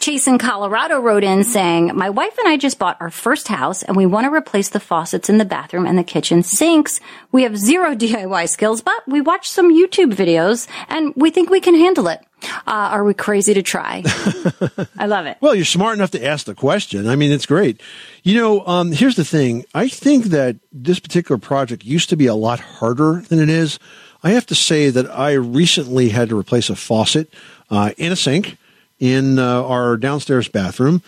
Chase 0.00 0.28
in 0.28 0.38
Colorado 0.38 1.00
wrote 1.00 1.24
in 1.24 1.42
saying, 1.42 1.90
My 1.94 2.08
wife 2.10 2.38
and 2.38 2.48
I 2.48 2.56
just 2.56 2.78
bought 2.78 2.96
our 3.00 3.10
first 3.10 3.48
house 3.48 3.82
and 3.82 3.96
we 3.96 4.06
want 4.06 4.26
to 4.26 4.32
replace 4.32 4.68
the 4.68 4.78
faucets 4.78 5.28
in 5.28 5.38
the 5.38 5.44
bathroom 5.44 5.86
and 5.86 5.98
the 5.98 6.04
kitchen 6.04 6.44
sinks. 6.44 7.00
We 7.32 7.42
have 7.42 7.56
zero 7.56 7.94
DIY 7.96 8.48
skills, 8.48 8.80
but 8.80 9.02
we 9.08 9.20
watched 9.20 9.50
some 9.50 9.72
YouTube 9.72 10.14
videos 10.14 10.68
and 10.88 11.12
we 11.16 11.30
think 11.30 11.50
we 11.50 11.60
can 11.60 11.74
handle 11.74 12.06
it. 12.06 12.20
Uh, 12.42 12.90
are 12.92 13.04
we 13.04 13.14
crazy 13.14 13.54
to 13.54 13.62
try? 13.62 14.02
I 14.98 15.06
love 15.06 15.26
it. 15.26 15.38
Well, 15.40 15.54
you're 15.54 15.64
smart 15.64 15.96
enough 15.96 16.12
to 16.12 16.24
ask 16.24 16.46
the 16.46 16.54
question. 16.54 17.08
I 17.08 17.16
mean, 17.16 17.32
it's 17.32 17.46
great. 17.46 17.80
You 18.22 18.36
know, 18.36 18.66
um, 18.66 18.92
here's 18.92 19.16
the 19.16 19.24
thing. 19.24 19.64
I 19.74 19.88
think 19.88 20.26
that 20.26 20.56
this 20.72 21.00
particular 21.00 21.38
project 21.38 21.84
used 21.84 22.10
to 22.10 22.16
be 22.16 22.26
a 22.26 22.34
lot 22.34 22.60
harder 22.60 23.22
than 23.28 23.40
it 23.40 23.48
is. 23.48 23.78
I 24.22 24.30
have 24.30 24.46
to 24.46 24.54
say 24.54 24.90
that 24.90 25.10
I 25.10 25.32
recently 25.32 26.10
had 26.10 26.28
to 26.28 26.38
replace 26.38 26.70
a 26.70 26.76
faucet 26.76 27.32
uh, 27.70 27.92
in 27.96 28.12
a 28.12 28.16
sink 28.16 28.56
in 28.98 29.38
uh, 29.38 29.62
our 29.62 29.96
downstairs 29.96 30.48
bathroom. 30.48 31.02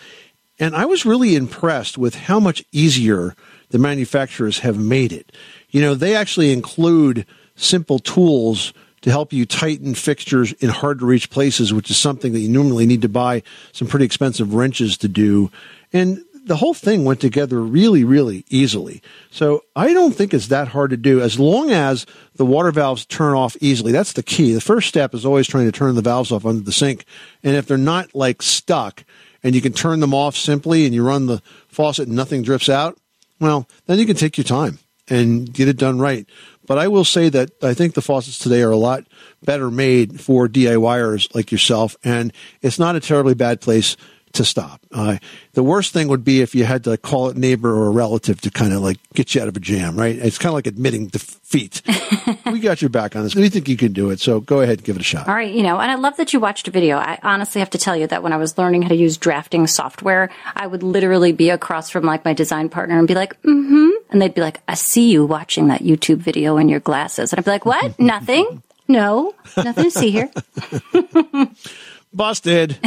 And 0.59 0.75
I 0.75 0.85
was 0.85 1.05
really 1.05 1.35
impressed 1.35 1.97
with 1.97 2.15
how 2.15 2.39
much 2.39 2.63
easier 2.71 3.35
the 3.69 3.79
manufacturers 3.79 4.59
have 4.59 4.77
made 4.77 5.11
it. 5.11 5.31
You 5.69 5.81
know, 5.81 5.95
they 5.95 6.15
actually 6.15 6.53
include 6.53 7.25
simple 7.55 7.99
tools 7.99 8.73
to 9.01 9.09
help 9.09 9.33
you 9.33 9.45
tighten 9.45 9.95
fixtures 9.95 10.53
in 10.53 10.69
hard 10.69 10.99
to 10.99 11.05
reach 11.05 11.29
places, 11.29 11.73
which 11.73 11.89
is 11.89 11.97
something 11.97 12.33
that 12.33 12.39
you 12.39 12.49
normally 12.49 12.85
need 12.85 13.01
to 13.01 13.09
buy 13.09 13.43
some 13.71 13.87
pretty 13.87 14.05
expensive 14.05 14.53
wrenches 14.53 14.97
to 14.97 15.07
do. 15.07 15.51
And 15.91 16.23
the 16.45 16.55
whole 16.55 16.73
thing 16.73 17.05
went 17.05 17.19
together 17.19 17.61
really, 17.61 18.03
really 18.03 18.45
easily. 18.49 19.01
So 19.29 19.63
I 19.75 19.93
don't 19.93 20.13
think 20.13 20.33
it's 20.33 20.47
that 20.47 20.69
hard 20.69 20.89
to 20.89 20.97
do 20.97 21.21
as 21.21 21.39
long 21.39 21.71
as 21.71 22.05
the 22.35 22.45
water 22.45 22.71
valves 22.71 23.05
turn 23.05 23.35
off 23.35 23.55
easily. 23.61 23.91
That's 23.91 24.13
the 24.13 24.23
key. 24.23 24.53
The 24.53 24.61
first 24.61 24.87
step 24.87 25.13
is 25.13 25.25
always 25.25 25.47
trying 25.47 25.65
to 25.65 25.71
turn 25.71 25.95
the 25.95 26.01
valves 26.01 26.31
off 26.31 26.45
under 26.45 26.61
the 26.61 26.71
sink. 26.71 27.05
And 27.43 27.55
if 27.55 27.67
they're 27.67 27.77
not 27.77 28.15
like 28.15 28.41
stuck 28.41 29.03
and 29.43 29.53
you 29.53 29.61
can 29.61 29.73
turn 29.73 29.99
them 29.99 30.13
off 30.13 30.35
simply 30.35 30.85
and 30.85 30.95
you 30.95 31.05
run 31.05 31.27
the 31.27 31.41
faucet 31.67 32.07
and 32.07 32.15
nothing 32.15 32.41
drips 32.41 32.69
out, 32.69 32.97
well, 33.39 33.67
then 33.85 33.99
you 33.99 34.05
can 34.05 34.15
take 34.15 34.37
your 34.37 34.45
time 34.45 34.79
and 35.09 35.51
get 35.51 35.67
it 35.67 35.77
done 35.77 35.99
right. 35.99 36.27
But 36.71 36.77
I 36.77 36.87
will 36.87 37.03
say 37.03 37.27
that 37.27 37.61
I 37.61 37.73
think 37.73 37.95
the 37.95 38.01
faucets 38.01 38.39
today 38.39 38.61
are 38.61 38.71
a 38.71 38.77
lot 38.77 39.03
better 39.43 39.69
made 39.69 40.21
for 40.21 40.47
DIYers 40.47 41.35
like 41.35 41.51
yourself, 41.51 41.97
and 42.01 42.31
it's 42.61 42.79
not 42.79 42.95
a 42.95 43.01
terribly 43.01 43.33
bad 43.33 43.59
place 43.59 43.97
to 44.33 44.45
stop. 44.45 44.81
Uh, 44.91 45.17
the 45.53 45.63
worst 45.63 45.93
thing 45.93 46.07
would 46.07 46.23
be 46.23 46.41
if 46.41 46.55
you 46.55 46.65
had 46.65 46.83
to 46.85 46.97
call 46.97 47.29
a 47.29 47.33
neighbor 47.33 47.73
or 47.73 47.87
a 47.87 47.91
relative 47.91 48.41
to 48.41 48.51
kind 48.51 48.73
of 48.73 48.81
like 48.81 48.97
get 49.13 49.35
you 49.35 49.41
out 49.41 49.47
of 49.47 49.57
a 49.57 49.59
jam, 49.59 49.95
right? 49.95 50.15
It's 50.15 50.37
kind 50.37 50.51
of 50.51 50.55
like 50.55 50.67
admitting 50.67 51.07
defeat. 51.07 51.81
we 52.45 52.59
got 52.59 52.81
your 52.81 52.89
back 52.89 53.15
on 53.15 53.23
this. 53.23 53.35
We 53.35 53.49
think 53.49 53.67
you 53.67 53.77
can 53.77 53.93
do 53.93 54.09
it, 54.09 54.19
so 54.19 54.39
go 54.39 54.61
ahead 54.61 54.79
and 54.79 54.83
give 54.83 54.95
it 54.95 55.01
a 55.01 55.05
shot. 55.05 55.27
All 55.27 55.35
right, 55.35 55.53
you 55.53 55.63
know, 55.63 55.79
and 55.79 55.91
I 55.91 55.95
love 55.95 56.17
that 56.17 56.33
you 56.33 56.39
watched 56.39 56.67
a 56.67 56.71
video. 56.71 56.97
I 56.97 57.19
honestly 57.23 57.59
have 57.59 57.69
to 57.71 57.77
tell 57.77 57.95
you 57.95 58.07
that 58.07 58.23
when 58.23 58.33
I 58.33 58.37
was 58.37 58.57
learning 58.57 58.83
how 58.83 58.89
to 58.89 58.95
use 58.95 59.17
drafting 59.17 59.67
software, 59.67 60.29
I 60.55 60.67
would 60.67 60.83
literally 60.83 61.31
be 61.31 61.49
across 61.49 61.89
from 61.89 62.03
like 62.03 62.25
my 62.25 62.33
design 62.33 62.69
partner 62.69 62.97
and 62.97 63.07
be 63.07 63.15
like, 63.15 63.41
mm-hmm. 63.41 63.89
And 64.11 64.21
they'd 64.21 64.33
be 64.33 64.41
like, 64.41 64.61
I 64.67 64.73
see 64.73 65.09
you 65.09 65.25
watching 65.25 65.67
that 65.67 65.81
YouTube 65.81 66.17
video 66.17 66.57
in 66.57 66.67
your 66.69 66.81
glasses. 66.81 67.31
And 67.31 67.39
I'd 67.39 67.45
be 67.45 67.51
like, 67.51 67.65
what? 67.65 67.97
Nothing? 67.99 68.61
No, 68.87 69.33
nothing 69.55 69.85
to 69.85 69.91
see 69.91 70.11
here. 70.11 70.29
Busted. 72.13 72.77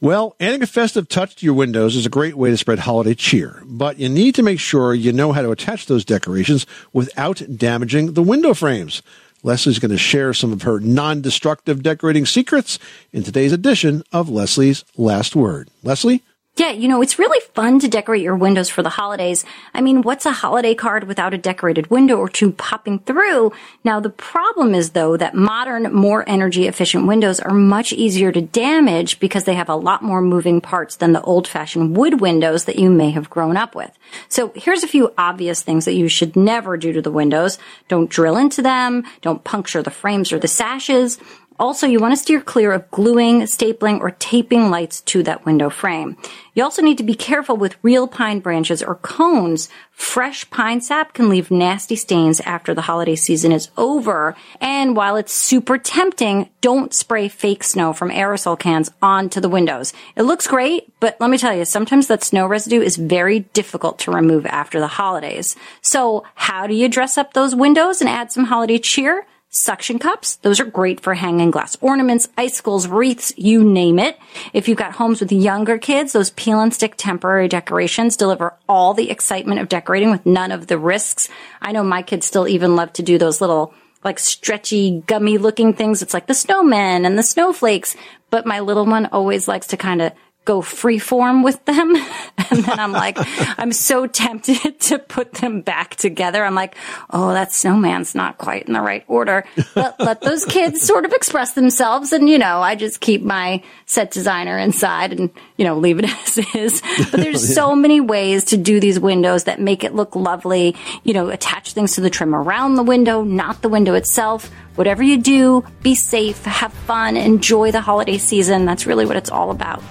Well, 0.00 0.34
adding 0.40 0.62
a 0.62 0.66
festive 0.66 1.08
touch 1.08 1.36
to 1.36 1.46
your 1.46 1.54
windows 1.54 1.94
is 1.94 2.04
a 2.04 2.10
great 2.10 2.34
way 2.34 2.50
to 2.50 2.56
spread 2.56 2.80
holiday 2.80 3.14
cheer, 3.14 3.62
but 3.64 3.98
you 3.98 4.08
need 4.08 4.34
to 4.34 4.42
make 4.42 4.58
sure 4.58 4.92
you 4.92 5.12
know 5.12 5.32
how 5.32 5.40
to 5.40 5.52
attach 5.52 5.86
those 5.86 6.04
decorations 6.04 6.66
without 6.92 7.42
damaging 7.56 8.12
the 8.12 8.22
window 8.22 8.54
frames. 8.54 9.02
Leslie's 9.44 9.78
going 9.78 9.92
to 9.92 9.98
share 9.98 10.34
some 10.34 10.52
of 10.52 10.62
her 10.62 10.80
non 10.80 11.20
destructive 11.20 11.82
decorating 11.82 12.26
secrets 12.26 12.78
in 13.12 13.22
today's 13.22 13.52
edition 13.52 14.02
of 14.12 14.28
Leslie's 14.28 14.84
Last 14.96 15.36
Word. 15.36 15.68
Leslie? 15.82 16.22
Yeah, 16.56 16.70
you 16.70 16.86
know, 16.86 17.02
it's 17.02 17.18
really 17.18 17.40
fun 17.52 17.80
to 17.80 17.88
decorate 17.88 18.22
your 18.22 18.36
windows 18.36 18.68
for 18.68 18.84
the 18.84 18.88
holidays. 18.88 19.44
I 19.74 19.80
mean, 19.80 20.02
what's 20.02 20.24
a 20.24 20.30
holiday 20.30 20.76
card 20.76 21.02
without 21.02 21.34
a 21.34 21.38
decorated 21.38 21.88
window 21.88 22.16
or 22.16 22.28
two 22.28 22.52
popping 22.52 23.00
through? 23.00 23.52
Now, 23.82 23.98
the 23.98 24.10
problem 24.10 24.72
is 24.72 24.90
though 24.90 25.16
that 25.16 25.34
modern, 25.34 25.92
more 25.92 26.22
energy 26.28 26.68
efficient 26.68 27.08
windows 27.08 27.40
are 27.40 27.52
much 27.52 27.92
easier 27.92 28.30
to 28.30 28.40
damage 28.40 29.18
because 29.18 29.44
they 29.44 29.54
have 29.54 29.68
a 29.68 29.74
lot 29.74 30.04
more 30.04 30.20
moving 30.20 30.60
parts 30.60 30.94
than 30.94 31.12
the 31.12 31.22
old 31.22 31.48
fashioned 31.48 31.96
wood 31.96 32.20
windows 32.20 32.66
that 32.66 32.78
you 32.78 32.88
may 32.88 33.10
have 33.10 33.28
grown 33.28 33.56
up 33.56 33.74
with. 33.74 33.90
So 34.28 34.52
here's 34.54 34.84
a 34.84 34.88
few 34.88 35.12
obvious 35.18 35.60
things 35.60 35.86
that 35.86 35.94
you 35.94 36.06
should 36.06 36.36
never 36.36 36.76
do 36.76 36.92
to 36.92 37.02
the 37.02 37.10
windows. 37.10 37.58
Don't 37.88 38.08
drill 38.08 38.36
into 38.36 38.62
them. 38.62 39.02
Don't 39.22 39.42
puncture 39.42 39.82
the 39.82 39.90
frames 39.90 40.32
or 40.32 40.38
the 40.38 40.46
sashes. 40.46 41.18
Also, 41.58 41.86
you 41.86 42.00
want 42.00 42.12
to 42.12 42.20
steer 42.20 42.40
clear 42.40 42.72
of 42.72 42.90
gluing, 42.90 43.42
stapling, 43.42 44.00
or 44.00 44.10
taping 44.10 44.70
lights 44.70 45.00
to 45.02 45.22
that 45.22 45.46
window 45.46 45.70
frame. 45.70 46.16
You 46.54 46.64
also 46.64 46.82
need 46.82 46.98
to 46.98 47.04
be 47.04 47.14
careful 47.14 47.56
with 47.56 47.76
real 47.82 48.08
pine 48.08 48.40
branches 48.40 48.82
or 48.82 48.96
cones. 48.96 49.68
Fresh 49.92 50.50
pine 50.50 50.80
sap 50.80 51.12
can 51.12 51.28
leave 51.28 51.52
nasty 51.52 51.94
stains 51.94 52.40
after 52.40 52.74
the 52.74 52.82
holiday 52.82 53.14
season 53.14 53.52
is 53.52 53.68
over. 53.76 54.34
And 54.60 54.96
while 54.96 55.14
it's 55.16 55.32
super 55.32 55.78
tempting, 55.78 56.50
don't 56.60 56.92
spray 56.92 57.28
fake 57.28 57.62
snow 57.62 57.92
from 57.92 58.10
aerosol 58.10 58.58
cans 58.58 58.90
onto 59.00 59.40
the 59.40 59.48
windows. 59.48 59.92
It 60.16 60.22
looks 60.22 60.48
great, 60.48 60.92
but 60.98 61.16
let 61.20 61.30
me 61.30 61.38
tell 61.38 61.54
you, 61.54 61.64
sometimes 61.64 62.08
that 62.08 62.24
snow 62.24 62.46
residue 62.46 62.80
is 62.80 62.96
very 62.96 63.40
difficult 63.40 64.00
to 64.00 64.10
remove 64.10 64.44
after 64.46 64.80
the 64.80 64.88
holidays. 64.88 65.54
So 65.82 66.24
how 66.34 66.66
do 66.66 66.74
you 66.74 66.88
dress 66.88 67.16
up 67.16 67.32
those 67.32 67.54
windows 67.54 68.00
and 68.00 68.10
add 68.10 68.32
some 68.32 68.44
holiday 68.44 68.78
cheer? 68.78 69.24
Suction 69.56 70.00
cups, 70.00 70.34
those 70.42 70.58
are 70.58 70.64
great 70.64 70.98
for 70.98 71.14
hanging 71.14 71.52
glass 71.52 71.76
ornaments, 71.80 72.28
icicles, 72.36 72.88
wreaths, 72.88 73.32
you 73.36 73.62
name 73.62 74.00
it. 74.00 74.18
If 74.52 74.66
you've 74.66 74.76
got 74.76 74.90
homes 74.90 75.20
with 75.20 75.30
younger 75.30 75.78
kids, 75.78 76.12
those 76.12 76.30
peel 76.30 76.58
and 76.58 76.74
stick 76.74 76.94
temporary 76.96 77.46
decorations 77.46 78.16
deliver 78.16 78.54
all 78.68 78.94
the 78.94 79.12
excitement 79.12 79.60
of 79.60 79.68
decorating 79.68 80.10
with 80.10 80.26
none 80.26 80.50
of 80.50 80.66
the 80.66 80.76
risks. 80.76 81.28
I 81.62 81.70
know 81.70 81.84
my 81.84 82.02
kids 82.02 82.26
still 82.26 82.48
even 82.48 82.74
love 82.74 82.94
to 82.94 83.04
do 83.04 83.16
those 83.16 83.40
little 83.40 83.72
like 84.02 84.18
stretchy, 84.18 85.04
gummy 85.06 85.38
looking 85.38 85.72
things. 85.72 86.02
It's 86.02 86.14
like 86.14 86.26
the 86.26 86.34
snowmen 86.34 87.06
and 87.06 87.16
the 87.16 87.22
snowflakes. 87.22 87.94
But 88.30 88.46
my 88.46 88.58
little 88.58 88.86
one 88.86 89.06
always 89.06 89.46
likes 89.46 89.68
to 89.68 89.76
kind 89.76 90.02
of 90.02 90.12
go 90.44 90.60
freeform 90.60 91.42
with 91.42 91.64
them. 91.64 91.96
and 92.50 92.64
then 92.64 92.78
I'm 92.78 92.92
like, 92.92 93.16
I'm 93.58 93.72
so 93.72 94.06
tempted 94.06 94.80
to 94.80 94.98
put 94.98 95.34
them 95.34 95.62
back 95.62 95.96
together. 95.96 96.44
I'm 96.44 96.54
like, 96.54 96.76
oh, 97.10 97.32
that 97.32 97.52
snowman's 97.52 98.14
not 98.14 98.38
quite 98.38 98.66
in 98.66 98.72
the 98.72 98.80
right 98.80 99.04
order. 99.08 99.44
But 99.74 99.98
let 99.98 100.20
those 100.20 100.44
kids 100.44 100.82
sort 100.82 101.04
of 101.04 101.12
express 101.12 101.52
themselves. 101.54 102.12
And, 102.12 102.28
you 102.28 102.38
know, 102.38 102.60
I 102.60 102.74
just 102.74 103.00
keep 103.00 103.22
my 103.22 103.62
set 103.86 104.10
designer 104.10 104.58
inside 104.58 105.12
and, 105.12 105.30
you 105.56 105.64
know, 105.64 105.78
leave 105.78 105.98
it 105.98 106.04
as 106.26 106.38
is. 106.54 106.82
But 107.10 107.20
there's 107.20 107.54
so 107.54 107.74
many 107.74 108.00
ways 108.00 108.44
to 108.46 108.56
do 108.56 108.80
these 108.80 109.00
windows 109.00 109.44
that 109.44 109.60
make 109.60 109.84
it 109.84 109.94
look 109.94 110.14
lovely. 110.14 110.76
You 111.04 111.14
know, 111.14 111.28
attach 111.28 111.72
things 111.72 111.94
to 111.94 112.00
the 112.00 112.10
trim 112.10 112.34
around 112.34 112.74
the 112.74 112.82
window, 112.82 113.22
not 113.22 113.62
the 113.62 113.68
window 113.68 113.94
itself. 113.94 114.50
Whatever 114.74 115.02
you 115.04 115.18
do, 115.18 115.64
be 115.82 115.94
safe, 115.94 116.44
have 116.44 116.72
fun, 116.72 117.16
enjoy 117.16 117.70
the 117.70 117.80
holiday 117.80 118.18
season. 118.18 118.64
That's 118.64 118.86
really 118.86 119.06
what 119.06 119.16
it's 119.16 119.30
all 119.30 119.52
about. 119.52 119.82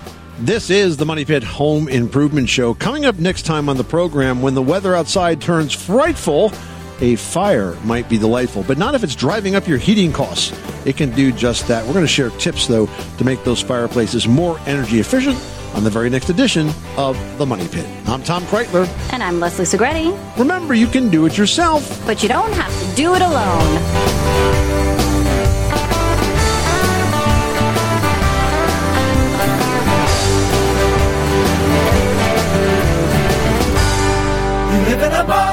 This 0.43 0.69
is 0.69 0.97
the 0.97 1.05
Money 1.05 1.23
Pit 1.23 1.41
Home 1.41 1.87
Improvement 1.87 2.49
Show. 2.49 2.73
Coming 2.73 3.05
up 3.05 3.17
next 3.17 3.43
time 3.43 3.69
on 3.69 3.77
the 3.77 3.83
program, 3.85 4.41
when 4.41 4.55
the 4.55 4.61
weather 4.61 4.93
outside 4.93 5.39
turns 5.39 5.71
frightful, 5.71 6.51
a 6.99 7.15
fire 7.15 7.77
might 7.85 8.09
be 8.09 8.17
delightful, 8.17 8.61
but 8.63 8.77
not 8.77 8.93
if 8.93 9.05
it's 9.05 9.15
driving 9.15 9.55
up 9.55 9.69
your 9.69 9.77
heating 9.77 10.11
costs. 10.11 10.51
It 10.85 10.97
can 10.97 11.11
do 11.11 11.31
just 11.31 11.69
that. 11.69 11.85
We're 11.87 11.93
going 11.93 12.03
to 12.03 12.11
share 12.11 12.29
tips, 12.31 12.67
though, 12.67 12.87
to 12.87 13.23
make 13.23 13.41
those 13.45 13.61
fireplaces 13.61 14.27
more 14.27 14.59
energy 14.65 14.99
efficient 14.99 15.41
on 15.75 15.85
the 15.85 15.89
very 15.89 16.09
next 16.09 16.29
edition 16.29 16.69
of 16.97 17.17
The 17.37 17.45
Money 17.45 17.69
Pit. 17.69 17.87
I'm 18.09 18.21
Tom 18.21 18.43
Kraeutler. 18.43 18.85
And 19.13 19.23
I'm 19.23 19.39
Leslie 19.39 19.63
Segrete. 19.63 20.37
Remember, 20.37 20.73
you 20.73 20.87
can 20.87 21.09
do 21.09 21.25
it 21.25 21.37
yourself, 21.37 22.05
but 22.05 22.21
you 22.21 22.27
don't 22.27 22.51
have 22.51 22.89
to 22.89 22.95
do 22.97 23.15
it 23.15 23.21
alone. 23.21 24.72
Live 35.09 35.52